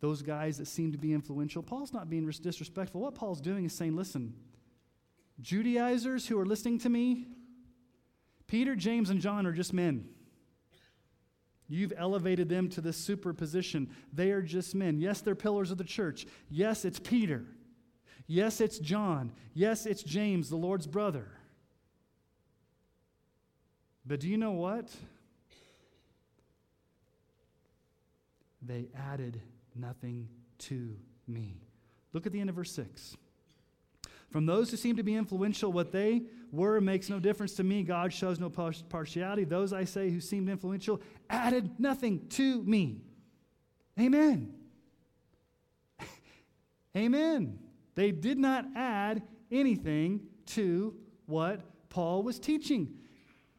Those 0.00 0.22
guys 0.22 0.58
that 0.58 0.66
seem 0.66 0.92
to 0.92 0.98
be 0.98 1.12
influential, 1.12 1.60
Paul's 1.60 1.92
not 1.92 2.08
being 2.08 2.24
disrespectful. 2.24 3.00
What 3.00 3.16
Paul's 3.16 3.40
doing 3.40 3.64
is 3.64 3.72
saying, 3.72 3.96
listen, 3.96 4.32
Judaizers 5.40 6.26
who 6.26 6.38
are 6.38 6.46
listening 6.46 6.78
to 6.80 6.88
me, 6.88 7.26
Peter, 8.46 8.74
James, 8.74 9.10
and 9.10 9.20
John 9.20 9.46
are 9.46 9.52
just 9.52 9.72
men. 9.72 10.08
You've 11.68 11.92
elevated 11.96 12.48
them 12.48 12.70
to 12.70 12.80
this 12.80 12.96
superposition. 12.96 13.90
They 14.12 14.30
are 14.30 14.40
just 14.40 14.74
men. 14.74 14.98
Yes, 14.98 15.20
they're 15.20 15.34
pillars 15.34 15.70
of 15.70 15.78
the 15.78 15.84
church. 15.84 16.26
Yes, 16.48 16.84
it's 16.84 16.98
Peter. 16.98 17.44
Yes, 18.26 18.60
it's 18.60 18.78
John. 18.78 19.32
Yes, 19.52 19.84
it's 19.86 20.02
James, 20.02 20.48
the 20.48 20.56
Lord's 20.56 20.86
brother. 20.86 21.28
But 24.06 24.20
do 24.20 24.28
you 24.28 24.38
know 24.38 24.52
what? 24.52 24.90
They 28.62 28.88
added 28.96 29.40
nothing 29.74 30.28
to 30.58 30.96
me. 31.26 31.60
Look 32.14 32.26
at 32.26 32.32
the 32.32 32.40
end 32.40 32.48
of 32.48 32.56
verse 32.56 32.72
6. 32.72 33.16
From 34.30 34.46
those 34.46 34.70
who 34.70 34.76
seem 34.76 34.96
to 34.96 35.02
be 35.02 35.14
influential, 35.14 35.72
what 35.72 35.90
they 35.90 36.22
were 36.52 36.80
makes 36.80 37.08
no 37.08 37.18
difference 37.18 37.54
to 37.54 37.64
me. 37.64 37.82
God 37.82 38.12
shows 38.12 38.38
no 38.38 38.50
partiality. 38.50 39.44
Those 39.44 39.72
I 39.72 39.84
say 39.84 40.10
who 40.10 40.20
seemed 40.20 40.48
influential 40.48 41.00
added 41.30 41.78
nothing 41.78 42.26
to 42.30 42.62
me. 42.62 43.02
Amen. 43.98 44.52
Amen. 46.96 47.58
They 47.94 48.10
did 48.10 48.38
not 48.38 48.66
add 48.76 49.22
anything 49.50 50.20
to 50.46 50.94
what 51.26 51.62
Paul 51.88 52.22
was 52.22 52.38
teaching. 52.38 52.94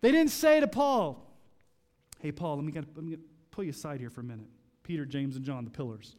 They 0.01 0.11
didn't 0.11 0.31
say 0.31 0.59
to 0.59 0.67
Paul, 0.67 1.25
Hey, 2.19 2.31
Paul, 2.33 2.57
let 2.57 2.65
me, 2.65 2.71
get, 2.71 2.83
let 2.95 3.03
me 3.03 3.11
get, 3.11 3.19
pull 3.49 3.63
you 3.63 3.69
aside 3.69 3.99
here 4.01 4.09
for 4.09 4.21
a 4.21 4.25
minute. 4.25 4.47
Peter, 4.83 5.05
James, 5.05 5.35
and 5.37 5.45
John, 5.45 5.63
the 5.63 5.71
pillars. 5.71 6.15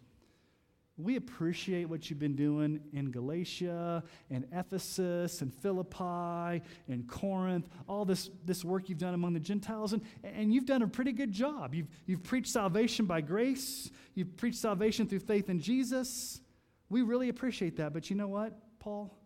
We 1.03 1.17
appreciate 1.17 1.89
what 1.89 2.11
you've 2.11 2.19
been 2.19 2.37
doing 2.37 2.81
in 2.93 3.11
Galatia 3.11 4.03
and 4.31 4.47
Ephesus 4.53 5.41
and 5.41 5.53
Philippi 5.53 6.63
and 6.89 7.09
Corinth, 7.09 7.69
all 7.89 8.05
this, 8.05 8.31
this 8.45 8.65
work 8.65 8.89
you've 8.89 8.99
done 8.99 9.15
among 9.15 9.33
the 9.33 9.41
Gentiles, 9.41 9.93
and, 9.93 10.03
and 10.23 10.53
you've 10.53 10.67
done 10.67 10.83
a 10.83 10.89
pretty 10.89 11.13
good 11.13 11.33
job. 11.33 11.75
You've, 11.75 11.89
you've 12.07 12.23
preached 12.23 12.49
salvation 12.49 13.07
by 13.07 13.21
grace, 13.21 13.91
you've 14.15 14.37
preached 14.37 14.59
salvation 14.59 15.07
through 15.07 15.21
faith 15.21 15.49
in 15.49 15.61
Jesus. 15.61 16.41
We 16.89 17.03
really 17.03 17.29
appreciate 17.29 17.77
that, 17.77 17.93
but 17.93 18.11
you 18.11 18.17
know 18.17 18.29
what, 18.29 18.59
Paul? 18.79 19.17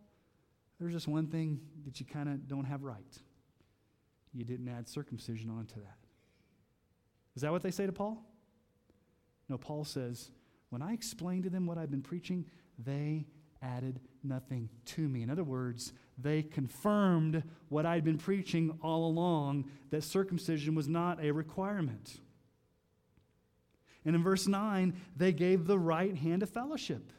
There's 0.79 0.93
just 0.93 1.07
one 1.07 1.27
thing 1.27 1.59
that 1.85 1.99
you 1.99 2.05
kind 2.05 2.29
of 2.29 2.47
don't 2.47 2.65
have 2.65 2.83
right. 2.83 3.19
You 4.33 4.43
didn't 4.43 4.67
add 4.67 4.87
circumcision 4.87 5.49
onto 5.49 5.75
that. 5.75 5.97
Is 7.35 7.41
that 7.41 7.51
what 7.51 7.63
they 7.63 7.71
say 7.71 7.85
to 7.85 7.91
Paul? 7.91 8.23
No, 9.49 9.57
Paul 9.57 9.83
says, 9.83 10.31
when 10.69 10.81
I 10.81 10.93
explained 10.93 11.43
to 11.43 11.49
them 11.49 11.65
what 11.65 11.77
I've 11.77 11.91
been 11.91 12.01
preaching, 12.01 12.45
they 12.83 13.25
added 13.61 13.99
nothing 14.23 14.69
to 14.85 15.01
me. 15.01 15.23
In 15.23 15.29
other 15.29 15.43
words, 15.43 15.93
they 16.17 16.43
confirmed 16.43 17.43
what 17.69 17.85
I'd 17.85 18.03
been 18.03 18.17
preaching 18.17 18.77
all 18.81 19.07
along 19.07 19.65
that 19.89 20.03
circumcision 20.03 20.75
was 20.75 20.87
not 20.87 21.23
a 21.23 21.31
requirement. 21.31 22.19
And 24.05 24.15
in 24.15 24.23
verse 24.23 24.47
9, 24.47 24.93
they 25.15 25.33
gave 25.33 25.65
the 25.65 25.79
right 25.79 26.15
hand 26.15 26.43
of 26.43 26.49
fellowship. 26.49 27.11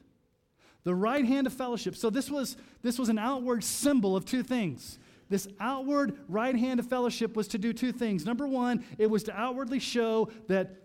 The 0.84 0.94
right 0.94 1.24
hand 1.24 1.48
of 1.48 1.52
fellowship. 1.52 1.96
So 1.96 2.10
this 2.10 2.30
was, 2.30 2.56
this 2.82 2.98
was 2.98 3.08
an 3.08 3.18
outward 3.18 3.64
symbol 3.64 4.16
of 4.16 4.24
two 4.24 4.44
things. 4.44 5.00
This 5.28 5.48
outward 5.58 6.16
right 6.28 6.54
hand 6.54 6.78
of 6.78 6.88
fellowship 6.88 7.34
was 7.34 7.48
to 7.48 7.58
do 7.58 7.72
two 7.72 7.90
things. 7.90 8.24
Number 8.24 8.46
one, 8.46 8.84
it 8.96 9.10
was 9.10 9.24
to 9.24 9.36
outwardly 9.36 9.80
show 9.80 10.30
that 10.46 10.76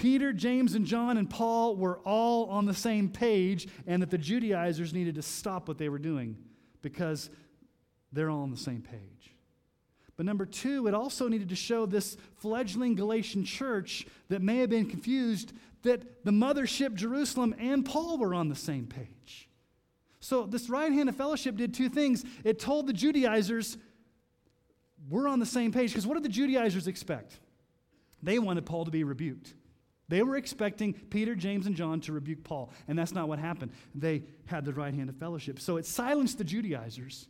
Peter, 0.00 0.32
James, 0.32 0.74
and 0.74 0.86
John 0.86 1.18
and 1.18 1.28
Paul 1.28 1.76
were 1.76 1.98
all 2.06 2.46
on 2.46 2.64
the 2.64 2.72
same 2.72 3.10
page, 3.10 3.68
and 3.86 4.00
that 4.00 4.08
the 4.08 4.16
Judaizers 4.16 4.94
needed 4.94 5.16
to 5.16 5.22
stop 5.22 5.68
what 5.68 5.76
they 5.76 5.90
were 5.90 5.98
doing 5.98 6.38
because 6.80 7.28
they're 8.10 8.30
all 8.30 8.40
on 8.40 8.50
the 8.50 8.56
same 8.56 8.80
page. 8.80 9.34
But 10.16 10.24
number 10.24 10.46
two, 10.46 10.86
it 10.86 10.94
also 10.94 11.28
needed 11.28 11.50
to 11.50 11.54
show 11.54 11.84
this 11.84 12.16
fledgling 12.36 12.94
Galatian 12.94 13.44
church 13.44 14.06
that 14.30 14.40
may 14.40 14.56
have 14.60 14.70
been 14.70 14.86
confused 14.86 15.52
that 15.82 16.24
the 16.24 16.30
mothership 16.30 16.94
Jerusalem 16.94 17.54
and 17.58 17.84
Paul 17.84 18.16
were 18.16 18.34
on 18.34 18.48
the 18.48 18.56
same 18.56 18.86
page. 18.86 19.50
So, 20.18 20.46
this 20.46 20.70
right 20.70 20.90
hand 20.90 21.10
of 21.10 21.16
fellowship 21.16 21.56
did 21.56 21.74
two 21.74 21.90
things. 21.90 22.24
It 22.42 22.58
told 22.58 22.86
the 22.86 22.94
Judaizers, 22.94 23.76
we're 25.10 25.28
on 25.28 25.40
the 25.40 25.46
same 25.46 25.72
page. 25.72 25.90
Because 25.90 26.06
what 26.06 26.14
did 26.14 26.22
the 26.22 26.30
Judaizers 26.30 26.86
expect? 26.86 27.38
They 28.22 28.38
wanted 28.38 28.64
Paul 28.64 28.86
to 28.86 28.90
be 28.90 29.04
rebuked. 29.04 29.52
They 30.10 30.24
were 30.24 30.36
expecting 30.36 30.92
Peter, 30.92 31.36
James, 31.36 31.66
and 31.66 31.76
John 31.76 32.00
to 32.00 32.12
rebuke 32.12 32.42
Paul, 32.42 32.72
and 32.88 32.98
that's 32.98 33.12
not 33.12 33.28
what 33.28 33.38
happened. 33.38 33.70
They 33.94 34.24
had 34.46 34.64
the 34.64 34.72
right 34.72 34.92
hand 34.92 35.08
of 35.08 35.14
fellowship. 35.16 35.60
So 35.60 35.76
it 35.76 35.86
silenced 35.86 36.36
the 36.38 36.42
Judaizers, 36.42 37.28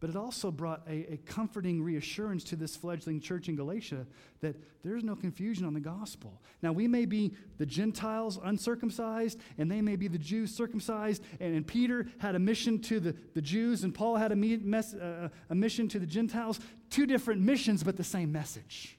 but 0.00 0.10
it 0.10 0.16
also 0.16 0.50
brought 0.50 0.82
a, 0.88 1.12
a 1.12 1.16
comforting 1.26 1.80
reassurance 1.80 2.42
to 2.44 2.56
this 2.56 2.74
fledgling 2.74 3.20
church 3.20 3.48
in 3.48 3.54
Galatia 3.54 4.04
that 4.40 4.56
there's 4.82 5.04
no 5.04 5.14
confusion 5.14 5.64
on 5.64 5.74
the 5.74 5.80
gospel. 5.80 6.42
Now, 6.60 6.72
we 6.72 6.88
may 6.88 7.04
be 7.04 7.34
the 7.56 7.66
Gentiles 7.66 8.36
uncircumcised, 8.42 9.38
and 9.56 9.70
they 9.70 9.80
may 9.80 9.94
be 9.94 10.08
the 10.08 10.18
Jews 10.18 10.52
circumcised, 10.52 11.22
and, 11.38 11.54
and 11.54 11.64
Peter 11.64 12.08
had 12.18 12.34
a 12.34 12.40
mission 12.40 12.80
to 12.80 12.98
the, 12.98 13.14
the 13.34 13.42
Jews, 13.42 13.84
and 13.84 13.94
Paul 13.94 14.16
had 14.16 14.32
a, 14.32 14.36
mes- 14.36 14.94
uh, 14.94 15.28
a 15.50 15.54
mission 15.54 15.86
to 15.90 16.00
the 16.00 16.06
Gentiles. 16.06 16.58
Two 16.90 17.06
different 17.06 17.42
missions, 17.42 17.84
but 17.84 17.96
the 17.96 18.02
same 18.02 18.32
message. 18.32 18.98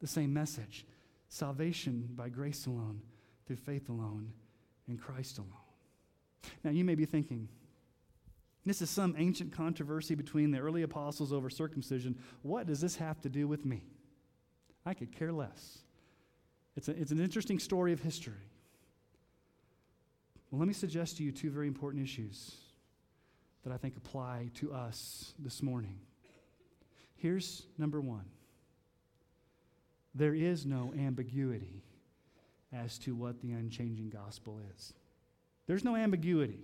The 0.00 0.06
same 0.06 0.32
message 0.32 0.86
salvation 1.36 2.08
by 2.16 2.28
grace 2.28 2.66
alone, 2.66 3.00
through 3.46 3.56
faith 3.56 3.88
alone, 3.88 4.32
in 4.88 4.96
Christ 4.96 5.38
alone. 5.38 5.52
Now, 6.64 6.70
you 6.70 6.84
may 6.84 6.94
be 6.94 7.04
thinking, 7.04 7.48
this 8.64 8.82
is 8.82 8.90
some 8.90 9.14
ancient 9.18 9.52
controversy 9.52 10.14
between 10.14 10.50
the 10.50 10.58
early 10.58 10.82
apostles 10.82 11.32
over 11.32 11.50
circumcision. 11.50 12.18
What 12.42 12.66
does 12.66 12.80
this 12.80 12.96
have 12.96 13.20
to 13.20 13.28
do 13.28 13.46
with 13.46 13.64
me? 13.64 13.82
I 14.84 14.94
could 14.94 15.12
care 15.12 15.32
less. 15.32 15.78
It's, 16.76 16.88
a, 16.88 16.92
it's 16.92 17.12
an 17.12 17.20
interesting 17.20 17.58
story 17.58 17.92
of 17.92 18.00
history. 18.00 18.34
Well, 20.50 20.58
let 20.58 20.68
me 20.68 20.74
suggest 20.74 21.18
to 21.18 21.22
you 21.22 21.32
two 21.32 21.50
very 21.50 21.68
important 21.68 22.02
issues 22.02 22.56
that 23.64 23.72
I 23.72 23.76
think 23.76 23.96
apply 23.96 24.50
to 24.54 24.72
us 24.72 25.34
this 25.38 25.62
morning. 25.62 25.98
Here's 27.16 27.66
number 27.78 28.00
one 28.00 28.24
there 30.16 30.34
is 30.34 30.64
no 30.64 30.92
ambiguity 30.98 31.82
as 32.72 32.98
to 32.98 33.14
what 33.14 33.40
the 33.40 33.52
unchanging 33.52 34.10
gospel 34.10 34.60
is. 34.74 34.92
There's 35.66 35.84
no 35.84 35.96
ambiguity. 35.96 36.60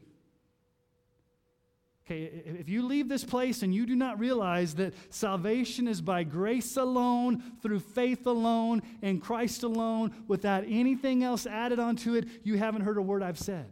Okay, 2.05 2.43
if 2.45 2.69
you 2.69 2.85
leave 2.85 3.09
this 3.09 3.25
place 3.25 3.63
and 3.63 3.73
you 3.73 3.87
do 3.87 3.95
not 3.95 4.19
realize 4.19 4.75
that 4.75 4.95
salvation 5.11 5.87
is 5.87 6.01
by 6.01 6.25
grace 6.25 6.77
alone, 6.77 7.43
through 7.63 7.79
faith 7.79 8.27
alone, 8.27 8.83
in 9.03 9.21
Christ 9.21 9.63
alone, 9.63 10.13
without 10.27 10.65
anything 10.67 11.23
else 11.23 11.47
added 11.47 11.79
onto 11.79 12.15
it, 12.15 12.27
you 12.43 12.59
haven't 12.59 12.83
heard 12.83 12.99
a 12.99 13.03
word 13.03 13.23
I've 13.23 13.39
said. 13.39 13.67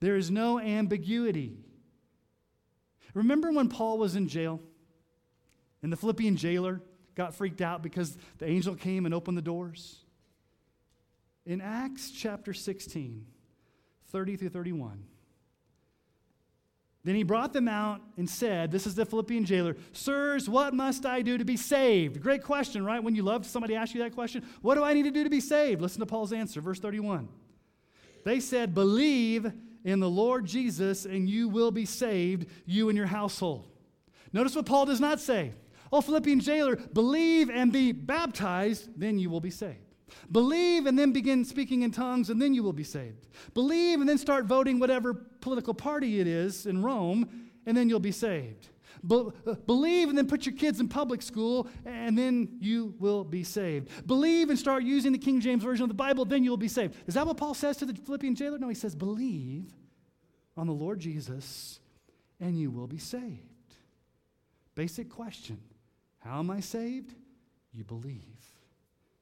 There 0.00 0.16
is 0.16 0.30
no 0.30 0.60
ambiguity. 0.60 1.56
Remember 3.14 3.50
when 3.50 3.70
Paul 3.70 3.96
was 3.96 4.14
in 4.14 4.28
jail? 4.28 4.60
And 5.82 5.90
the 5.90 5.96
Philippian 5.96 6.36
jailer 6.36 6.82
got 7.16 7.34
freaked 7.34 7.60
out 7.60 7.82
because 7.82 8.16
the 8.38 8.46
angel 8.46 8.76
came 8.76 9.06
and 9.06 9.14
opened 9.14 9.36
the 9.36 9.42
doors. 9.42 9.96
In 11.44 11.60
Acts 11.60 12.10
chapter 12.10 12.52
16, 12.52 13.26
30 14.08 14.36
through 14.36 14.48
31, 14.50 15.02
Then 17.04 17.14
he 17.14 17.22
brought 17.22 17.52
them 17.52 17.68
out 17.68 18.00
and 18.16 18.28
said, 18.28 18.70
This 18.70 18.86
is 18.86 18.94
the 18.94 19.06
Philippian 19.06 19.44
jailer, 19.44 19.76
Sirs, 19.92 20.48
what 20.48 20.74
must 20.74 21.06
I 21.06 21.22
do 21.22 21.38
to 21.38 21.44
be 21.44 21.56
saved? 21.56 22.20
Great 22.20 22.42
question, 22.42 22.84
right? 22.84 23.02
When 23.02 23.14
you 23.14 23.22
love 23.22 23.46
somebody 23.46 23.74
ask 23.74 23.94
you 23.94 24.02
that 24.02 24.14
question, 24.14 24.44
what 24.60 24.74
do 24.74 24.84
I 24.84 24.92
need 24.92 25.04
to 25.04 25.10
do 25.10 25.24
to 25.24 25.30
be 25.30 25.40
saved? 25.40 25.80
Listen 25.80 26.00
to 26.00 26.06
Paul's 26.06 26.32
answer, 26.32 26.60
verse 26.60 26.80
31. 26.80 27.28
They 28.24 28.40
said, 28.40 28.74
Believe 28.74 29.52
in 29.84 30.00
the 30.00 30.10
Lord 30.10 30.46
Jesus, 30.46 31.06
and 31.06 31.30
you 31.30 31.48
will 31.48 31.70
be 31.70 31.84
saved, 31.86 32.50
you 32.66 32.88
and 32.88 32.98
your 32.98 33.06
household. 33.06 33.68
Notice 34.32 34.56
what 34.56 34.66
Paul 34.66 34.84
does 34.84 35.00
not 35.00 35.20
say. 35.20 35.52
Oh, 35.92 36.00
Philippian 36.00 36.40
jailer, 36.40 36.76
believe 36.76 37.50
and 37.50 37.72
be 37.72 37.92
baptized, 37.92 38.90
then 38.96 39.18
you 39.18 39.30
will 39.30 39.40
be 39.40 39.50
saved. 39.50 39.78
Believe 40.30 40.86
and 40.86 40.98
then 40.98 41.12
begin 41.12 41.44
speaking 41.44 41.82
in 41.82 41.90
tongues, 41.90 42.30
and 42.30 42.40
then 42.40 42.54
you 42.54 42.62
will 42.62 42.72
be 42.72 42.84
saved. 42.84 43.26
Believe 43.54 44.00
and 44.00 44.08
then 44.08 44.18
start 44.18 44.46
voting 44.46 44.78
whatever 44.78 45.14
political 45.14 45.74
party 45.74 46.20
it 46.20 46.26
is 46.26 46.66
in 46.66 46.82
Rome, 46.82 47.50
and 47.66 47.76
then 47.76 47.88
you'll 47.88 48.00
be 48.00 48.12
saved. 48.12 48.68
Be- 49.06 49.28
uh, 49.46 49.54
believe 49.66 50.08
and 50.08 50.16
then 50.16 50.26
put 50.26 50.46
your 50.46 50.54
kids 50.54 50.80
in 50.80 50.88
public 50.88 51.22
school, 51.22 51.68
and 51.84 52.16
then 52.16 52.56
you 52.60 52.94
will 52.98 53.24
be 53.24 53.44
saved. 53.44 53.88
Believe 54.06 54.50
and 54.50 54.58
start 54.58 54.82
using 54.82 55.12
the 55.12 55.18
King 55.18 55.40
James 55.40 55.62
Version 55.62 55.82
of 55.84 55.88
the 55.88 55.94
Bible, 55.94 56.24
then 56.24 56.42
you'll 56.44 56.56
be 56.56 56.68
saved. 56.68 56.94
Is 57.06 57.14
that 57.14 57.26
what 57.26 57.36
Paul 57.36 57.54
says 57.54 57.76
to 57.78 57.86
the 57.86 57.94
Philippian 57.94 58.34
jailer? 58.34 58.58
No, 58.58 58.68
he 58.68 58.74
says, 58.74 58.94
Believe 58.94 59.66
on 60.56 60.66
the 60.66 60.72
Lord 60.72 60.98
Jesus, 60.98 61.80
and 62.40 62.58
you 62.58 62.70
will 62.70 62.86
be 62.86 62.98
saved. 62.98 63.42
Basic 64.74 65.08
question 65.08 65.58
How 66.26 66.40
am 66.40 66.50
I 66.50 66.60
saved? 66.60 67.14
You 67.72 67.84
believe. 67.84 68.22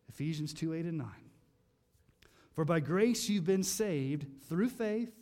Ephesians 0.08 0.54
2 0.54 0.74
8 0.74 0.86
and 0.86 0.98
9. 0.98 1.08
For 2.52 2.64
by 2.64 2.80
grace 2.80 3.28
you've 3.28 3.44
been 3.44 3.62
saved 3.62 4.26
through 4.48 4.68
faith. 4.68 5.12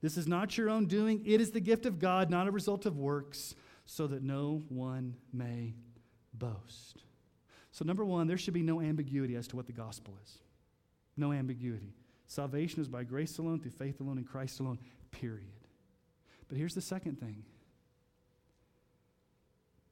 This 0.00 0.16
is 0.16 0.28
not 0.28 0.56
your 0.56 0.70
own 0.70 0.86
doing, 0.86 1.22
it 1.26 1.40
is 1.40 1.50
the 1.50 1.60
gift 1.60 1.84
of 1.84 1.98
God, 1.98 2.30
not 2.30 2.46
a 2.46 2.52
result 2.52 2.86
of 2.86 2.98
works, 2.98 3.56
so 3.84 4.06
that 4.06 4.22
no 4.22 4.62
one 4.68 5.16
may 5.32 5.74
boast. 6.34 7.02
So, 7.72 7.84
number 7.84 8.04
one, 8.04 8.28
there 8.28 8.38
should 8.38 8.54
be 8.54 8.62
no 8.62 8.80
ambiguity 8.80 9.34
as 9.34 9.48
to 9.48 9.56
what 9.56 9.66
the 9.66 9.72
gospel 9.72 10.14
is. 10.24 10.38
No 11.16 11.32
ambiguity. 11.32 11.94
Salvation 12.26 12.80
is 12.80 12.88
by 12.88 13.02
grace 13.02 13.38
alone, 13.38 13.58
through 13.58 13.72
faith 13.72 14.00
alone, 14.00 14.18
in 14.18 14.24
Christ 14.24 14.60
alone, 14.60 14.78
period. 15.10 15.48
But 16.48 16.58
here's 16.58 16.74
the 16.74 16.80
second 16.80 17.18
thing 17.18 17.42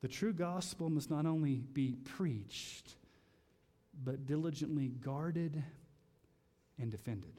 the 0.07 0.13
true 0.13 0.33
gospel 0.33 0.89
must 0.89 1.11
not 1.11 1.27
only 1.27 1.57
be 1.73 1.97
preached, 2.05 2.95
but 4.05 4.25
diligently 4.25 4.87
guarded 4.87 5.61
and 6.79 6.93
defended. 6.93 7.33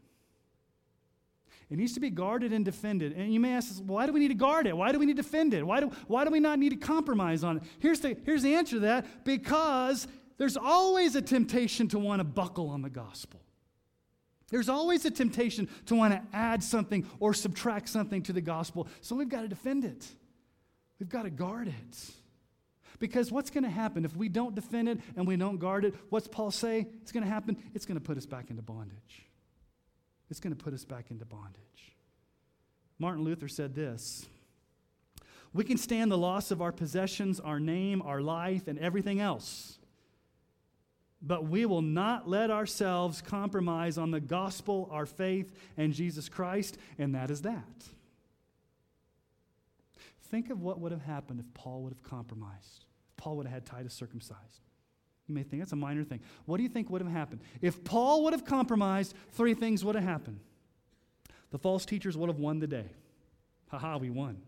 It 1.70 1.78
needs 1.78 1.94
to 1.94 2.02
be 2.02 2.10
guarded 2.10 2.52
and 2.52 2.66
defended. 2.66 3.14
And 3.14 3.34
you 3.34 3.40
may 3.40 3.54
ask, 3.54 3.82
why 3.86 4.06
do 4.06 4.12
we 4.12 4.20
need 4.20 4.28
to 4.28 4.34
guard 4.34 4.68
it? 4.68 4.76
Why 4.76 4.92
do 4.92 5.00
we 5.00 5.06
need 5.06 5.16
to 5.16 5.24
defend 5.24 5.54
it? 5.54 5.66
Why 5.66 5.80
do, 5.80 5.94
why 6.08 6.26
do 6.26 6.30
we 6.30 6.42
not 6.42 6.60
need 6.60 6.72
to 6.72 6.76
compromise 6.76 7.42
on 7.42 7.56
it? 7.56 7.64
Here's 7.80 8.02
the, 8.02 8.18
here's 8.26 8.44
the 8.44 8.54
answer 8.54 8.76
to 8.76 8.80
that 8.82 9.24
because 9.24 10.06
there's 10.38 10.58
always 10.58 11.16
a 11.16 11.22
temptation 11.22 11.88
to 11.88 12.00
want 12.00 12.20
to 12.20 12.26
buckle 12.26 12.68
on 12.68 12.82
the 12.82 12.90
gospel. 12.90 13.40
There's 14.50 14.68
always 14.68 15.06
a 15.06 15.12
temptation 15.12 15.70
to 15.86 15.96
want 15.96 16.16
to 16.16 16.22
add 16.36 16.62
something 16.62 17.08
or 17.22 17.34
subtract 17.34 17.88
something 17.88 18.24
to 18.24 18.34
the 18.34 18.42
gospel. 18.42 18.90
So 19.00 19.16
we've 19.16 19.30
got 19.30 19.44
to 19.44 19.48
defend 19.48 19.86
it, 19.86 20.06
we've 21.00 21.08
got 21.08 21.24
to 21.24 21.30
guard 21.30 21.70
it. 21.70 22.12
Because 23.00 23.32
what's 23.32 23.50
going 23.50 23.64
to 23.64 23.70
happen 23.70 24.06
if 24.06 24.16
we 24.16 24.30
don't 24.30 24.56
defend 24.56 24.90
it 24.90 25.00
and 25.16 25.28
we 25.28 25.38
don't 25.38 25.58
guard 25.58 25.86
it? 25.86 25.96
What's 26.10 26.28
Paul 26.28 26.52
say? 26.52 26.88
It's 27.02 27.12
going 27.12 27.24
to 27.24 27.30
happen. 27.30 27.58
It's 27.74 27.86
going 27.86 28.00
to 28.00 28.04
put 28.04 28.18
us 28.18 28.26
back 28.26 28.50
into 28.50 28.62
bondage. 28.62 29.26
It's 30.30 30.40
going 30.40 30.56
to 30.56 30.62
put 30.62 30.74
us 30.74 30.84
back 30.84 31.12
into 31.12 31.26
bondage. 31.26 31.96
Martin 33.00 33.24
Luther 33.24 33.48
said 33.48 33.76
this 33.76 34.26
We 35.54 35.64
can 35.64 35.78
stand 35.78 36.12
the 36.12 36.18
loss 36.18 36.52
of 36.52 36.62
our 36.62 36.72
possessions, 36.72 37.40
our 37.40 37.60
name, 37.60 38.02
our 38.02 38.22
life, 38.22 38.68
and 38.68 38.80
everything 38.80 39.20
else. 39.20 39.78
But 41.22 41.48
we 41.48 41.66
will 41.66 41.82
not 41.82 42.30
let 42.30 42.52
ourselves 42.52 43.22
compromise 43.22 43.98
on 43.98 44.12
the 44.12 44.20
gospel, 44.20 44.88
our 44.92 45.08
faith, 45.08 45.52
and 45.76 45.92
Jesus 45.94 46.30
Christ, 46.30 46.78
and 47.00 47.16
that 47.16 47.32
is 47.32 47.42
that. 47.42 47.64
Think 50.30 50.50
of 50.50 50.62
what 50.62 50.80
would 50.80 50.92
have 50.92 51.02
happened 51.02 51.40
if 51.40 51.54
Paul 51.54 51.84
would 51.84 51.94
have 51.94 52.04
compromised. 52.04 52.86
Paul 53.18 53.38
would 53.38 53.46
have 53.48 53.54
had 53.54 53.66
Titus 53.66 53.94
circumcised. 53.94 54.62
You 55.28 55.36
may 55.36 55.44
think 55.44 55.62
that's 55.62 55.74
a 55.74 55.76
minor 55.76 56.04
thing. 56.04 56.22
What 56.46 56.58
do 56.58 56.64
you 56.64 56.70
think 56.70 56.90
would 56.90 57.02
have 57.02 57.12
happened? 57.12 57.42
If 57.62 57.84
Paul 57.84 58.24
would 58.24 58.34
have 58.34 58.46
compromised, 58.46 59.14
three 59.32 59.54
things 59.54 59.84
would 59.84 59.96
have 59.96 60.04
happened. 60.04 60.40
The 61.52 61.58
false 61.58 61.86
teachers 61.86 62.18
would 62.18 62.30
have 62.30 62.40
won 62.40 62.60
the 62.60 62.68
day. 62.68 62.92
Haha, 63.70 63.98
we 63.98 64.10
won. 64.10 64.42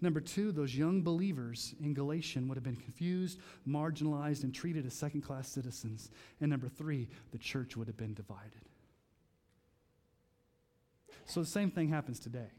Number 0.00 0.20
two, 0.20 0.52
those 0.52 0.76
young 0.76 1.02
believers 1.02 1.74
in 1.80 1.94
Galatian 1.94 2.48
would 2.48 2.56
have 2.56 2.64
been 2.64 2.76
confused, 2.76 3.38
marginalized, 3.66 4.42
and 4.42 4.54
treated 4.54 4.84
as 4.84 4.94
second 4.94 5.22
class 5.22 5.48
citizens. 5.48 6.10
And 6.40 6.50
number 6.50 6.68
three, 6.68 7.08
the 7.30 7.38
church 7.38 7.76
would 7.76 7.86
have 7.86 7.96
been 7.96 8.14
divided. 8.14 8.68
So 11.24 11.40
the 11.40 11.46
same 11.46 11.70
thing 11.70 11.88
happens 11.88 12.18
today. 12.18 12.50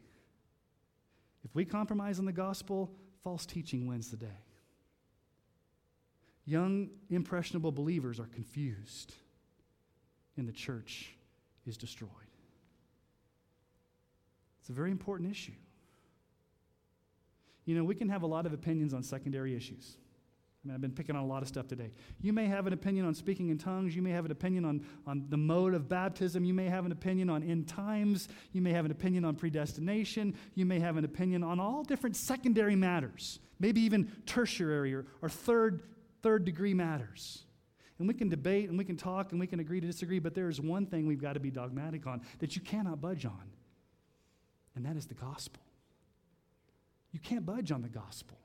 If 1.44 1.54
we 1.54 1.64
compromise 1.64 2.18
on 2.18 2.24
the 2.24 2.32
gospel, 2.32 2.90
false 3.22 3.46
teaching 3.46 3.86
wins 3.86 4.10
the 4.10 4.16
day. 4.16 4.44
Young, 6.44 6.88
impressionable 7.10 7.72
believers 7.72 8.18
are 8.18 8.26
confused, 8.26 9.14
and 10.36 10.48
the 10.48 10.52
church 10.52 11.14
is 11.66 11.76
destroyed. 11.76 12.10
It's 14.60 14.70
a 14.70 14.72
very 14.72 14.90
important 14.90 15.30
issue. 15.30 15.52
You 17.64 17.74
know, 17.74 17.84
we 17.84 17.94
can 17.94 18.08
have 18.08 18.22
a 18.22 18.26
lot 18.26 18.46
of 18.46 18.54
opinions 18.54 18.94
on 18.94 19.02
secondary 19.02 19.54
issues. 19.54 19.96
I 20.68 20.70
mean, 20.70 20.74
I've 20.74 20.80
been 20.82 20.92
picking 20.92 21.16
on 21.16 21.22
a 21.22 21.26
lot 21.26 21.40
of 21.40 21.48
stuff 21.48 21.66
today. 21.66 21.90
You 22.20 22.34
may 22.34 22.44
have 22.44 22.66
an 22.66 22.74
opinion 22.74 23.06
on 23.06 23.14
speaking 23.14 23.48
in 23.48 23.56
tongues. 23.56 23.96
You 23.96 24.02
may 24.02 24.10
have 24.10 24.26
an 24.26 24.30
opinion 24.30 24.66
on, 24.66 24.84
on 25.06 25.24
the 25.30 25.36
mode 25.38 25.72
of 25.72 25.88
baptism. 25.88 26.44
You 26.44 26.52
may 26.52 26.66
have 26.66 26.84
an 26.84 26.92
opinion 26.92 27.30
on 27.30 27.42
end 27.42 27.68
times. 27.68 28.28
You 28.52 28.60
may 28.60 28.72
have 28.72 28.84
an 28.84 28.90
opinion 28.90 29.24
on 29.24 29.34
predestination. 29.34 30.34
You 30.54 30.66
may 30.66 30.78
have 30.78 30.98
an 30.98 31.04
opinion 31.04 31.42
on 31.42 31.58
all 31.58 31.84
different 31.84 32.16
secondary 32.16 32.76
matters, 32.76 33.38
maybe 33.58 33.80
even 33.80 34.12
tertiary 34.26 34.94
or, 34.94 35.06
or 35.22 35.30
third, 35.30 35.84
third 36.22 36.44
degree 36.44 36.74
matters. 36.74 37.44
And 37.98 38.06
we 38.06 38.12
can 38.12 38.28
debate 38.28 38.68
and 38.68 38.76
we 38.76 38.84
can 38.84 38.96
talk 38.96 39.32
and 39.32 39.40
we 39.40 39.46
can 39.46 39.60
agree 39.60 39.80
to 39.80 39.86
disagree, 39.86 40.18
but 40.18 40.34
there 40.34 40.50
is 40.50 40.60
one 40.60 40.84
thing 40.84 41.06
we've 41.06 41.20
got 41.20 41.32
to 41.32 41.40
be 41.40 41.50
dogmatic 41.50 42.06
on 42.06 42.20
that 42.40 42.56
you 42.56 42.62
cannot 42.62 43.00
budge 43.00 43.24
on, 43.24 43.52
and 44.76 44.84
that 44.84 44.96
is 44.96 45.06
the 45.06 45.14
gospel. 45.14 45.62
You 47.10 47.20
can't 47.20 47.46
budge 47.46 47.72
on 47.72 47.80
the 47.80 47.88
gospel. 47.88 48.38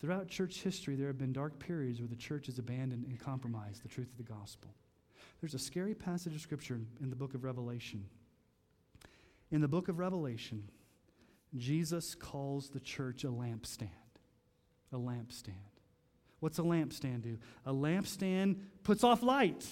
Throughout 0.00 0.28
church 0.28 0.62
history, 0.62 0.94
there 0.94 1.08
have 1.08 1.18
been 1.18 1.32
dark 1.32 1.58
periods 1.58 2.00
where 2.00 2.08
the 2.08 2.16
church 2.16 2.46
has 2.46 2.58
abandoned 2.58 3.04
and 3.06 3.18
compromised 3.18 3.82
the 3.82 3.88
truth 3.88 4.10
of 4.10 4.16
the 4.16 4.32
gospel. 4.32 4.70
There's 5.40 5.54
a 5.54 5.58
scary 5.58 5.94
passage 5.94 6.34
of 6.34 6.40
scripture 6.40 6.80
in 7.00 7.10
the 7.10 7.16
book 7.16 7.34
of 7.34 7.44
Revelation. 7.44 8.04
In 9.50 9.60
the 9.60 9.68
book 9.68 9.88
of 9.88 9.98
Revelation, 9.98 10.68
Jesus 11.56 12.14
calls 12.14 12.68
the 12.68 12.80
church 12.80 13.24
a 13.24 13.28
lampstand. 13.28 13.88
A 14.92 14.96
lampstand. 14.96 15.54
What's 16.40 16.58
a 16.58 16.62
lampstand 16.62 17.22
do? 17.22 17.38
A 17.66 17.72
lampstand 17.72 18.56
puts 18.84 19.02
off 19.02 19.22
light. 19.22 19.66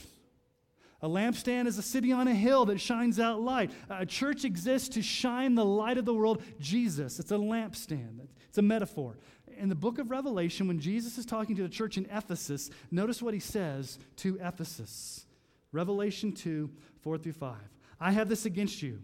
A 1.03 1.09
lampstand 1.09 1.67
is 1.67 1.79
a 1.79 1.83
city 1.83 2.11
on 2.11 2.27
a 2.27 2.35
hill 2.35 2.65
that 2.67 2.81
shines 2.81 3.21
out 3.21 3.41
light. 3.41 3.71
A 3.89 4.07
church 4.07 4.45
exists 4.45 4.89
to 4.91 5.03
shine 5.03 5.55
the 5.55 5.65
light 5.65 5.99
of 5.99 6.05
the 6.05 6.15
world, 6.15 6.43
Jesus. 6.59 7.21
It's 7.21 7.31
a 7.31 7.37
lampstand. 7.37 8.27
It's 8.49 8.59
a 8.59 8.63
metaphor 8.63 9.19
in 9.59 9.69
the 9.69 9.75
book 9.75 9.99
of 9.99 10.11
Revelation, 10.11 10.69
when 10.69 10.81
Jesus 10.81 11.19
is 11.19 11.27
talking 11.27 11.57
to 11.57 11.63
the 11.63 11.69
church 11.69 11.97
in 11.97 12.07
Ephesus, 12.11 12.71
notice 12.91 13.23
what 13.23 13.35
he 13.35 13.41
says 13.41 13.99
to 14.17 14.39
Ephesus. 14.41 15.25
Revelation 15.73 16.33
2 16.33 16.71
4 17.03 17.19
through 17.19 17.33
5. 17.33 17.57
I 18.01 18.13
have 18.13 18.29
this 18.29 18.47
against 18.47 18.83
you, 18.83 19.01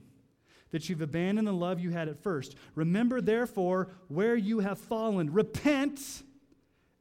that 0.71 0.89
you've 0.89 1.03
abandoned 1.03 1.47
the 1.47 1.53
love 1.53 1.81
you 1.81 1.91
had 1.91 2.09
at 2.09 2.23
first. 2.23 2.57
Remember, 2.75 3.21
therefore, 3.21 3.91
where 4.09 4.37
you 4.37 4.61
have 4.61 4.79
fallen. 4.79 5.33
Repent 5.33 6.01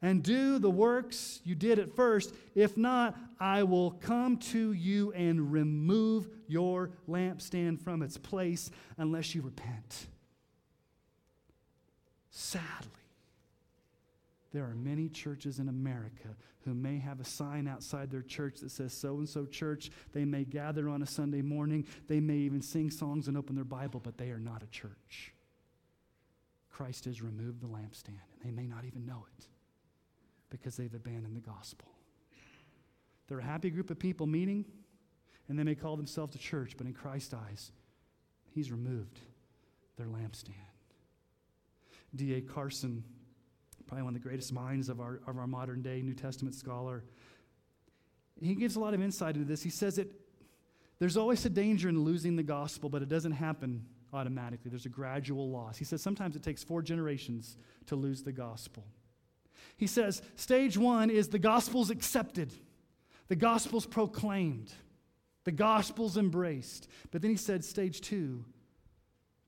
and 0.02 0.24
do 0.24 0.58
the 0.58 0.70
works 0.70 1.42
you 1.44 1.56
did 1.56 1.80
at 1.80 1.96
first. 1.96 2.34
If 2.56 2.76
not, 2.76 3.18
I 3.40 3.64
will 3.64 3.92
come 3.92 4.38
to 4.38 4.74
you 4.74 5.12
and 5.14 5.52
remove 5.52 6.28
your 6.48 6.92
lampstand 7.08 7.82
from 7.82 8.02
its 8.02 8.18
place 8.18 8.72
unless 8.98 9.36
you 9.36 9.42
repent. 9.42 10.08
Sadly, 12.32 13.01
there 14.52 14.66
are 14.66 14.76
many 14.76 15.08
churches 15.08 15.60
in 15.60 15.70
America 15.70 16.36
who 16.66 16.74
may 16.74 17.00
have 17.00 17.20
a 17.20 17.26
sign 17.26 17.68
outside 17.68 18.12
their 18.12 18.22
church 18.22 18.60
that 18.60 18.72
says 18.72 18.94
so 18.94 19.18
and 19.18 19.28
so 19.28 19.46
church. 19.46 19.90
They 20.14 20.26
may 20.26 20.44
gather 20.44 20.90
on 20.90 21.02
a 21.02 21.08
Sunday 21.08 21.42
morning. 21.42 21.86
They 22.08 22.20
may 22.20 22.38
even 22.38 22.62
sing 22.62 22.92
songs 22.92 23.28
and 23.28 23.38
open 23.38 23.56
their 23.56 23.64
Bible, 23.64 24.02
but 24.04 24.18
they 24.18 24.30
are 24.30 24.40
not 24.40 24.62
a 24.64 24.68
church. 24.68 25.34
Christ 26.70 27.06
has 27.06 27.22
removed 27.22 27.62
the 27.62 27.68
lampstand, 27.68 28.20
and 28.34 28.42
they 28.44 28.52
may 28.52 28.68
not 28.68 28.86
even 28.86 29.06
know 29.06 29.26
it 29.38 29.46
because 30.50 30.76
they've 30.76 30.94
abandoned 30.94 31.36
the 31.36 31.42
gospel. 31.42 31.88
They're 33.28 33.40
a 33.40 33.44
happy 33.44 33.70
group 33.70 33.90
of 33.90 34.00
people 34.00 34.28
meeting, 34.28 34.66
and 35.48 35.58
they 35.58 35.64
may 35.64 35.76
call 35.76 35.96
themselves 35.96 36.36
a 36.36 36.40
church, 36.40 36.76
but 36.78 36.88
in 36.88 36.94
Christ's 36.94 37.34
eyes, 37.34 37.72
He's 38.54 38.72
removed 38.72 39.20
their 39.98 40.08
lampstand. 40.08 40.56
D.A. 42.14 42.42
Carson, 42.42 43.04
probably 43.92 44.04
one 44.04 44.16
of 44.16 44.24
the 44.24 44.26
greatest 44.26 44.54
minds 44.54 44.88
of 44.88 45.02
our, 45.02 45.20
of 45.28 45.38
our 45.38 45.48
modern 45.48 45.82
day 45.82 46.02
New 46.02 46.14
Testament 46.14 46.56
scholar, 46.56 47.04
he 48.40 48.56
gives 48.56 48.78
a 48.78 48.80
lot 48.80 48.94
of 48.94 49.02
insight 49.02 49.36
into 49.36 49.46
this. 49.46 49.62
He 49.62 49.70
says 49.70 49.98
that 49.98 50.10
there's 50.98 51.18
always 51.18 51.46
a 51.46 51.50
danger 51.50 51.90
in 51.90 52.02
losing 52.02 52.38
the 52.38 52.44
gospel, 52.44 52.90
but 52.90 53.02
it 53.02 53.10
doesn't 53.10 53.34
happen 53.34 53.86
automatically. 54.14 54.70
There's 54.70 54.86
a 54.86 54.90
gradual 54.90 55.50
loss. 55.50 55.76
He 55.76 55.84
says 55.84 56.02
sometimes 56.02 56.38
it 56.38 56.42
takes 56.42 56.64
four 56.64 56.82
generations 56.82 57.58
to 57.88 57.98
lose 57.98 58.24
the 58.24 58.32
gospel. 58.32 58.86
He 59.76 59.88
says 59.88 60.22
stage 60.38 60.78
one 60.78 61.10
is 61.10 61.28
the 61.28 61.38
gospel's 61.38 61.90
accepted, 61.90 62.54
the 63.28 63.36
gospel's 63.36 63.86
proclaimed, 63.86 64.72
the 65.44 65.52
gospel's 65.52 66.16
embraced. 66.16 66.88
But 67.12 67.22
then 67.22 67.32
he 67.32 67.36
said 67.36 67.66
stage 67.66 68.00
two, 68.00 68.46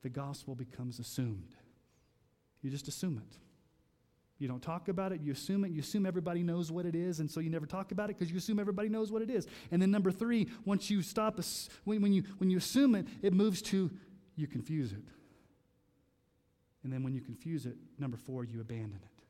the 0.02 0.10
gospel 0.10 0.54
becomes 0.54 1.00
assumed. 1.00 1.56
You 2.62 2.70
just 2.70 2.89
assume 2.89 3.22
it. 3.26 3.38
You 4.44 4.50
don't 4.50 4.62
talk 4.62 4.89
about 4.89 5.14
it, 5.14 5.22
you 5.22 5.32
assume 5.32 5.64
it, 5.64 5.72
you 5.72 5.80
assume 5.80 6.06
everybody 6.06 6.44
knows 6.44 6.70
what 6.70 6.86
it 6.86 6.96
is, 6.96 7.22
and 7.22 7.32
so 7.32 7.39
you 7.39 7.50
never 7.50 7.66
talk 7.66 7.94
about 7.94 8.10
it 8.10 8.20
because 8.20 8.30
you 8.30 8.38
assume 8.38 8.60
everybody 8.60 8.89
knows 8.89 9.10
what 9.10 9.22
it 9.22 9.30
is. 9.30 9.48
And 9.72 9.82
then 9.82 9.89
number 9.89 10.12
three, 10.12 10.50
once 10.66 10.89
you 10.89 11.02
stop, 11.02 11.39
when, 11.86 12.02
when, 12.02 12.12
you, 12.12 12.24
when 12.39 12.50
you 12.50 12.58
assume 12.58 12.94
it, 12.96 13.08
it 13.22 13.32
moves 13.32 13.62
to 13.62 13.89
you 14.36 14.48
confuse 14.48 14.91
it. 14.91 15.08
And 16.84 16.91
then 16.91 17.04
when 17.04 17.14
you 17.14 17.22
confuse 17.22 17.66
it, 17.66 17.78
number 17.98 18.18
four, 18.18 18.44
you 18.44 18.60
abandon 18.60 19.00
it. 19.02 19.24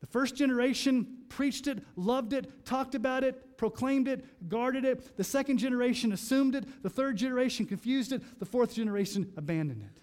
The 0.00 0.08
first 0.08 0.34
generation 0.34 1.18
preached 1.28 1.68
it, 1.68 1.78
loved 1.94 2.32
it, 2.32 2.64
talked 2.64 2.96
about 2.96 3.22
it, 3.22 3.56
proclaimed 3.56 4.08
it, 4.08 4.48
guarded 4.48 4.84
it. 4.84 5.16
The 5.16 5.22
second 5.22 5.58
generation 5.58 6.12
assumed 6.12 6.56
it. 6.56 6.82
The 6.82 6.90
third 6.90 7.16
generation 7.16 7.64
confused 7.64 8.10
it. 8.10 8.40
The 8.40 8.44
fourth 8.44 8.74
generation 8.74 9.32
abandoned 9.36 9.82
it. 9.82 10.02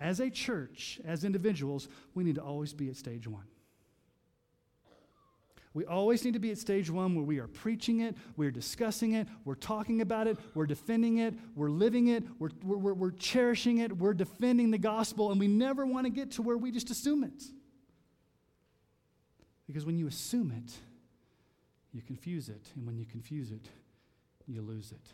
As 0.00 0.20
a 0.20 0.30
church, 0.30 1.00
as 1.04 1.24
individuals, 1.24 1.88
we 2.14 2.24
need 2.24 2.36
to 2.36 2.42
always 2.42 2.72
be 2.72 2.88
at 2.88 2.96
stage 2.96 3.28
one. 3.28 3.44
We 5.72 5.84
always 5.84 6.24
need 6.24 6.32
to 6.32 6.40
be 6.40 6.50
at 6.50 6.58
stage 6.58 6.90
one 6.90 7.14
where 7.14 7.24
we 7.24 7.38
are 7.38 7.46
preaching 7.46 8.00
it, 8.00 8.16
we're 8.36 8.50
discussing 8.50 9.12
it, 9.12 9.28
we're 9.44 9.54
talking 9.54 10.00
about 10.00 10.26
it, 10.26 10.36
we're 10.54 10.66
defending 10.66 11.18
it, 11.18 11.34
we're 11.54 11.70
living 11.70 12.08
it, 12.08 12.24
we're, 12.40 12.50
we're, 12.64 12.92
we're 12.92 13.10
cherishing 13.12 13.78
it, 13.78 13.96
we're 13.96 14.14
defending 14.14 14.72
the 14.72 14.78
gospel, 14.78 15.30
and 15.30 15.38
we 15.38 15.46
never 15.46 15.86
want 15.86 16.06
to 16.06 16.10
get 16.10 16.32
to 16.32 16.42
where 16.42 16.56
we 16.56 16.72
just 16.72 16.90
assume 16.90 17.22
it. 17.22 17.44
Because 19.68 19.86
when 19.86 19.96
you 19.96 20.08
assume 20.08 20.50
it, 20.50 20.72
you 21.92 22.02
confuse 22.02 22.48
it, 22.48 22.66
and 22.74 22.84
when 22.84 22.98
you 22.98 23.04
confuse 23.04 23.52
it, 23.52 23.68
you 24.48 24.62
lose 24.62 24.90
it. 24.90 25.06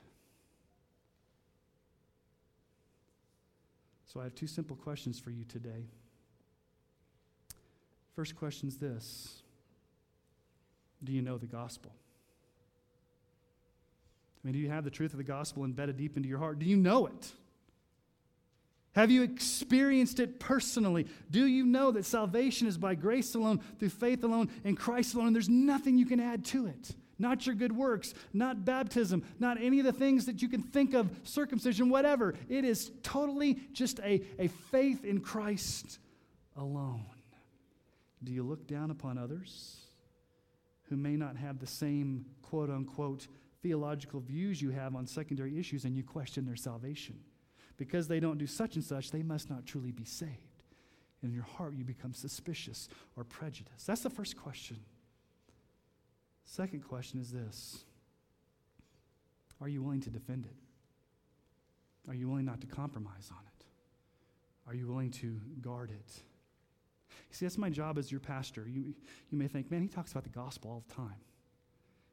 So 4.07 4.21
I 4.21 4.25
have 4.25 4.35
two 4.35 4.47
simple 4.47 4.77
questions 4.77 5.19
for 5.19 5.31
you 5.31 5.45
today. 5.45 5.87
First 8.15 8.37
question 8.37 8.69
is 8.69 8.79
this 8.79 9.43
do 11.05 11.13
you 11.13 11.23
know 11.23 11.39
the 11.39 11.47
gospel? 11.47 11.93
I 14.43 14.47
mean, 14.47 14.55
do 14.55 14.59
you 14.59 14.71
have 14.71 14.85
the 14.85 14.91
truth 14.91 15.13
of 15.13 15.19
the 15.19 15.25
gospel 15.25 15.65
embedded 15.65 15.97
deep 15.97 16.17
into 16.17 16.29
your 16.29 16.39
heart? 16.39 16.59
Do 16.59 16.67
you 16.67 16.77
know 16.77 17.07
it? 17.07 17.33
Have 18.95 19.11
you 19.11 19.23
experienced 19.23 20.21
it 20.21 20.41
personally? 20.41 21.07
Do 21.31 21.47
you 21.47 21.67
know 21.67 21.91
that 21.91 22.07
salvation 22.07 22.67
is 22.67 22.79
by 22.79 22.95
grace 22.95 23.35
alone, 23.35 23.61
through 23.79 23.91
faith 23.91 24.25
alone, 24.25 24.49
in 24.65 24.75
Christ 24.75 25.15
alone? 25.15 25.35
There's 25.35 25.51
nothing 25.51 25.99
you 25.99 26.07
can 26.07 26.21
add 26.21 26.47
to 26.47 26.67
it. 26.67 26.95
Not 27.19 27.47
your 27.47 27.55
good 27.55 27.73
works, 27.73 28.13
not 28.33 28.65
baptism, 28.65 29.23
not 29.39 29.61
any 29.61 29.79
of 29.79 29.87
the 29.87 29.93
things 29.93 30.27
that 30.27 30.43
you 30.43 30.49
can 30.49 30.63
think 30.63 30.93
of, 30.95 31.11
circumcision, 31.25 31.89
whatever. 31.89 32.35
It 32.49 32.65
is 32.65 32.91
totally 33.03 33.61
just 33.73 34.01
a, 34.01 34.23
a 34.39 34.49
faith 34.49 35.05
in 35.05 35.21
Christ 35.21 35.99
alone. 36.57 37.07
Do 38.23 38.33
you 38.33 38.43
look 38.43 38.67
down 38.67 38.91
upon 38.91 39.17
others? 39.17 39.87
who 40.89 40.97
may 40.97 41.17
not 41.17 41.37
have 41.37 41.59
the 41.59 41.67
same 41.67 42.25
quote 42.43 42.71
unquote 42.71 43.27
theological 43.63 44.21
views 44.21 44.63
you 44.63 44.71
have 44.71 44.95
on 44.95 45.07
secondary 45.07 45.59
issues 45.59 45.85
and 45.85 45.97
you 45.97 46.05
question 46.05 46.47
their 46.47 46.57
salvation. 46.57 47.19
Because 47.77 48.09
they 48.09 48.21
don't 48.21 48.39
do 48.39 48.47
such 48.47 48.77
and 48.77 48.85
such, 48.85 49.11
they 49.11 49.23
must 49.23 49.51
not 49.51 49.67
truly 49.67 49.91
be 49.91 50.05
saved. 50.05 50.33
In 51.23 51.33
your 51.33 51.43
heart, 51.43 51.75
you 51.75 51.85
become 51.85 52.15
suspicious 52.15 52.89
or 53.17 53.25
prejudiced. 53.25 53.87
That's 53.87 54.03
the 54.03 54.11
first 54.11 54.37
question. 54.37 54.79
Second 56.57 56.89
question 56.89 57.21
is 57.21 57.31
this 57.31 57.85
Are 59.61 59.69
you 59.69 59.83
willing 59.83 60.01
to 60.01 60.11
defend 60.11 60.47
it? 60.47 60.57
Are 62.09 62.15
you 62.15 62.31
willing 62.31 62.47
not 62.47 62.63
to 62.63 62.67
compromise 62.67 63.31
on 63.31 63.43
it? 63.47 63.65
Are 64.67 64.75
you 64.75 64.87
willing 64.87 65.11
to 65.11 65.39
guard 65.61 65.91
it? 65.91 66.23
See, 67.31 67.45
that's 67.45 67.59
my 67.59 67.69
job 67.69 67.99
as 67.99 68.11
your 68.11 68.21
pastor. 68.21 68.67
You, 68.67 68.95
you 69.31 69.37
may 69.37 69.49
think, 69.49 69.71
man, 69.71 69.83
he 69.83 69.89
talks 69.89 70.13
about 70.13 70.25
the 70.25 70.31
gospel 70.31 70.71
all 70.71 70.85
the 70.89 70.95
time. 70.95 71.21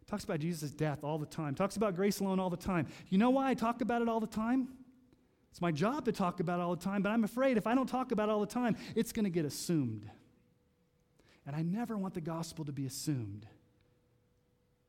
Talks 0.08 0.26
about 0.26 0.42
Jesus' 0.42 0.72
death 0.72 1.06
all 1.06 1.18
the 1.18 1.26
time. 1.26 1.56
Talks 1.56 1.78
about 1.78 1.96
grace 1.96 2.20
alone 2.20 2.42
all 2.42 2.50
the 2.50 2.58
time. 2.58 2.88
You 3.08 3.20
know 3.20 3.30
why 3.30 3.50
I 3.50 3.54
talk 3.54 3.80
about 3.80 4.02
it 4.02 4.10
all 4.10 4.20
the 4.20 4.28
time? 4.28 4.68
It's 5.52 5.62
my 5.62 5.72
job 5.72 6.04
to 6.04 6.12
talk 6.12 6.42
about 6.42 6.60
it 6.60 6.64
all 6.64 6.76
the 6.76 6.84
time, 6.84 7.02
but 7.02 7.14
I'm 7.14 7.24
afraid 7.24 7.56
if 7.56 7.66
I 7.66 7.76
don't 7.76 7.88
talk 7.88 8.12
about 8.12 8.28
it 8.28 8.34
all 8.34 8.42
the 8.42 8.46
time, 8.48 8.76
it's 8.94 9.14
going 9.14 9.24
to 9.24 9.32
get 9.32 9.46
assumed. 9.46 10.10
And 11.48 11.56
I 11.56 11.62
never 11.62 11.98
want 11.98 12.14
the 12.14 12.22
gospel 12.22 12.66
to 12.66 12.74
be 12.74 12.86
assumed 12.86 13.48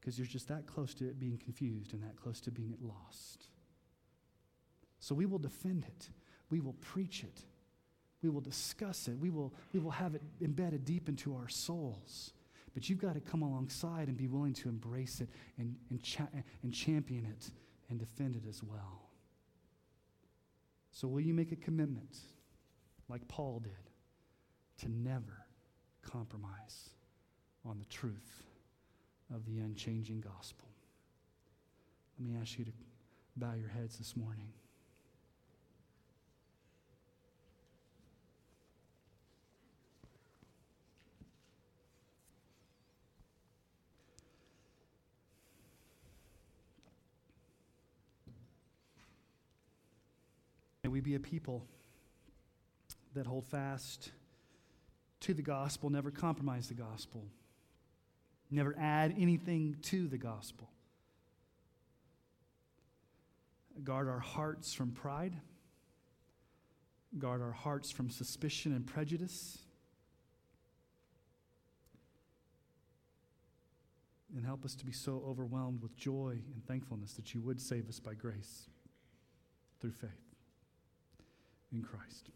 because 0.05 0.19
you're 0.19 0.27
just 0.27 0.49
that 0.49 0.67
close 0.67 0.93
to 0.93 1.07
it 1.07 1.19
being 1.19 1.39
confused 1.39 1.95
and 1.95 2.03
that 2.03 2.15
close 2.15 2.39
to 2.43 2.51
being 2.51 2.77
lost. 2.83 3.47
So 5.01 5.15
we 5.15 5.25
will 5.25 5.39
defend 5.39 5.85
it, 5.85 6.11
we 6.51 6.61
will 6.61 6.75
preach 6.75 7.25
it, 7.25 7.41
we 8.23 8.29
will 8.29 8.43
discuss 8.43 9.09
it. 9.09 9.19
We 9.19 9.31
will, 9.31 9.53
we 9.73 9.81
will 9.81 9.91
have 9.91 10.15
it 10.15 10.23
embedded 10.41 10.85
deep 10.87 11.11
into 11.11 11.35
our 11.35 11.49
souls. 11.49 12.33
But 12.73 12.89
you've 12.89 12.99
got 12.99 13.15
to 13.15 13.21
come 13.21 13.43
alongside 13.43 14.09
and 14.09 14.17
be 14.17 14.27
willing 14.27 14.55
to 14.55 14.69
embrace 14.71 15.21
it 15.21 15.29
and, 15.59 15.77
and, 15.91 16.03
cha- 16.03 16.29
and 16.63 16.73
champion 16.73 17.27
it 17.27 17.51
and 17.91 17.99
defend 17.99 18.35
it 18.35 18.49
as 18.49 18.63
well. 18.63 19.11
So, 20.91 21.07
will 21.07 21.21
you 21.21 21.35
make 21.35 21.53
a 21.53 21.57
commitment, 21.57 22.17
like 23.09 23.27
Paul 23.29 23.61
did, 23.61 23.73
to 24.79 24.91
never 24.91 25.45
compromise 26.03 26.91
on 27.65 27.79
the 27.79 27.85
truth 27.87 28.45
of 29.33 29.47
the 29.47 29.59
unchanging 29.59 30.21
gospel? 30.21 30.67
Let 32.19 32.29
me 32.29 32.39
ask 32.41 32.59
you 32.59 32.65
to 32.65 32.73
bow 33.37 33.55
your 33.55 33.69
heads 33.69 33.99
this 33.99 34.17
morning. 34.17 34.49
May 50.83 50.91
we 50.91 51.01
be 51.01 51.15
a 51.15 51.21
people 51.21 51.65
that 53.15 53.27
hold 53.27 53.47
fast 53.47 54.11
to 55.21 55.33
the 55.33 55.43
gospel, 55.43 55.89
never 55.89 56.11
compromise 56.11 56.69
the 56.69 56.75
gospel, 56.75 57.25
never 58.51 58.75
add 58.79 59.15
anything 59.19 59.77
to 59.83 60.07
the 60.09 60.19
gospel. 60.19 60.71
Guard 63.83 64.09
our 64.09 64.21
hearts 64.21 64.73
from 64.73 64.93
pride, 64.93 65.35
guard 67.19 67.43
our 67.43 67.53
hearts 67.53 67.91
from 67.91 68.11
suspicion 68.11 68.73
and 68.73 68.87
prejudice. 68.87 69.59
And 74.37 74.45
help 74.45 74.65
us 74.65 74.75
to 74.77 74.85
be 74.85 74.93
so 74.93 75.23
overwhelmed 75.27 75.81
with 75.81 75.97
joy 75.97 76.39
and 76.53 76.67
thankfulness 76.67 77.13
that 77.15 77.35
you 77.35 77.41
would 77.43 77.61
save 77.61 77.89
us 77.89 78.01
by 78.01 78.15
grace 78.15 78.69
through 79.81 79.93
faith 79.93 80.11
in 81.73 81.83
Christ. 81.83 82.31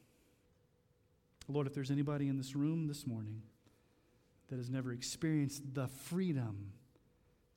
Lord, 1.49 1.67
if 1.67 1.75
there's 1.75 1.91
anybody 1.91 2.29
in 2.29 2.37
this 2.37 2.55
room 2.55 2.87
this 2.87 3.07
morning 3.07 3.43
that 4.49 4.57
has 4.57 4.71
never 4.71 4.93
experienced 4.93 5.75
the 5.75 5.89
freedom 5.89 6.73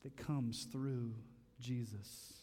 that 0.04 0.18
comes 0.18 0.68
through 0.72 1.14
Jesus, 1.60 2.34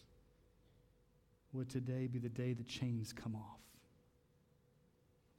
would 1.53 1.69
today 1.69 2.07
be 2.07 2.19
the 2.19 2.29
day 2.29 2.53
the 2.53 2.65
chains 2.65 3.13
come 3.13 3.35
off? 3.35 3.61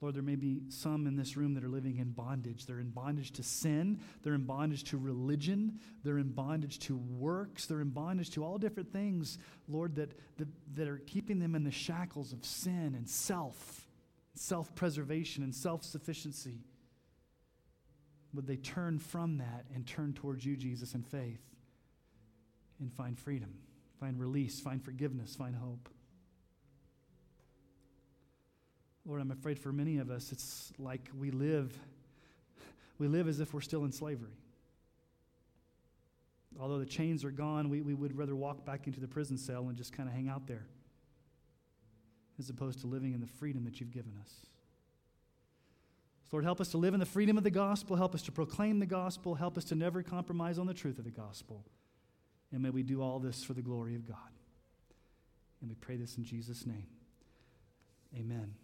Lord, 0.00 0.14
there 0.14 0.22
may 0.22 0.36
be 0.36 0.62
some 0.70 1.06
in 1.06 1.16
this 1.16 1.36
room 1.36 1.52
that 1.54 1.64
are 1.64 1.68
living 1.68 1.98
in 1.98 2.12
bondage. 2.12 2.64
They're 2.64 2.80
in 2.80 2.88
bondage 2.88 3.32
to 3.32 3.42
sin. 3.42 4.00
They're 4.22 4.34
in 4.34 4.44
bondage 4.44 4.84
to 4.84 4.96
religion. 4.96 5.78
They're 6.04 6.18
in 6.18 6.30
bondage 6.30 6.78
to 6.80 6.96
works. 6.96 7.66
They're 7.66 7.82
in 7.82 7.90
bondage 7.90 8.30
to 8.30 8.44
all 8.44 8.56
different 8.56 8.92
things, 8.92 9.38
Lord, 9.68 9.96
that, 9.96 10.18
that, 10.38 10.48
that 10.74 10.88
are 10.88 11.02
keeping 11.06 11.38
them 11.38 11.54
in 11.54 11.64
the 11.64 11.70
shackles 11.70 12.32
of 12.32 12.44
sin 12.46 12.94
and 12.96 13.08
self 13.08 13.86
self 14.34 14.74
preservation 14.74 15.42
and 15.42 15.54
self 15.54 15.84
sufficiency. 15.84 16.60
Would 18.34 18.46
they 18.46 18.56
turn 18.56 18.98
from 18.98 19.38
that 19.38 19.64
and 19.74 19.86
turn 19.86 20.12
towards 20.12 20.44
you, 20.44 20.56
Jesus, 20.56 20.94
in 20.94 21.02
faith 21.02 21.42
and 22.78 22.92
find 22.92 23.18
freedom 23.18 23.54
find 24.00 24.18
release, 24.18 24.58
find 24.58 24.82
forgiveness, 24.82 25.36
find 25.36 25.54
hope. 25.54 25.88
Lord, 29.04 29.20
I'm 29.20 29.30
afraid 29.30 29.58
for 29.58 29.72
many 29.72 29.98
of 29.98 30.10
us, 30.10 30.32
it's 30.32 30.72
like 30.78 31.10
we 31.18 31.30
live, 31.30 31.76
we 32.98 33.08
live 33.08 33.28
as 33.28 33.40
if 33.40 33.52
we're 33.52 33.60
still 33.60 33.84
in 33.84 33.92
slavery. 33.92 34.32
Although 36.58 36.78
the 36.78 36.86
chains 36.86 37.24
are 37.24 37.30
gone, 37.30 37.68
we, 37.68 37.82
we 37.82 37.94
would 37.94 38.16
rather 38.16 38.34
walk 38.34 38.64
back 38.64 38.86
into 38.86 39.00
the 39.00 39.08
prison 39.08 39.36
cell 39.36 39.68
and 39.68 39.76
just 39.76 39.92
kind 39.92 40.08
of 40.08 40.14
hang 40.14 40.28
out 40.28 40.46
there 40.46 40.66
as 42.38 42.48
opposed 42.48 42.80
to 42.80 42.86
living 42.86 43.12
in 43.12 43.20
the 43.20 43.26
freedom 43.26 43.64
that 43.64 43.80
you've 43.80 43.92
given 43.92 44.12
us. 44.20 44.32
Lord, 46.32 46.44
help 46.44 46.60
us 46.60 46.68
to 46.68 46.78
live 46.78 46.94
in 46.94 47.00
the 47.00 47.06
freedom 47.06 47.36
of 47.36 47.44
the 47.44 47.50
gospel. 47.50 47.96
Help 47.96 48.14
us 48.14 48.22
to 48.22 48.32
proclaim 48.32 48.78
the 48.78 48.86
gospel. 48.86 49.34
Help 49.34 49.58
us 49.58 49.64
to 49.66 49.74
never 49.74 50.02
compromise 50.02 50.58
on 50.58 50.66
the 50.66 50.74
truth 50.74 50.98
of 50.98 51.04
the 51.04 51.10
gospel. 51.10 51.64
And 52.52 52.62
may 52.62 52.70
we 52.70 52.82
do 52.82 53.02
all 53.02 53.18
this 53.18 53.42
for 53.42 53.52
the 53.52 53.62
glory 53.62 53.94
of 53.96 54.06
God. 54.06 54.16
And 55.60 55.68
we 55.68 55.76
pray 55.76 55.96
this 55.96 56.16
in 56.16 56.24
Jesus' 56.24 56.66
name. 56.66 56.86
Amen. 58.16 58.54